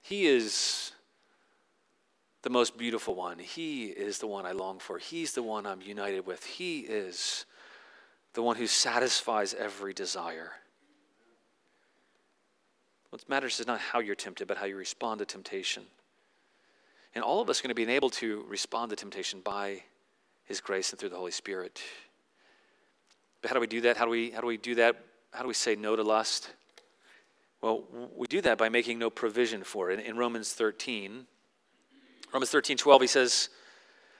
He 0.00 0.26
is 0.26 0.83
the 2.44 2.50
most 2.50 2.76
beautiful 2.76 3.14
one. 3.14 3.38
He 3.38 3.86
is 3.86 4.18
the 4.18 4.26
one 4.26 4.44
I 4.44 4.52
long 4.52 4.78
for. 4.78 4.98
He's 4.98 5.32
the 5.32 5.42
one 5.42 5.64
I'm 5.64 5.80
united 5.80 6.26
with. 6.26 6.44
He 6.44 6.80
is 6.80 7.46
the 8.34 8.42
one 8.42 8.56
who 8.56 8.66
satisfies 8.66 9.54
every 9.54 9.94
desire. 9.94 10.52
What 13.08 13.26
matters 13.30 13.60
is 13.60 13.66
not 13.66 13.80
how 13.80 14.00
you're 14.00 14.14
tempted, 14.14 14.46
but 14.46 14.58
how 14.58 14.66
you 14.66 14.76
respond 14.76 15.20
to 15.20 15.24
temptation. 15.24 15.84
And 17.14 17.24
all 17.24 17.40
of 17.40 17.48
us 17.48 17.60
are 17.60 17.62
going 17.62 17.74
to 17.74 17.74
be 17.74 17.90
able 17.90 18.10
to 18.10 18.44
respond 18.46 18.90
to 18.90 18.96
temptation 18.96 19.40
by 19.40 19.82
His 20.44 20.60
grace 20.60 20.90
and 20.90 21.00
through 21.00 21.10
the 21.10 21.16
Holy 21.16 21.30
Spirit. 21.30 21.80
But 23.40 23.48
how 23.48 23.54
do 23.54 23.60
we 23.60 23.66
do 23.66 23.80
that? 23.82 23.96
How 23.96 24.04
do 24.04 24.10
we, 24.10 24.32
how 24.32 24.42
do 24.42 24.46
we 24.46 24.58
do 24.58 24.74
that? 24.74 24.96
How 25.32 25.40
do 25.40 25.48
we 25.48 25.54
say 25.54 25.76
no 25.76 25.96
to 25.96 26.02
lust? 26.02 26.50
Well, 27.62 27.84
we 28.14 28.26
do 28.26 28.42
that 28.42 28.58
by 28.58 28.68
making 28.68 28.98
no 28.98 29.08
provision 29.08 29.64
for 29.64 29.90
it. 29.90 30.04
In 30.04 30.18
Romans 30.18 30.52
13, 30.52 31.26
Romans 32.34 32.50
13, 32.50 32.76
12, 32.76 33.00
he 33.00 33.06
says, 33.06 33.48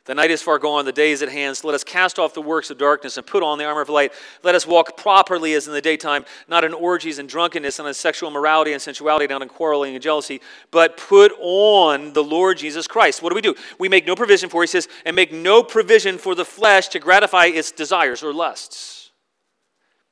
The 0.04 0.14
night 0.14 0.30
is 0.30 0.40
far 0.40 0.60
gone, 0.60 0.84
the 0.84 0.92
day 0.92 1.10
is 1.10 1.20
at 1.20 1.28
hand. 1.28 1.56
So 1.56 1.66
let 1.66 1.74
us 1.74 1.82
cast 1.82 2.20
off 2.20 2.32
the 2.32 2.40
works 2.40 2.70
of 2.70 2.78
darkness 2.78 3.16
and 3.16 3.26
put 3.26 3.42
on 3.42 3.58
the 3.58 3.64
armor 3.64 3.80
of 3.80 3.88
light. 3.88 4.12
Let 4.44 4.54
us 4.54 4.68
walk 4.68 4.96
properly 4.96 5.54
as 5.54 5.66
in 5.66 5.72
the 5.72 5.80
daytime, 5.80 6.24
not 6.46 6.62
in 6.62 6.72
orgies 6.72 7.18
and 7.18 7.28
drunkenness 7.28 7.80
and 7.80 7.88
in 7.88 7.92
sexual 7.92 8.30
immorality 8.30 8.72
and 8.72 8.80
sensuality, 8.80 9.26
not 9.26 9.42
in 9.42 9.48
quarreling 9.48 9.94
and 9.94 10.02
jealousy, 10.02 10.40
but 10.70 10.96
put 10.96 11.32
on 11.40 12.12
the 12.12 12.22
Lord 12.22 12.56
Jesus 12.56 12.86
Christ. 12.86 13.20
What 13.20 13.30
do 13.30 13.34
we 13.34 13.40
do? 13.40 13.56
We 13.80 13.88
make 13.88 14.06
no 14.06 14.14
provision 14.14 14.48
for, 14.48 14.62
he 14.62 14.68
says, 14.68 14.86
and 15.04 15.16
make 15.16 15.32
no 15.32 15.64
provision 15.64 16.16
for 16.16 16.36
the 16.36 16.44
flesh 16.44 16.86
to 16.88 17.00
gratify 17.00 17.46
its 17.46 17.72
desires 17.72 18.22
or 18.22 18.32
lusts. 18.32 19.10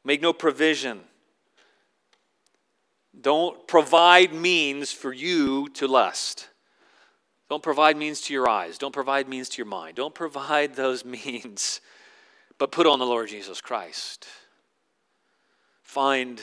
Make 0.05 0.21
no 0.21 0.33
provision. 0.33 1.03
Don't 3.21 3.69
provide 3.69 4.35
means 4.35 4.91
for 4.91 5.13
you 5.13 5.69
to 5.75 5.87
lust. 5.87 6.49
Don't 7.53 7.63
provide 7.63 7.99
means 7.99 8.23
to 8.23 8.33
your 8.33 8.49
eyes. 8.49 8.79
Don't 8.79 8.95
provide 8.95 9.29
means 9.29 9.51
to 9.51 9.59
your 9.59 9.67
mind. 9.67 9.97
Don't 9.97 10.15
provide 10.15 10.75
those 10.75 11.05
means, 11.27 11.83
but 12.57 12.73
put 12.73 12.87
on 12.87 12.99
the 12.99 13.05
Lord 13.05 13.29
Jesus 13.29 13.61
Christ. 13.61 14.27
Find 15.83 16.41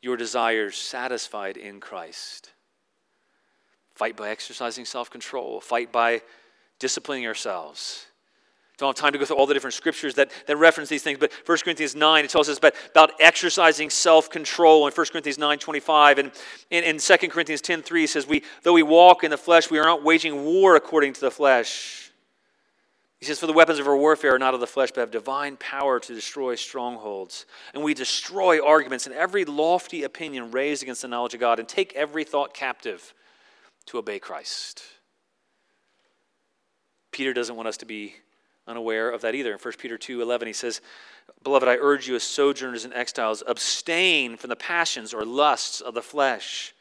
your 0.00 0.16
desires 0.16 0.76
satisfied 0.76 1.56
in 1.56 1.80
Christ. 1.80 2.52
Fight 3.96 4.16
by 4.16 4.30
exercising 4.30 4.84
self 4.84 5.10
control, 5.10 5.60
fight 5.60 5.90
by 5.90 6.22
disciplining 6.78 7.26
ourselves. 7.26 8.06
Don't 8.76 8.88
have 8.88 9.00
time 9.00 9.12
to 9.12 9.18
go 9.18 9.24
through 9.24 9.36
all 9.36 9.46
the 9.46 9.54
different 9.54 9.74
scriptures 9.74 10.14
that, 10.14 10.32
that 10.46 10.56
reference 10.56 10.88
these 10.88 11.02
things, 11.02 11.18
but 11.18 11.32
1 11.46 11.58
Corinthians 11.58 11.94
9, 11.94 12.24
it 12.24 12.30
tells 12.30 12.48
us 12.48 12.58
about, 12.58 12.74
about 12.90 13.12
exercising 13.20 13.88
self-control 13.88 14.86
in 14.88 14.92
1 14.92 15.06
Corinthians 15.12 15.38
9, 15.38 15.58
25. 15.58 16.18
And 16.18 16.32
in, 16.70 16.82
in 16.82 16.98
2 16.98 17.16
Corinthians 17.28 17.60
10, 17.60 17.82
3, 17.82 18.06
says, 18.08 18.26
we, 18.26 18.42
though 18.64 18.72
we 18.72 18.82
walk 18.82 19.22
in 19.22 19.30
the 19.30 19.36
flesh, 19.36 19.70
we 19.70 19.78
are 19.78 19.84
not 19.84 20.02
waging 20.02 20.44
war 20.44 20.74
according 20.74 21.12
to 21.12 21.20
the 21.20 21.30
flesh. 21.30 22.10
He 23.20 23.26
says, 23.26 23.38
For 23.38 23.46
the 23.46 23.52
weapons 23.52 23.78
of 23.78 23.86
our 23.86 23.96
warfare 23.96 24.34
are 24.34 24.38
not 24.38 24.54
of 24.54 24.60
the 24.60 24.66
flesh, 24.66 24.90
but 24.90 25.00
have 25.00 25.10
divine 25.12 25.56
power 25.56 26.00
to 26.00 26.14
destroy 26.14 26.56
strongholds. 26.56 27.46
And 27.72 27.82
we 27.82 27.94
destroy 27.94 28.62
arguments 28.62 29.06
and 29.06 29.14
every 29.14 29.44
lofty 29.44 30.02
opinion 30.02 30.50
raised 30.50 30.82
against 30.82 31.02
the 31.02 31.08
knowledge 31.08 31.32
of 31.32 31.40
God 31.40 31.60
and 31.60 31.68
take 31.68 31.94
every 31.94 32.24
thought 32.24 32.54
captive 32.54 33.14
to 33.86 33.98
obey 33.98 34.18
Christ. 34.18 34.82
Peter 37.12 37.32
doesn't 37.32 37.54
want 37.54 37.68
us 37.68 37.76
to 37.76 37.86
be 37.86 38.16
unaware 38.66 39.10
of 39.10 39.20
that 39.22 39.34
either. 39.34 39.52
In 39.52 39.58
1 39.58 39.74
Peter 39.78 39.98
2 39.98 40.22
11, 40.22 40.46
he 40.46 40.52
says, 40.52 40.80
Beloved, 41.42 41.68
I 41.68 41.76
urge 41.76 42.08
you 42.08 42.14
as 42.16 42.22
sojourners 42.22 42.84
and 42.84 42.94
exiles, 42.94 43.42
abstain 43.46 44.36
from 44.36 44.50
the 44.50 44.56
passions 44.56 45.12
or 45.12 45.24
lusts 45.24 45.80
of 45.80 45.94
the 45.94 46.02
flesh. 46.02 46.74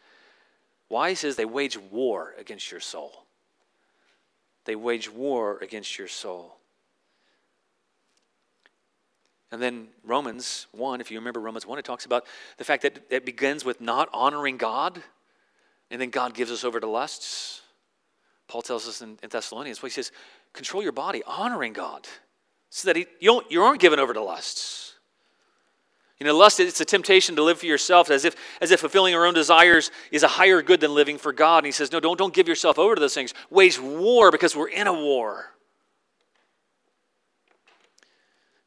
Why? 0.87 1.09
He 1.09 1.15
says 1.15 1.35
they 1.35 1.45
wage 1.45 1.77
war 1.77 2.33
against 2.37 2.71
your 2.71 2.79
soul. 2.79 3.25
They 4.65 4.75
wage 4.75 5.11
war 5.11 5.57
against 5.61 5.97
your 5.97 6.07
soul. 6.07 6.57
And 9.51 9.61
then 9.61 9.89
Romans 10.03 10.65
1, 10.71 10.99
if 10.99 11.11
you 11.11 11.19
remember 11.19 11.39
Romans 11.39 11.67
1, 11.67 11.77
it 11.77 11.85
talks 11.85 12.05
about 12.05 12.25
the 12.57 12.63
fact 12.63 12.81
that 12.81 13.05
it 13.09 13.23
begins 13.23 13.63
with 13.63 13.79
not 13.79 14.09
honoring 14.11 14.57
God, 14.57 15.03
and 15.91 16.01
then 16.01 16.09
God 16.09 16.33
gives 16.33 16.49
us 16.49 16.63
over 16.63 16.79
to 16.79 16.87
lusts. 16.87 17.61
Paul 18.47 18.63
tells 18.63 18.87
us 18.87 19.01
in, 19.01 19.19
in 19.21 19.29
Thessalonians, 19.29 19.81
well, 19.81 19.89
he 19.89 19.93
says, 19.93 20.11
control 20.53 20.81
your 20.81 20.91
body, 20.91 21.23
honoring 21.25 21.73
God, 21.73 22.07
so 22.69 22.87
that 22.87 22.95
he, 22.95 23.07
you, 23.19 23.41
you 23.49 23.61
aren't 23.61 23.81
given 23.81 23.99
over 23.99 24.13
to 24.13 24.21
lusts. 24.21 24.93
You 26.19 26.27
know, 26.27 26.37
lust, 26.37 26.59
it's 26.59 26.79
a 26.79 26.85
temptation 26.85 27.35
to 27.35 27.43
live 27.43 27.59
for 27.59 27.65
yourself 27.65 28.09
as 28.09 28.23
if, 28.23 28.35
as 28.61 28.71
if 28.71 28.79
fulfilling 28.79 29.13
our 29.13 29.25
own 29.25 29.33
desires 29.33 29.91
is 30.11 30.23
a 30.23 30.27
higher 30.27 30.61
good 30.61 30.79
than 30.79 30.93
living 30.93 31.17
for 31.17 31.33
God. 31.33 31.59
And 31.59 31.65
he 31.65 31.71
says, 31.71 31.91
no, 31.91 31.99
don't, 31.99 32.17
don't 32.17 32.33
give 32.33 32.47
yourself 32.47 32.79
over 32.79 32.95
to 32.95 33.01
those 33.01 33.13
things. 33.13 33.33
Wage 33.49 33.79
war 33.79 34.31
because 34.31 34.55
we're 34.55 34.69
in 34.69 34.87
a 34.87 34.93
war. 34.93 35.47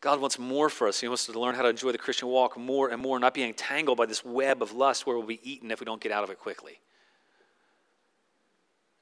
God 0.00 0.20
wants 0.20 0.38
more 0.38 0.68
for 0.68 0.86
us. 0.86 1.00
He 1.00 1.08
wants 1.08 1.28
us 1.28 1.32
to 1.32 1.40
learn 1.40 1.54
how 1.54 1.62
to 1.62 1.68
enjoy 1.68 1.92
the 1.92 1.98
Christian 1.98 2.28
walk 2.28 2.58
more 2.58 2.90
and 2.90 3.00
more, 3.00 3.18
not 3.18 3.32
be 3.32 3.42
entangled 3.42 3.96
by 3.96 4.06
this 4.06 4.24
web 4.24 4.60
of 4.60 4.72
lust 4.72 5.06
where 5.06 5.16
we'll 5.16 5.26
be 5.26 5.40
eaten 5.42 5.70
if 5.70 5.80
we 5.80 5.86
don't 5.86 6.00
get 6.00 6.12
out 6.12 6.24
of 6.24 6.30
it 6.30 6.38
quickly. 6.38 6.78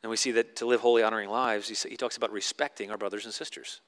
And 0.04 0.10
we 0.10 0.18
see 0.18 0.32
that 0.32 0.56
to 0.56 0.66
live 0.66 0.82
holy, 0.82 1.02
honoring 1.02 1.30
lives, 1.30 1.66
he, 1.82 1.96
talks 1.96 2.18
about 2.18 2.30
respecting 2.30 2.90
our 2.90 2.98
brothers 2.98 3.24
and 3.24 3.32
sisters. 3.32 3.80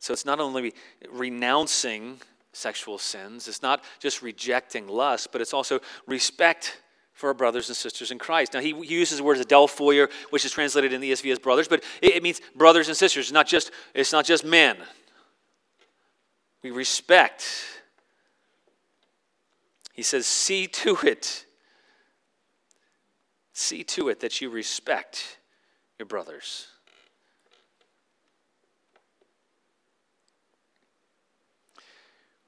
So 0.00 0.12
it's 0.12 0.24
not 0.24 0.40
only 0.40 0.74
renouncing 1.08 2.18
sexual 2.52 2.98
sins, 2.98 3.46
it's 3.46 3.62
not 3.62 3.84
just 4.00 4.22
rejecting 4.22 4.88
lust, 4.88 5.28
but 5.30 5.40
it's 5.40 5.54
also 5.54 5.78
respect 6.08 6.82
for 7.12 7.28
our 7.28 7.34
brothers 7.34 7.68
and 7.68 7.76
sisters 7.76 8.10
in 8.10 8.18
Christ. 8.18 8.52
Now, 8.52 8.58
he 8.58 8.70
uses 8.70 9.18
the 9.18 9.22
word 9.22 9.38
adelphoi, 9.38 10.10
which 10.30 10.44
is 10.44 10.50
translated 10.50 10.92
in 10.92 11.00
the 11.00 11.12
ESV 11.12 11.30
as 11.30 11.38
brothers, 11.38 11.68
but 11.68 11.84
it, 12.02 12.20
means 12.20 12.40
brothers 12.56 12.88
and 12.88 12.96
sisters. 12.96 13.26
It's 13.26 13.32
not 13.32 13.46
just, 13.46 13.70
it's 13.94 14.10
not 14.10 14.24
just 14.24 14.44
men. 14.44 14.76
We 16.64 16.72
respect. 16.72 17.44
He 19.92 20.02
says, 20.02 20.26
see 20.26 20.66
to 20.66 20.96
it 21.04 21.45
See 23.58 23.84
to 23.84 24.10
it 24.10 24.20
that 24.20 24.42
you 24.42 24.50
respect 24.50 25.38
your 25.98 26.04
brothers. 26.04 26.66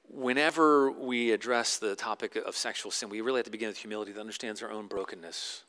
Whenever 0.07 0.91
we 0.91 1.31
address 1.31 1.79
the 1.79 1.95
topic 1.95 2.35
of 2.35 2.55
sexual 2.55 2.91
sin, 2.91 3.09
we 3.09 3.21
really 3.21 3.39
have 3.39 3.45
to 3.45 3.51
begin 3.51 3.69
with 3.69 3.79
humility 3.79 4.11
that 4.11 4.19
understands 4.19 4.61
our 4.61 4.69
own 4.69 4.85
brokenness 4.85 5.63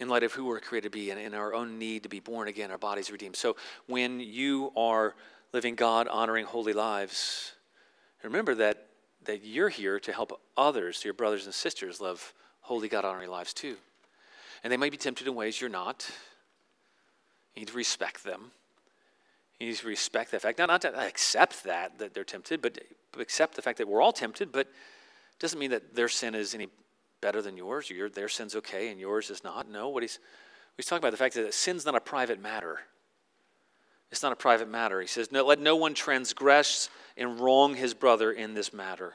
in 0.00 0.08
light 0.08 0.24
of 0.24 0.32
who 0.32 0.46
we're 0.46 0.58
created 0.58 0.92
to 0.92 0.98
be 0.98 1.12
and 1.12 1.20
in 1.20 1.32
our 1.32 1.54
own 1.54 1.78
need 1.78 2.02
to 2.02 2.08
be 2.08 2.18
born 2.18 2.48
again, 2.48 2.72
our 2.72 2.78
bodies 2.78 3.12
redeemed. 3.12 3.36
So 3.36 3.54
when 3.86 4.18
you 4.18 4.72
are 4.76 5.14
living 5.52 5.76
God 5.76 6.08
honoring 6.08 6.44
holy 6.44 6.72
lives, 6.72 7.52
remember 8.24 8.56
that, 8.56 8.88
that 9.26 9.44
you're 9.44 9.68
here 9.68 10.00
to 10.00 10.12
help 10.12 10.40
others, 10.56 11.04
your 11.04 11.14
brothers 11.14 11.44
and 11.44 11.54
sisters, 11.54 12.00
live 12.00 12.34
holy 12.60 12.88
God 12.88 13.04
honoring 13.04 13.30
lives 13.30 13.52
too. 13.52 13.76
And 14.62 14.72
they 14.72 14.76
may 14.76 14.90
be 14.90 14.96
tempted 14.96 15.26
in 15.26 15.34
ways 15.34 15.60
you're 15.60 15.70
not. 15.70 16.10
You 17.54 17.60
need 17.60 17.68
to 17.68 17.76
respect 17.76 18.24
them. 18.24 18.52
You 19.58 19.68
need 19.68 19.76
to 19.76 19.86
respect 19.86 20.30
that 20.30 20.42
fact. 20.42 20.58
Not, 20.58 20.68
not 20.68 20.82
to 20.82 20.98
accept 20.98 21.64
that, 21.64 21.98
that 21.98 22.14
they're 22.14 22.24
tempted, 22.24 22.62
but 22.62 22.78
accept 23.18 23.54
the 23.56 23.62
fact 23.62 23.78
that 23.78 23.88
we're 23.88 24.00
all 24.00 24.12
tempted, 24.12 24.52
but 24.52 24.60
it 24.60 25.38
doesn't 25.38 25.58
mean 25.58 25.70
that 25.70 25.94
their 25.94 26.08
sin 26.08 26.34
is 26.34 26.54
any 26.54 26.68
better 27.20 27.42
than 27.42 27.56
yours. 27.56 27.90
Your, 27.90 28.08
their 28.08 28.28
sin's 28.28 28.56
okay 28.56 28.88
and 28.88 28.98
yours 29.00 29.30
is 29.30 29.44
not. 29.44 29.70
No, 29.70 29.88
what 29.88 30.02
he's, 30.02 30.18
he's 30.76 30.86
talking 30.86 31.02
about 31.02 31.10
the 31.10 31.18
fact 31.18 31.34
that 31.34 31.52
sin's 31.52 31.84
not 31.84 31.94
a 31.94 32.00
private 32.00 32.40
matter. 32.40 32.80
It's 34.10 34.22
not 34.22 34.32
a 34.32 34.36
private 34.36 34.68
matter. 34.68 35.00
He 35.00 35.06
says, 35.06 35.30
no, 35.30 35.44
let 35.44 35.60
no 35.60 35.76
one 35.76 35.94
transgress 35.94 36.88
and 37.16 37.38
wrong 37.38 37.74
his 37.74 37.94
brother 37.94 38.32
in 38.32 38.54
this 38.54 38.72
matter. 38.72 39.14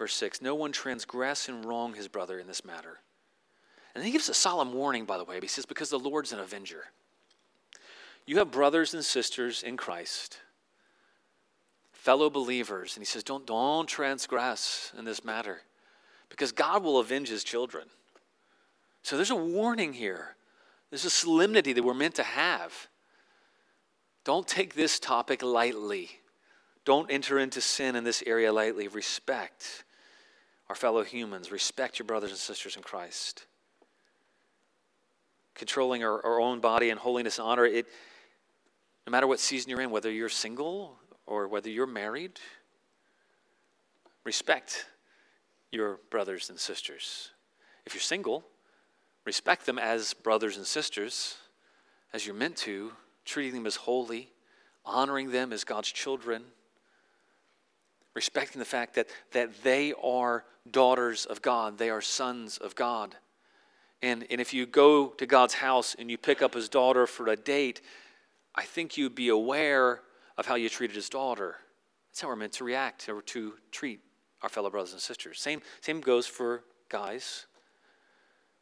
Verse 0.00 0.14
6 0.14 0.40
No 0.40 0.54
one 0.54 0.72
transgress 0.72 1.46
and 1.50 1.62
wrong 1.62 1.92
his 1.92 2.08
brother 2.08 2.38
in 2.38 2.46
this 2.46 2.64
matter. 2.64 3.00
And 3.94 4.02
he 4.02 4.10
gives 4.10 4.30
a 4.30 4.34
solemn 4.34 4.72
warning, 4.72 5.04
by 5.04 5.18
the 5.18 5.24
way. 5.24 5.38
He 5.42 5.46
says, 5.46 5.66
Because 5.66 5.90
the 5.90 5.98
Lord's 5.98 6.32
an 6.32 6.40
avenger. 6.40 6.84
You 8.24 8.38
have 8.38 8.50
brothers 8.50 8.94
and 8.94 9.04
sisters 9.04 9.62
in 9.62 9.76
Christ, 9.76 10.38
fellow 11.92 12.30
believers, 12.30 12.96
and 12.96 13.02
he 13.02 13.06
says, 13.06 13.22
Don't, 13.22 13.46
don't 13.46 13.86
transgress 13.86 14.90
in 14.98 15.04
this 15.04 15.22
matter, 15.22 15.60
because 16.30 16.50
God 16.50 16.82
will 16.82 16.98
avenge 16.98 17.28
his 17.28 17.44
children. 17.44 17.84
So 19.02 19.16
there's 19.16 19.30
a 19.30 19.36
warning 19.36 19.92
here. 19.92 20.34
There's 20.88 21.04
a 21.04 21.10
solemnity 21.10 21.74
that 21.74 21.82
we're 21.82 21.92
meant 21.92 22.14
to 22.14 22.22
have. 22.22 22.88
Don't 24.24 24.48
take 24.48 24.74
this 24.74 24.98
topic 24.98 25.42
lightly. 25.42 26.08
Don't 26.86 27.10
enter 27.10 27.38
into 27.38 27.60
sin 27.60 27.96
in 27.96 28.04
this 28.04 28.22
area 28.26 28.50
lightly. 28.50 28.88
Respect 28.88 29.84
our 30.70 30.76
fellow 30.76 31.02
humans. 31.02 31.50
Respect 31.50 31.98
your 31.98 32.06
brothers 32.06 32.30
and 32.30 32.38
sisters 32.38 32.76
in 32.76 32.82
Christ. 32.82 33.44
Controlling 35.56 36.04
our, 36.04 36.24
our 36.24 36.40
own 36.40 36.60
body 36.60 36.90
and 36.90 37.00
holiness 37.00 37.40
and 37.40 37.48
honor, 37.48 37.66
it, 37.66 37.86
no 39.04 39.10
matter 39.10 39.26
what 39.26 39.40
season 39.40 39.68
you're 39.68 39.80
in, 39.80 39.90
whether 39.90 40.12
you're 40.12 40.28
single 40.28 40.96
or 41.26 41.48
whether 41.48 41.68
you're 41.68 41.88
married, 41.88 42.38
respect 44.22 44.86
your 45.72 45.98
brothers 46.08 46.50
and 46.50 46.58
sisters. 46.58 47.30
If 47.84 47.92
you're 47.92 48.00
single, 48.00 48.44
respect 49.24 49.66
them 49.66 49.80
as 49.80 50.14
brothers 50.14 50.56
and 50.56 50.64
sisters, 50.64 51.36
as 52.12 52.24
you're 52.24 52.36
meant 52.36 52.56
to, 52.58 52.92
treating 53.24 53.54
them 53.54 53.66
as 53.66 53.74
holy, 53.74 54.30
honoring 54.84 55.32
them 55.32 55.52
as 55.52 55.64
God's 55.64 55.90
children 55.90 56.44
respecting 58.14 58.58
the 58.58 58.64
fact 58.64 58.94
that, 58.94 59.08
that 59.32 59.62
they 59.62 59.92
are 60.02 60.44
daughters 60.72 61.26
of 61.26 61.42
God, 61.42 61.78
they 61.78 61.90
are 61.90 62.00
sons 62.00 62.58
of 62.58 62.74
God. 62.74 63.16
And, 64.02 64.26
and 64.30 64.40
if 64.40 64.54
you 64.54 64.66
go 64.66 65.08
to 65.08 65.26
God's 65.26 65.54
house 65.54 65.94
and 65.98 66.10
you 66.10 66.16
pick 66.16 66.40
up 66.40 66.54
his 66.54 66.68
daughter 66.68 67.06
for 67.06 67.28
a 67.28 67.36
date, 67.36 67.82
I 68.54 68.62
think 68.62 68.96
you'd 68.96 69.14
be 69.14 69.28
aware 69.28 70.00
of 70.38 70.46
how 70.46 70.54
you 70.54 70.68
treated 70.68 70.96
his 70.96 71.08
daughter. 71.08 71.56
That's 72.10 72.22
how 72.22 72.28
we're 72.28 72.36
meant 72.36 72.54
to 72.54 72.64
react 72.64 73.08
or 73.08 73.22
to 73.22 73.54
treat 73.70 74.00
our 74.42 74.48
fellow 74.48 74.70
brothers 74.70 74.92
and 74.92 75.00
sisters. 75.00 75.40
Same, 75.40 75.60
same 75.80 76.00
goes 76.00 76.26
for 76.26 76.64
guys. 76.88 77.46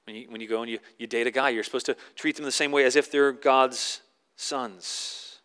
When 0.04 0.16
you, 0.16 0.26
when 0.28 0.40
you 0.40 0.48
go 0.48 0.62
and 0.62 0.70
you, 0.70 0.78
you 0.98 1.06
date 1.06 1.26
a 1.26 1.30
guy, 1.30 1.50
you're 1.50 1.62
supposed 1.62 1.86
to 1.86 1.96
treat 2.16 2.36
them 2.36 2.44
the 2.44 2.52
same 2.52 2.72
way 2.72 2.84
as 2.84 2.96
if 2.96 3.10
they're 3.10 3.32
God's 3.32 4.00
sons. 4.36 5.38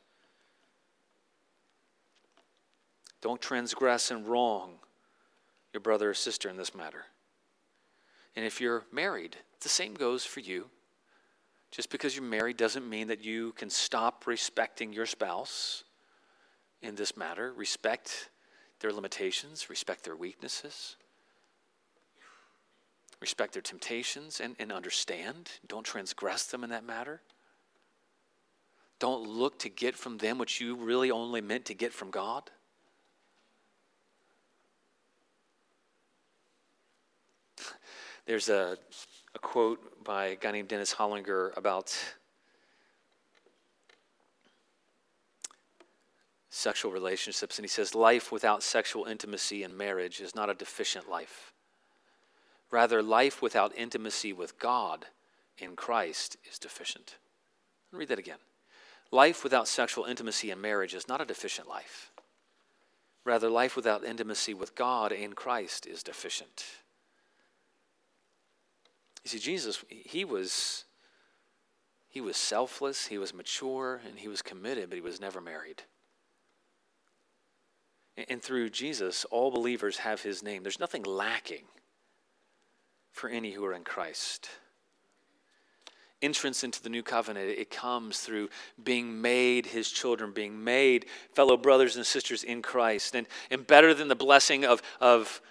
Don't 3.21 3.41
transgress 3.41 4.09
and 4.09 4.27
wrong 4.27 4.79
your 5.73 5.81
brother 5.81 6.11
or 6.11 6.13
sister 6.13 6.49
in 6.49 6.57
this 6.57 6.75
matter. 6.75 7.05
And 8.35 8.45
if 8.45 8.61
you're 8.61 8.85
married, 8.91 9.35
the 9.61 9.69
same 9.69 9.93
goes 9.93 10.23
for 10.23 10.39
you. 10.39 10.69
Just 11.71 11.89
because 11.89 12.15
you're 12.15 12.23
married 12.23 12.57
doesn't 12.57 12.87
mean 12.87 13.07
that 13.07 13.23
you 13.23 13.51
can 13.53 13.69
stop 13.69 14.27
respecting 14.27 14.93
your 14.93 15.07
spouse 15.07 15.83
in 16.81 16.95
this 16.95 17.17
matter. 17.17 17.51
Respect 17.53 18.29
their 18.79 18.91
limitations, 18.91 19.69
respect 19.69 20.03
their 20.03 20.15
weaknesses, 20.15 20.97
respect 23.21 23.53
their 23.53 23.61
temptations, 23.61 24.39
and, 24.39 24.55
and 24.59 24.71
understand. 24.71 25.49
Don't 25.67 25.85
transgress 25.85 26.45
them 26.45 26.63
in 26.63 26.69
that 26.69 26.85
matter. 26.85 27.21
Don't 28.99 29.27
look 29.27 29.57
to 29.59 29.69
get 29.69 29.95
from 29.95 30.17
them 30.17 30.37
what 30.37 30.59
you 30.59 30.75
really 30.75 31.09
only 31.09 31.41
meant 31.41 31.65
to 31.65 31.73
get 31.73 31.91
from 31.91 32.11
God. 32.11 32.51
There's 38.25 38.49
a 38.49 38.77
a 39.35 39.39
quote 39.39 40.03
by 40.03 40.25
a 40.27 40.35
guy 40.35 40.51
named 40.51 40.67
Dennis 40.67 40.93
Hollinger 40.93 41.55
about 41.57 41.95
sexual 46.49 46.91
relationships. 46.91 47.57
And 47.57 47.65
he 47.65 47.69
says, 47.69 47.95
Life 47.95 48.31
without 48.31 48.63
sexual 48.63 49.05
intimacy 49.05 49.63
in 49.63 49.75
marriage 49.75 50.21
is 50.21 50.35
not 50.35 50.49
a 50.49 50.53
deficient 50.53 51.09
life. 51.09 51.51
Rather, 52.69 53.01
life 53.01 53.41
without 53.41 53.75
intimacy 53.75 54.33
with 54.33 54.57
God 54.59 55.05
in 55.57 55.75
Christ 55.75 56.37
is 56.49 56.59
deficient. 56.59 57.17
Read 57.91 58.07
that 58.07 58.19
again. 58.19 58.39
Life 59.11 59.43
without 59.43 59.67
sexual 59.67 60.05
intimacy 60.05 60.49
in 60.49 60.59
marriage 60.59 60.95
is 60.95 61.07
not 61.07 61.21
a 61.21 61.25
deficient 61.25 61.67
life. 61.67 62.11
Rather, 63.25 63.49
life 63.49 63.75
without 63.75 64.03
intimacy 64.03 64.53
with 64.53 64.75
God 64.75 65.11
in 65.11 65.33
Christ 65.33 65.85
is 65.85 66.01
deficient. 66.01 66.65
You 69.23 69.29
see, 69.29 69.39
Jesus, 69.39 69.83
he 69.89 70.25
was, 70.25 70.85
he 72.09 72.21
was 72.21 72.35
selfless, 72.35 73.07
he 73.07 73.17
was 73.17 73.33
mature, 73.33 74.01
and 74.07 74.19
he 74.19 74.27
was 74.27 74.41
committed, 74.41 74.89
but 74.89 74.95
he 74.95 75.01
was 75.01 75.21
never 75.21 75.39
married. 75.39 75.83
And 78.29 78.41
through 78.41 78.69
Jesus, 78.69 79.25
all 79.25 79.49
believers 79.49 79.99
have 79.99 80.21
his 80.21 80.43
name. 80.43 80.61
There's 80.61 80.79
nothing 80.79 81.03
lacking 81.03 81.63
for 83.11 83.29
any 83.29 83.51
who 83.51 83.65
are 83.65 83.73
in 83.73 83.83
Christ. 83.83 84.49
Entrance 86.21 86.63
into 86.63 86.81
the 86.81 86.89
new 86.89 87.03
covenant, 87.03 87.49
it 87.49 87.69
comes 87.69 88.19
through 88.19 88.49
being 88.81 89.21
made 89.21 89.65
his 89.65 89.89
children, 89.89 90.31
being 90.31 90.63
made 90.63 91.05
fellow 91.33 91.57
brothers 91.57 91.95
and 91.95 92.05
sisters 92.05 92.43
in 92.43 92.61
Christ. 92.61 93.15
And, 93.15 93.27
and 93.49 93.65
better 93.65 93.93
than 93.93 94.07
the 94.09 94.15
blessing 94.15 94.63
of, 94.63 94.81
of 95.01 95.41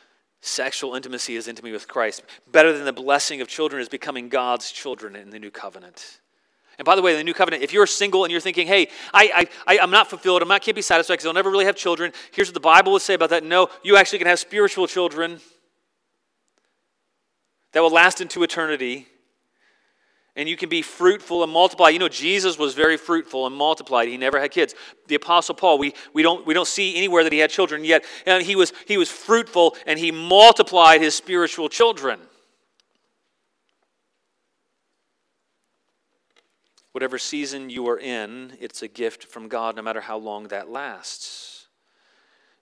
sexual 0.43 0.95
intimacy 0.95 1.37
is 1.37 1.49
intimacy 1.49 1.73
with 1.73 1.89
Christ, 1.89 2.23
better 2.51 2.73
than 2.77 2.85
the 2.85 2.93
blessing 2.93 3.41
of 3.41 3.49
children 3.49 3.81
is 3.81 3.89
becoming 3.89 4.29
God's 4.29 4.71
children 4.71 5.17
in 5.17 5.31
the 5.31 5.39
new 5.39 5.51
covenant. 5.51 6.19
And 6.79 6.85
by 6.85 6.97
the 6.97 7.03
way, 7.03 7.15
the 7.17 7.23
new 7.23 7.33
covenant, 7.33 7.63
if 7.63 7.73
you're 7.73 7.87
single 7.87 8.25
and 8.25 8.33
you're 8.33 8.41
thinking, 8.41 8.67
hey, 8.67 8.89
I, 9.15 9.49
I, 9.67 9.75
I, 9.79 9.83
am 9.83 9.91
not 9.91 10.11
fulfilled, 10.11 10.43
I'm 10.43 10.49
not, 10.49 10.63
can't 10.63 10.75
be 10.75 10.83
satisfied 10.83 11.15
because 11.15 11.27
I'll 11.27 11.33
never 11.33 11.51
really 11.51 11.67
have 11.67 11.77
children, 11.77 12.13
here's 12.33 12.49
what 12.49 12.55
the 12.55 12.61
Bible 12.61 12.93
would 12.93 13.03
say 13.03 13.15
about 13.15 13.31
that. 13.31 13.45
No, 13.45 13.69
you 13.85 13.97
actually 13.97 14.19
can 14.19 14.27
have 14.27 14.41
spiritual 14.41 14.89
children 14.89 15.41
that 17.73 17.81
will 17.81 17.91
last 17.91 18.21
into 18.21 18.43
eternity. 18.43 19.07
And 20.35 20.49
you 20.49 20.57
can 20.57 20.71
be 20.71 20.81
fruitful 20.81 21.43
and 21.43 21.53
multiply. 21.53 21.91
You 21.91 21.99
know, 21.99 22.09
Jesus 22.09 22.59
was 22.59 22.73
very 22.73 22.97
fruitful 22.97 23.47
and 23.47 23.55
multiplied. 23.55 24.09
He 24.09 24.17
never 24.17 24.41
had 24.41 24.51
kids. 24.51 24.75
The 25.07 25.15
Apostle 25.15 25.55
Paul, 25.55 25.79
we, 25.79 25.93
we, 26.15 26.23
don't, 26.23 26.47
we 26.47 26.55
don't 26.55 26.67
see 26.67 26.97
anywhere 26.97 27.23
that 27.23 27.33
he 27.33 27.39
had 27.39 27.51
children 27.51 27.85
yet. 27.85 28.05
And 28.25 28.43
he 28.43 28.57
was, 28.57 28.73
he 28.87 28.97
was 28.97 29.11
fruitful 29.11 29.77
and 29.87 29.99
he 29.99 30.11
multiplied 30.11 31.03
his 31.03 31.15
spiritual 31.15 31.69
children. 31.69 32.19
Whatever 36.93 37.19
season 37.19 37.69
you 37.69 37.89
are 37.89 37.99
in, 37.99 38.57
it's 38.59 38.83
a 38.83 38.89
gift 38.89 39.25
from 39.25 39.49
God, 39.49 39.77
no 39.77 39.83
matter 39.83 40.01
how 40.01 40.17
long 40.17 40.49
that 40.49 40.71
lasts. 40.71 41.67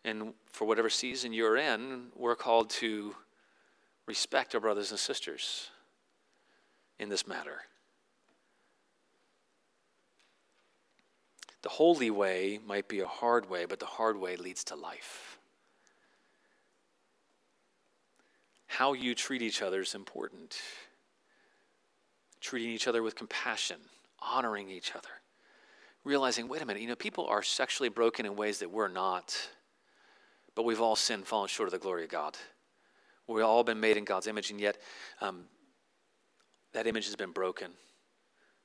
And 0.05 0.35
for 0.47 0.67
whatever 0.67 0.91
season 0.91 1.33
you're 1.33 1.57
in, 1.57 2.07
we're 2.17 2.37
called 2.37 2.71
to 2.71 3.15
respect 4.07 4.55
our 4.57 4.61
brothers 4.61 4.91
and 4.91 4.99
sisters 4.99 5.71
in 7.01 7.09
this 7.09 7.27
matter. 7.27 7.63
The 11.63 11.69
holy 11.69 12.11
way 12.11 12.59
might 12.65 12.89
be 12.89 13.01
a 13.01 13.07
hard 13.07 13.51
way, 13.51 13.65
but 13.65 13.81
the 13.81 13.87
hard 13.87 14.17
way 14.17 14.37
leads 14.37 14.63
to 14.65 14.77
life. 14.77 15.39
How 18.67 18.93
you 18.93 19.15
treat 19.15 19.43
each 19.43 19.63
other 19.63 19.81
is 19.81 19.95
important. 19.95 20.57
Treating 22.41 22.71
each 22.71 22.87
other 22.87 23.03
with 23.03 23.17
compassion 23.17 23.79
honoring 24.23 24.71
each 24.71 24.95
other. 24.95 25.09
Realizing, 26.05 26.49
wait 26.49 26.63
a 26.63 26.67
minute, 26.67 26.83
you 26.83 26.89
know, 26.89 26.95
people 26.95 27.27
are 27.27 27.43
sexually 27.43 27.89
broken 27.89 28.27
in 28.27 28.37
ways 28.37 28.59
that 28.59 28.71
we're 28.71 28.89
not, 28.89 29.37
but 30.55 30.65
we've 30.65 30.81
all 30.81 30.97
sinned, 30.97 31.27
fallen 31.27 31.49
short 31.49 31.69
of 31.69 31.73
the 31.73 31.79
glory 31.79 32.05
of 32.05 32.11
God. 32.11 32.37
We've 33.27 33.45
all 33.45 33.65
been 33.65 33.81
made 33.81 33.97
in 33.97 34.05
God's 34.05 34.27
image, 34.27 34.51
and 34.51 34.61
yet 34.61 34.79
um, 35.21 35.45
that 36.73 36.87
image 36.87 37.07
has 37.07 37.17
been 37.17 37.33
broken. 37.33 37.73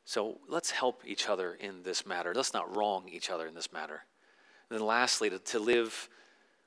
So 0.05 0.39
let's 0.47 0.69
help 0.69 1.01
each 1.05 1.27
other 1.29 1.53
in 1.59 1.81
this 1.83 2.05
matter. 2.05 2.33
Let's 2.35 2.53
not 2.53 2.75
wrong 2.75 3.09
each 3.09 3.29
other 3.29 3.47
in 3.47 3.55
this 3.55 3.73
matter. 3.73 4.01
And 4.69 4.79
then 4.79 4.85
lastly, 4.85 5.29
to, 5.31 5.39
to 5.39 5.59
live 5.59 6.09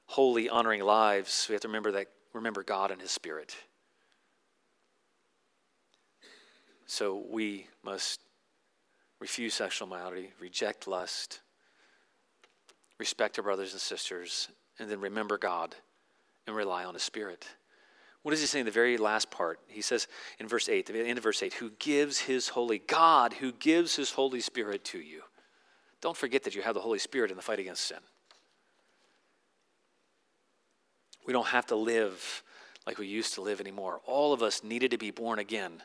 holy, 0.07 0.49
honoring 0.49 0.83
lives, 0.83 1.47
we 1.49 1.53
have 1.53 1.63
to 1.63 1.69
remember 1.69 1.93
that 1.93 2.09
remember 2.33 2.63
God 2.63 2.91
and 2.91 3.01
His 3.01 3.11
Spirit. 3.11 3.55
So 6.87 7.23
we 7.29 7.67
must 7.85 8.21
refuse 9.21 9.55
sexual 9.55 9.87
immorality, 9.87 10.33
reject 10.41 10.89
lust, 10.89 11.41
respect 12.99 13.39
our 13.39 13.45
brothers 13.45 13.73
and 13.73 13.81
sisters, 13.81 14.49
and 14.79 14.91
then 14.91 15.01
remember 15.01 15.39
God 15.39 15.75
and 16.47 16.57
rely 16.57 16.85
on 16.85 16.95
His 16.95 17.03
Spirit. 17.03 17.47
What 18.23 18.33
does 18.33 18.41
he 18.41 18.47
say 18.47 18.61
in 18.61 18.67
the 18.67 18.73
very 18.73 18.97
last 18.97 19.31
part? 19.31 19.61
He 19.69 19.81
says 19.81 20.09
in 20.39 20.49
verse 20.49 20.69
8, 20.69 20.87
the 20.87 21.07
end 21.07 21.19
of 21.19 21.25
verse 21.25 21.43
8, 21.43 21.55
who 21.55 21.71
gives 21.79 22.19
his 22.19 22.49
holy, 22.49 22.79
God 22.79 23.35
who 23.35 23.53
gives 23.53 23.97
his 23.97 24.11
Holy 24.11 24.41
Spirit 24.41 24.85
to 24.87 24.99
you. 24.99 25.23
Don't 26.01 26.17
forget 26.17 26.45
that 26.45 26.55
you 26.55 26.63
have 26.63 26.75
the 26.75 26.81
Holy 26.81 26.99
Spirit 26.99 27.31
in 27.31 27.37
the 27.37 27.43
fight 27.43 27.59
against 27.59 27.85
sin. 27.85 27.99
We 31.27 31.33
don't 31.33 31.49
have 31.49 31.67
to 31.67 31.77
live 31.77 32.43
like 32.87 32.99
we 32.99 33.07
used 33.07 33.35
to 33.35 33.43
live 33.43 33.61
anymore. 33.61 34.01
All 34.07 34.33
of 34.33 34.43
us 34.43 34.65
needed 34.65 34.93
to 34.93 34.99
be 34.99 35.11
born 35.11 35.39
again 35.39 35.83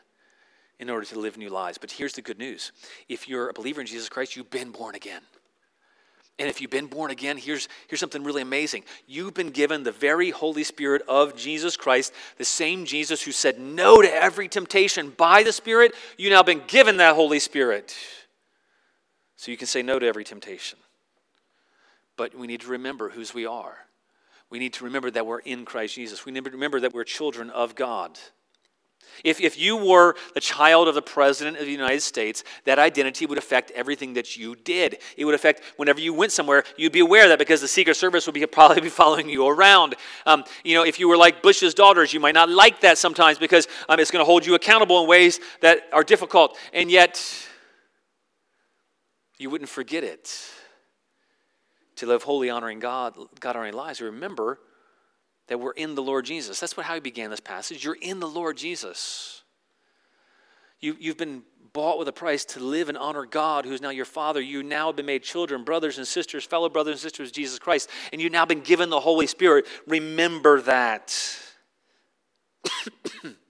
in 0.78 0.90
order 0.90 1.04
to 1.06 1.18
live 1.18 1.36
new 1.36 1.50
lives. 1.50 1.78
But 1.78 1.90
here's 1.90 2.14
the 2.14 2.22
good 2.22 2.38
news 2.38 2.72
if 3.08 3.28
you're 3.28 3.50
a 3.50 3.52
believer 3.52 3.80
in 3.80 3.86
Jesus 3.86 4.08
Christ, 4.08 4.36
you've 4.36 4.50
been 4.50 4.70
born 4.70 4.94
again. 4.94 5.22
And 6.38 6.48
if 6.48 6.60
you've 6.60 6.70
been 6.70 6.86
born 6.86 7.12
again, 7.12 7.36
here's, 7.36 7.68
here's 7.86 8.00
something 8.00 8.24
really 8.24 8.42
amazing. 8.42 8.84
You've 9.06 9.34
been 9.34 9.50
given 9.50 9.84
the 9.84 9.92
very 9.92 10.30
Holy 10.30 10.64
Spirit 10.64 11.02
of 11.06 11.36
Jesus 11.36 11.76
Christ, 11.76 12.12
the 12.38 12.44
same 12.44 12.84
Jesus 12.84 13.22
who 13.22 13.30
said 13.30 13.60
no 13.60 14.02
to 14.02 14.12
every 14.12 14.48
temptation 14.48 15.10
by 15.16 15.44
the 15.44 15.52
Spirit. 15.52 15.94
You've 16.18 16.32
now 16.32 16.42
been 16.42 16.62
given 16.66 16.96
that 16.96 17.14
Holy 17.14 17.38
Spirit. 17.38 17.94
So 19.36 19.52
you 19.52 19.56
can 19.56 19.68
say 19.68 19.82
no 19.82 19.98
to 20.00 20.06
every 20.06 20.24
temptation. 20.24 20.78
But 22.16 22.34
we 22.34 22.48
need 22.48 22.62
to 22.62 22.68
remember 22.68 23.10
whose 23.10 23.32
we 23.32 23.46
are. 23.46 23.76
We 24.50 24.58
need 24.58 24.72
to 24.74 24.84
remember 24.84 25.10
that 25.12 25.26
we're 25.26 25.40
in 25.40 25.64
Christ 25.64 25.94
Jesus. 25.94 26.24
We 26.24 26.32
need 26.32 26.44
to 26.44 26.50
remember 26.50 26.80
that 26.80 26.92
we're 26.92 27.04
children 27.04 27.50
of 27.50 27.74
God. 27.74 28.18
If, 29.24 29.40
if 29.40 29.58
you 29.58 29.76
were 29.76 30.16
the 30.34 30.40
child 30.40 30.86
of 30.86 30.94
the 30.94 31.02
President 31.02 31.56
of 31.56 31.64
the 31.64 31.72
United 31.72 32.02
States, 32.02 32.44
that 32.64 32.78
identity 32.78 33.24
would 33.24 33.38
affect 33.38 33.70
everything 33.70 34.14
that 34.14 34.36
you 34.36 34.54
did. 34.54 34.98
It 35.16 35.24
would 35.24 35.34
affect 35.34 35.62
whenever 35.76 36.00
you 36.00 36.12
went 36.12 36.30
somewhere, 36.32 36.64
you'd 36.76 36.92
be 36.92 37.00
aware 37.00 37.24
of 37.24 37.30
that 37.30 37.38
because 37.38 37.62
the 37.62 37.68
Secret 37.68 37.94
Service 37.94 38.26
would 38.26 38.34
be, 38.34 38.44
probably 38.54 38.82
be 38.82 38.90
following 38.90 39.28
you 39.28 39.46
around. 39.48 39.94
Um, 40.26 40.44
you 40.62 40.74
know, 40.74 40.84
if 40.84 41.00
you 41.00 41.08
were 41.08 41.16
like 41.16 41.42
Bush's 41.42 41.72
daughters, 41.72 42.12
you 42.12 42.20
might 42.20 42.34
not 42.34 42.50
like 42.50 42.80
that 42.80 42.98
sometimes 42.98 43.38
because 43.38 43.66
um, 43.88 43.98
it's 43.98 44.10
going 44.10 44.20
to 44.20 44.26
hold 44.26 44.44
you 44.44 44.54
accountable 44.54 45.02
in 45.02 45.08
ways 45.08 45.40
that 45.60 45.84
are 45.92 46.04
difficult. 46.04 46.58
And 46.72 46.90
yet, 46.90 47.22
you 49.38 49.48
wouldn't 49.50 49.70
forget 49.70 50.04
it. 50.04 50.50
To 51.96 52.06
live 52.06 52.24
holy, 52.24 52.50
honoring 52.50 52.80
God, 52.80 53.14
God 53.38 53.54
honoring 53.54 53.74
lives, 53.74 54.00
remember 54.00 54.58
that 55.48 55.58
we're 55.58 55.72
in 55.72 55.94
the 55.94 56.02
Lord 56.02 56.24
Jesus. 56.24 56.60
That's 56.60 56.76
what, 56.76 56.86
how 56.86 56.94
he 56.94 57.00
began 57.00 57.30
this 57.30 57.40
passage. 57.40 57.84
You're 57.84 57.98
in 58.00 58.20
the 58.20 58.28
Lord 58.28 58.56
Jesus. 58.56 59.42
You, 60.80 60.96
you've 60.98 61.16
been 61.16 61.42
bought 61.72 61.98
with 61.98 62.08
a 62.08 62.12
price 62.12 62.44
to 62.44 62.60
live 62.60 62.88
and 62.88 62.96
honor 62.96 63.26
God, 63.26 63.64
who's 63.66 63.80
now 63.80 63.90
your 63.90 64.04
Father. 64.04 64.40
You 64.40 64.62
now 64.62 64.86
have 64.86 64.96
been 64.96 65.06
made 65.06 65.22
children, 65.22 65.64
brothers 65.64 65.98
and 65.98 66.06
sisters, 66.06 66.44
fellow 66.44 66.68
brothers 66.68 66.92
and 66.92 67.00
sisters 67.00 67.32
Jesus 67.32 67.58
Christ, 67.58 67.90
and 68.12 68.22
you've 68.22 68.32
now 68.32 68.46
been 68.46 68.60
given 68.60 68.90
the 68.90 69.00
Holy 69.00 69.26
Spirit. 69.26 69.66
Remember 69.86 70.60
that. 70.62 71.38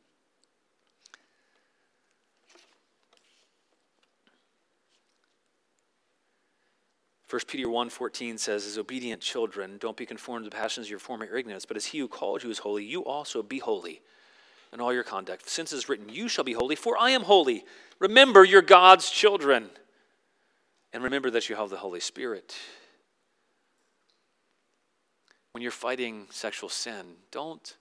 1 7.31 7.41
Peter 7.49 7.69
1.14 7.69 8.39
says, 8.39 8.67
As 8.67 8.79
obedient 8.79 9.23
children, 9.23 9.79
don't 9.79 9.97
be 9.97 10.07
conformed 10.07 10.45
to 10.45 10.51
the 10.51 10.57
passions 10.57 10.87
of 10.87 10.91
your 10.91 10.99
former 10.99 11.25
ignorance, 11.25 11.65
but 11.65 11.77
as 11.77 11.87
he 11.87 11.99
who 11.99 12.09
called 12.09 12.43
you 12.43 12.51
is 12.51 12.59
holy, 12.59 12.85
you 12.85 13.05
also 13.05 13.43
be 13.43 13.59
holy 13.59 14.03
in 14.73 14.81
all 14.81 14.93
your 14.93 15.05
conduct. 15.05 15.49
Since 15.49 15.73
it 15.73 15.77
is 15.77 15.89
written, 15.89 16.09
You 16.09 16.29
shall 16.29 16.45
be 16.45 16.53
holy, 16.53 16.77
for 16.77 16.99
I 16.99 17.11
am 17.11 17.23
holy. 17.23 17.65
Remember 17.99 18.45
you're 18.45 18.63
God's 18.63 19.11
children. 19.11 19.71
And 20.93 21.03
remember 21.03 21.31
that 21.31 21.49
you 21.49 21.57
have 21.57 21.71
the 21.71 21.77
Holy 21.77 21.99
Spirit. 21.99 22.55
When 25.53 25.63
you're 25.63 25.73
fighting 25.73 26.27
sexual 26.31 26.69
sin, 26.69 27.05
don't 27.31 27.77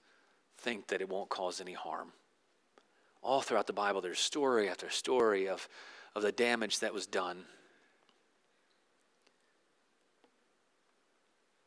think 0.57 0.87
that 0.87 1.01
it 1.01 1.09
won't 1.09 1.29
cause 1.29 1.59
any 1.59 1.73
harm. 1.73 2.09
All 3.21 3.41
throughout 3.41 3.67
the 3.67 3.73
Bible, 3.73 4.01
there's 4.01 4.19
story 4.19 4.69
after 4.69 4.89
story 4.89 5.47
of, 5.47 5.67
of 6.15 6.23
the 6.23 6.31
damage 6.31 6.79
that 6.79 6.93
was 6.93 7.05
done. 7.05 7.45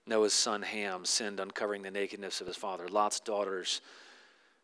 Noah's 0.07 0.33
son 0.33 0.63
Ham 0.63 1.05
sinned, 1.05 1.41
uncovering 1.41 1.83
the 1.83 1.91
nakedness 1.91 2.41
of 2.41 2.47
his 2.47 2.57
father. 2.57 2.89
Lot's 2.89 3.21
daughters 3.21 3.81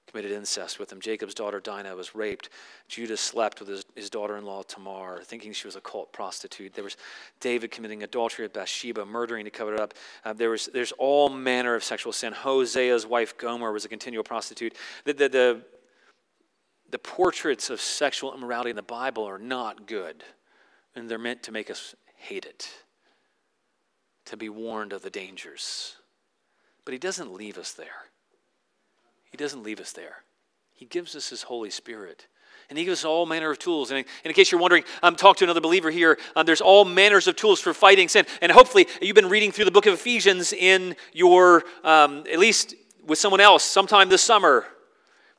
committed 0.07 0.33
incest 0.33 0.79
with 0.79 0.93
him. 0.93 1.01
Jacob's 1.01 1.35
daughter 1.35 1.61
Dinah 1.61 1.95
was 1.95 2.15
raped. 2.15 2.51
Judah 2.89 3.17
slept 3.17 3.61
with 3.61 3.69
his, 3.69 3.85
his 3.95 4.11
daughter 4.11 4.37
in 4.37 4.45
law 4.45 4.63
Tamar, 4.63 5.23
thinking 5.23 5.53
she 5.53 5.67
was 5.67 5.77
a 5.77 5.81
cult 5.81 6.13
prostitute. 6.13 6.75
There 6.75 6.85
was 6.85 6.97
David 7.41 7.71
committing 7.71 8.03
adultery 8.03 8.45
with 8.45 8.53
Bathsheba, 8.53 9.07
murdering 9.07 9.45
to 9.45 9.51
cover 9.51 9.75
it 9.75 9.81
up. 9.81 9.95
Uh, 10.25 10.33
there 10.33 10.51
was, 10.51 10.69
there's 10.73 10.93
all 10.93 11.29
manner 11.29 11.75
of 11.75 11.85
sexual 11.85 12.13
sin. 12.13 12.33
Hosea's 12.33 13.07
wife 13.07 13.39
Gomer 13.39 13.73
was 13.73 13.85
a 13.85 13.89
continual 13.89 14.25
prostitute. 14.25 14.75
The, 15.05 15.15
the, 15.15 15.29
the, 15.29 15.63
the 16.91 16.99
portraits 16.99 17.71
of 17.71 17.81
sexual 17.81 18.35
immorality 18.35 18.71
in 18.71 18.77
the 18.77 18.83
Bible 18.83 19.25
are 19.25 19.39
not 19.39 19.87
good, 19.87 20.25
and 20.95 21.09
they're 21.09 21.19
meant 21.19 21.43
to 21.45 21.53
make 21.53 21.71
us 21.71 21.95
hate 22.17 22.45
it, 22.45 22.71
to 24.27 24.37
be 24.37 24.49
warned 24.49 24.93
of 24.93 25.03
the 25.03 25.11
dangers. 25.11 25.97
But 26.85 26.93
he 26.93 26.99
doesn't 26.99 27.33
leave 27.33 27.59
us 27.59 27.73
there. 27.73 28.09
He 29.31 29.37
doesn't 29.37 29.63
leave 29.63 29.81
us 29.81 29.93
there. 29.93 30.25
He 30.75 30.85
gives 30.85 31.17
us 31.17 31.31
His 31.31 31.43
Holy 31.43 31.71
Spirit. 31.71 32.27
And 32.69 32.79
he 32.79 32.85
gives 32.85 33.01
us 33.01 33.05
all 33.05 33.27
manner 33.27 33.51
of 33.51 33.59
tools. 33.59 33.91
And 33.91 34.05
in 34.25 34.33
case 34.33 34.51
you're 34.51 34.61
wondering, 34.61 34.85
um, 35.03 35.15
talk 35.15 35.37
to 35.39 35.45
another 35.45 35.61
believer 35.61 35.91
here. 35.91 36.19
Um, 36.35 36.47
there's 36.47 36.61
all 36.61 36.85
manners 36.85 37.27
of 37.27 37.37
tools 37.37 37.61
for 37.61 37.75
fighting 37.75 38.09
sin. 38.09 38.25
And 38.41 38.51
hopefully, 38.51 38.87
you've 39.01 39.15
been 39.15 39.29
reading 39.29 39.53
through 39.53 39.67
the 39.67 39.71
book 39.71 39.87
of 39.87 39.95
Ephesians 39.95 40.53
in 40.53 40.97
your, 41.13 41.65
um, 41.85 42.25
at 42.33 42.39
least 42.39 42.75
with 43.07 43.19
someone 43.19 43.41
else, 43.41 43.63
sometime 43.63 44.09
this 44.09 44.23
summer. 44.23 44.65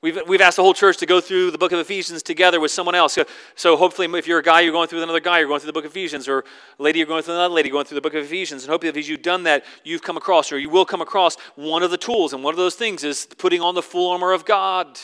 We've, 0.04 0.20
we've 0.28 0.42
asked 0.42 0.58
the 0.58 0.64
whole 0.64 0.74
church 0.74 0.98
to 0.98 1.06
go 1.06 1.22
through 1.22 1.52
the 1.52 1.58
book 1.58 1.72
of 1.72 1.80
Ephesians 1.80 2.22
together 2.22 2.60
with 2.60 2.72
someone 2.72 2.94
else. 2.94 3.14
So, 3.14 3.24
so 3.56 3.78
hopefully, 3.78 4.06
if 4.20 4.28
you're 4.28 4.40
a 4.40 4.44
guy, 4.44 4.60
you're 4.60 4.74
going 4.74 4.90
through 4.90 4.98
with 4.98 5.04
another 5.04 5.22
guy, 5.22 5.40
you're 5.40 5.48
going 5.48 5.62
through 5.62 5.68
the 5.68 5.74
book 5.74 5.86
of 5.86 5.92
Ephesians, 5.92 6.28
or 6.28 6.40
a 6.40 6.84
lady, 6.84 7.00
you're 7.00 7.08
going 7.08 7.24
through 7.24 7.36
another 7.36 7.54
lady, 7.54 7.70
going 7.70 7.86
through 7.86 7.96
the 7.96 8.02
book 8.02 8.14
of 8.14 8.26
Ephesians. 8.26 8.64
And 8.64 8.70
hopefully, 8.70 8.90
if 8.90 9.08
you've 9.08 9.22
done 9.22 9.44
that, 9.44 9.64
you've 9.86 10.02
come 10.02 10.18
across, 10.18 10.52
or 10.52 10.60
you 10.60 10.70
will 10.70 10.84
come 10.84 11.02
across, 11.02 11.38
one 11.56 11.84
of 11.84 11.90
the 11.90 11.98
tools. 11.98 12.34
And 12.34 12.44
one 12.44 12.54
of 12.54 12.58
those 12.58 12.76
things 12.76 13.06
is 13.06 13.30
putting 13.38 13.62
on 13.62 13.76
the 13.76 13.82
full 13.82 14.12
armor 14.12 14.34
of 14.34 14.44
God. 14.44 15.00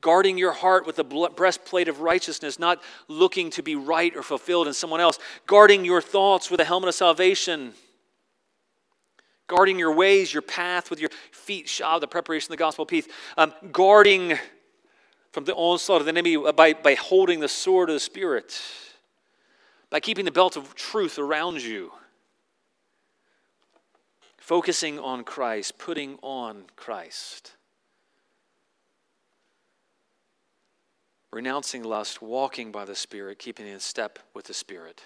Guarding 0.00 0.38
your 0.38 0.52
heart 0.52 0.86
with 0.86 0.94
the 0.94 1.02
breastplate 1.02 1.88
of 1.88 2.02
righteousness, 2.02 2.60
not 2.60 2.80
looking 3.08 3.50
to 3.50 3.64
be 3.64 3.74
right 3.74 4.14
or 4.14 4.22
fulfilled 4.22 4.68
in 4.68 4.74
someone 4.74 5.00
else. 5.00 5.18
Guarding 5.48 5.84
your 5.84 6.00
thoughts 6.00 6.52
with 6.52 6.60
a 6.60 6.64
helmet 6.64 6.88
of 6.88 6.94
salvation 6.94 7.72
guarding 9.46 9.78
your 9.78 9.92
ways, 9.92 10.32
your 10.32 10.42
path 10.42 10.90
with 10.90 11.00
your 11.00 11.10
feet 11.30 11.68
shod, 11.68 12.00
the 12.00 12.08
preparation 12.08 12.52
of 12.52 12.58
the 12.58 12.62
gospel 12.62 12.82
of 12.82 12.88
peace, 12.88 13.06
um, 13.36 13.52
guarding 13.72 14.38
from 15.32 15.44
the 15.44 15.54
onslaught 15.54 16.00
of 16.00 16.06
the 16.06 16.12
enemy 16.12 16.36
by, 16.52 16.72
by 16.72 16.94
holding 16.94 17.40
the 17.40 17.48
sword 17.48 17.90
of 17.90 17.94
the 17.94 18.00
Spirit, 18.00 18.60
by 19.90 20.00
keeping 20.00 20.24
the 20.24 20.30
belt 20.30 20.56
of 20.56 20.74
truth 20.74 21.18
around 21.18 21.62
you, 21.62 21.92
focusing 24.38 24.98
on 24.98 25.24
Christ, 25.24 25.78
putting 25.78 26.18
on 26.22 26.64
Christ. 26.76 27.52
Renouncing 31.32 31.82
lust, 31.82 32.22
walking 32.22 32.70
by 32.70 32.84
the 32.84 32.94
Spirit, 32.94 33.40
keeping 33.40 33.66
in 33.66 33.80
step 33.80 34.20
with 34.34 34.44
the 34.44 34.54
Spirit. 34.54 35.02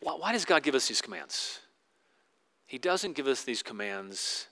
Why, 0.00 0.12
why 0.12 0.32
does 0.32 0.44
God 0.44 0.62
give 0.62 0.74
us 0.74 0.88
these 0.88 1.00
commands? 1.00 1.60
He 2.70 2.78
doesn't 2.78 3.14
give 3.14 3.26
us 3.26 3.42
these 3.42 3.64
commands 3.64 4.46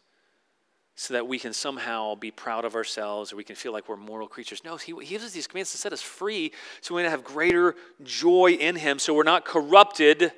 so 0.97 1.15
that 1.15 1.29
we 1.29 1.39
can 1.39 1.53
somehow 1.53 2.17
be 2.17 2.33
proud 2.33 2.65
of 2.65 2.75
ourselves 2.75 3.33
or 3.33 3.37
we 3.37 3.45
can 3.45 3.55
feel 3.55 3.73
like 3.73 3.89
we're 3.89 3.95
moral 3.95 4.27
creatures. 4.27 4.61
No, 4.65 4.77
he, 4.77 4.93
he 5.03 5.11
gives 5.11 5.25
us 5.25 5.31
these 5.31 5.47
commands 5.47 5.71
to 5.71 5.79
set 5.79 5.93
us 5.93 6.03
free 6.03 6.51
so 6.81 6.97
we 6.97 7.05
have 7.05 7.23
greater 7.23 7.77
joy 8.03 8.57
in 8.59 8.75
Him 8.75 8.99
so 8.99 9.15
we're 9.15 9.23
not 9.23 9.45
corrupted, 9.45 10.33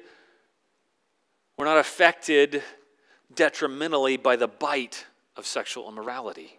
we're 1.56 1.64
not 1.64 1.78
affected 1.78 2.62
detrimentally 3.34 4.18
by 4.18 4.36
the 4.36 4.46
bite 4.46 5.06
of 5.34 5.46
sexual 5.46 5.88
immorality. 5.88 6.58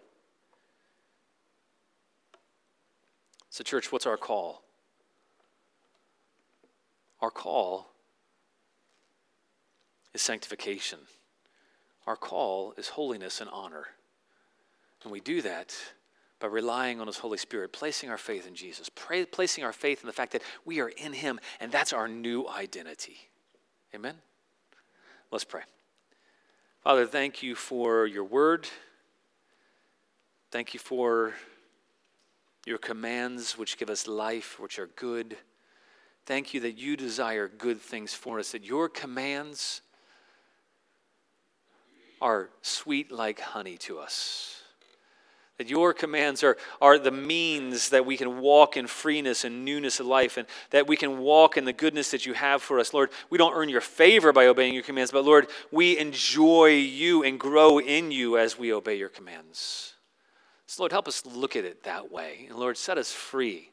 So, 3.48 3.62
church, 3.62 3.92
what's 3.92 4.06
our 4.06 4.16
call? 4.16 4.64
Our 7.20 7.30
call 7.30 7.91
is 10.14 10.22
sanctification. 10.22 10.98
Our 12.06 12.16
call 12.16 12.74
is 12.76 12.88
holiness 12.88 13.40
and 13.40 13.48
honor. 13.50 13.86
And 15.02 15.12
we 15.12 15.20
do 15.20 15.42
that 15.42 15.74
by 16.40 16.48
relying 16.48 17.00
on 17.00 17.06
His 17.06 17.18
Holy 17.18 17.38
Spirit, 17.38 17.72
placing 17.72 18.10
our 18.10 18.18
faith 18.18 18.46
in 18.46 18.54
Jesus, 18.54 18.88
pray, 18.88 19.24
placing 19.24 19.64
our 19.64 19.72
faith 19.72 20.00
in 20.02 20.06
the 20.06 20.12
fact 20.12 20.32
that 20.32 20.42
we 20.64 20.80
are 20.80 20.88
in 20.88 21.12
Him, 21.12 21.38
and 21.60 21.70
that's 21.70 21.92
our 21.92 22.08
new 22.08 22.48
identity. 22.48 23.16
Amen? 23.94 24.16
Let's 25.30 25.44
pray. 25.44 25.62
Father, 26.82 27.06
thank 27.06 27.42
you 27.42 27.54
for 27.54 28.06
your 28.06 28.24
word. 28.24 28.66
Thank 30.50 30.74
you 30.74 30.80
for 30.80 31.32
your 32.66 32.78
commands, 32.78 33.56
which 33.56 33.78
give 33.78 33.88
us 33.88 34.08
life, 34.08 34.58
which 34.58 34.78
are 34.78 34.88
good. 34.96 35.36
Thank 36.26 36.54
you 36.54 36.60
that 36.60 36.76
you 36.76 36.96
desire 36.96 37.48
good 37.48 37.80
things 37.80 38.14
for 38.14 38.38
us, 38.38 38.52
that 38.52 38.64
your 38.64 38.88
commands 38.88 39.82
are 42.22 42.48
sweet 42.62 43.12
like 43.12 43.40
honey 43.40 43.76
to 43.78 43.98
us. 43.98 44.62
That 45.58 45.68
your 45.68 45.92
commands 45.92 46.42
are, 46.42 46.56
are 46.80 46.98
the 46.98 47.10
means 47.10 47.90
that 47.90 48.06
we 48.06 48.16
can 48.16 48.40
walk 48.40 48.76
in 48.76 48.86
freeness 48.86 49.44
and 49.44 49.64
newness 49.64 50.00
of 50.00 50.06
life, 50.06 50.38
and 50.38 50.46
that 50.70 50.86
we 50.86 50.96
can 50.96 51.18
walk 51.18 51.56
in 51.56 51.66
the 51.66 51.72
goodness 51.72 52.10
that 52.12 52.24
you 52.24 52.32
have 52.32 52.62
for 52.62 52.78
us. 52.78 52.94
Lord, 52.94 53.10
we 53.28 53.36
don't 53.36 53.54
earn 53.54 53.68
your 53.68 53.82
favor 53.82 54.32
by 54.32 54.46
obeying 54.46 54.72
your 54.72 54.82
commands, 54.82 55.10
but 55.10 55.24
Lord, 55.24 55.48
we 55.70 55.98
enjoy 55.98 56.70
you 56.70 57.22
and 57.22 57.38
grow 57.38 57.78
in 57.78 58.10
you 58.10 58.38
as 58.38 58.58
we 58.58 58.72
obey 58.72 58.96
your 58.96 59.10
commands. 59.10 59.94
So, 60.66 60.82
Lord, 60.82 60.92
help 60.92 61.06
us 61.06 61.26
look 61.26 61.54
at 61.54 61.66
it 61.66 61.82
that 61.84 62.10
way. 62.10 62.46
And 62.48 62.58
Lord, 62.58 62.78
set 62.78 62.96
us 62.96 63.12
free 63.12 63.70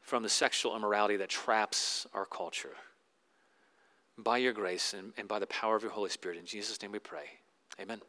from 0.00 0.22
the 0.22 0.28
sexual 0.28 0.74
immorality 0.74 1.16
that 1.18 1.28
traps 1.28 2.06
our 2.14 2.24
culture. 2.24 2.74
By 4.16 4.38
your 4.38 4.52
grace 4.52 4.94
and, 4.94 5.12
and 5.16 5.28
by 5.28 5.38
the 5.38 5.46
power 5.46 5.76
of 5.76 5.82
your 5.82 5.92
Holy 5.92 6.10
Spirit. 6.10 6.38
In 6.38 6.46
Jesus' 6.46 6.80
name 6.82 6.92
we 6.92 6.98
pray. 6.98 7.39
Amen. 7.80 8.00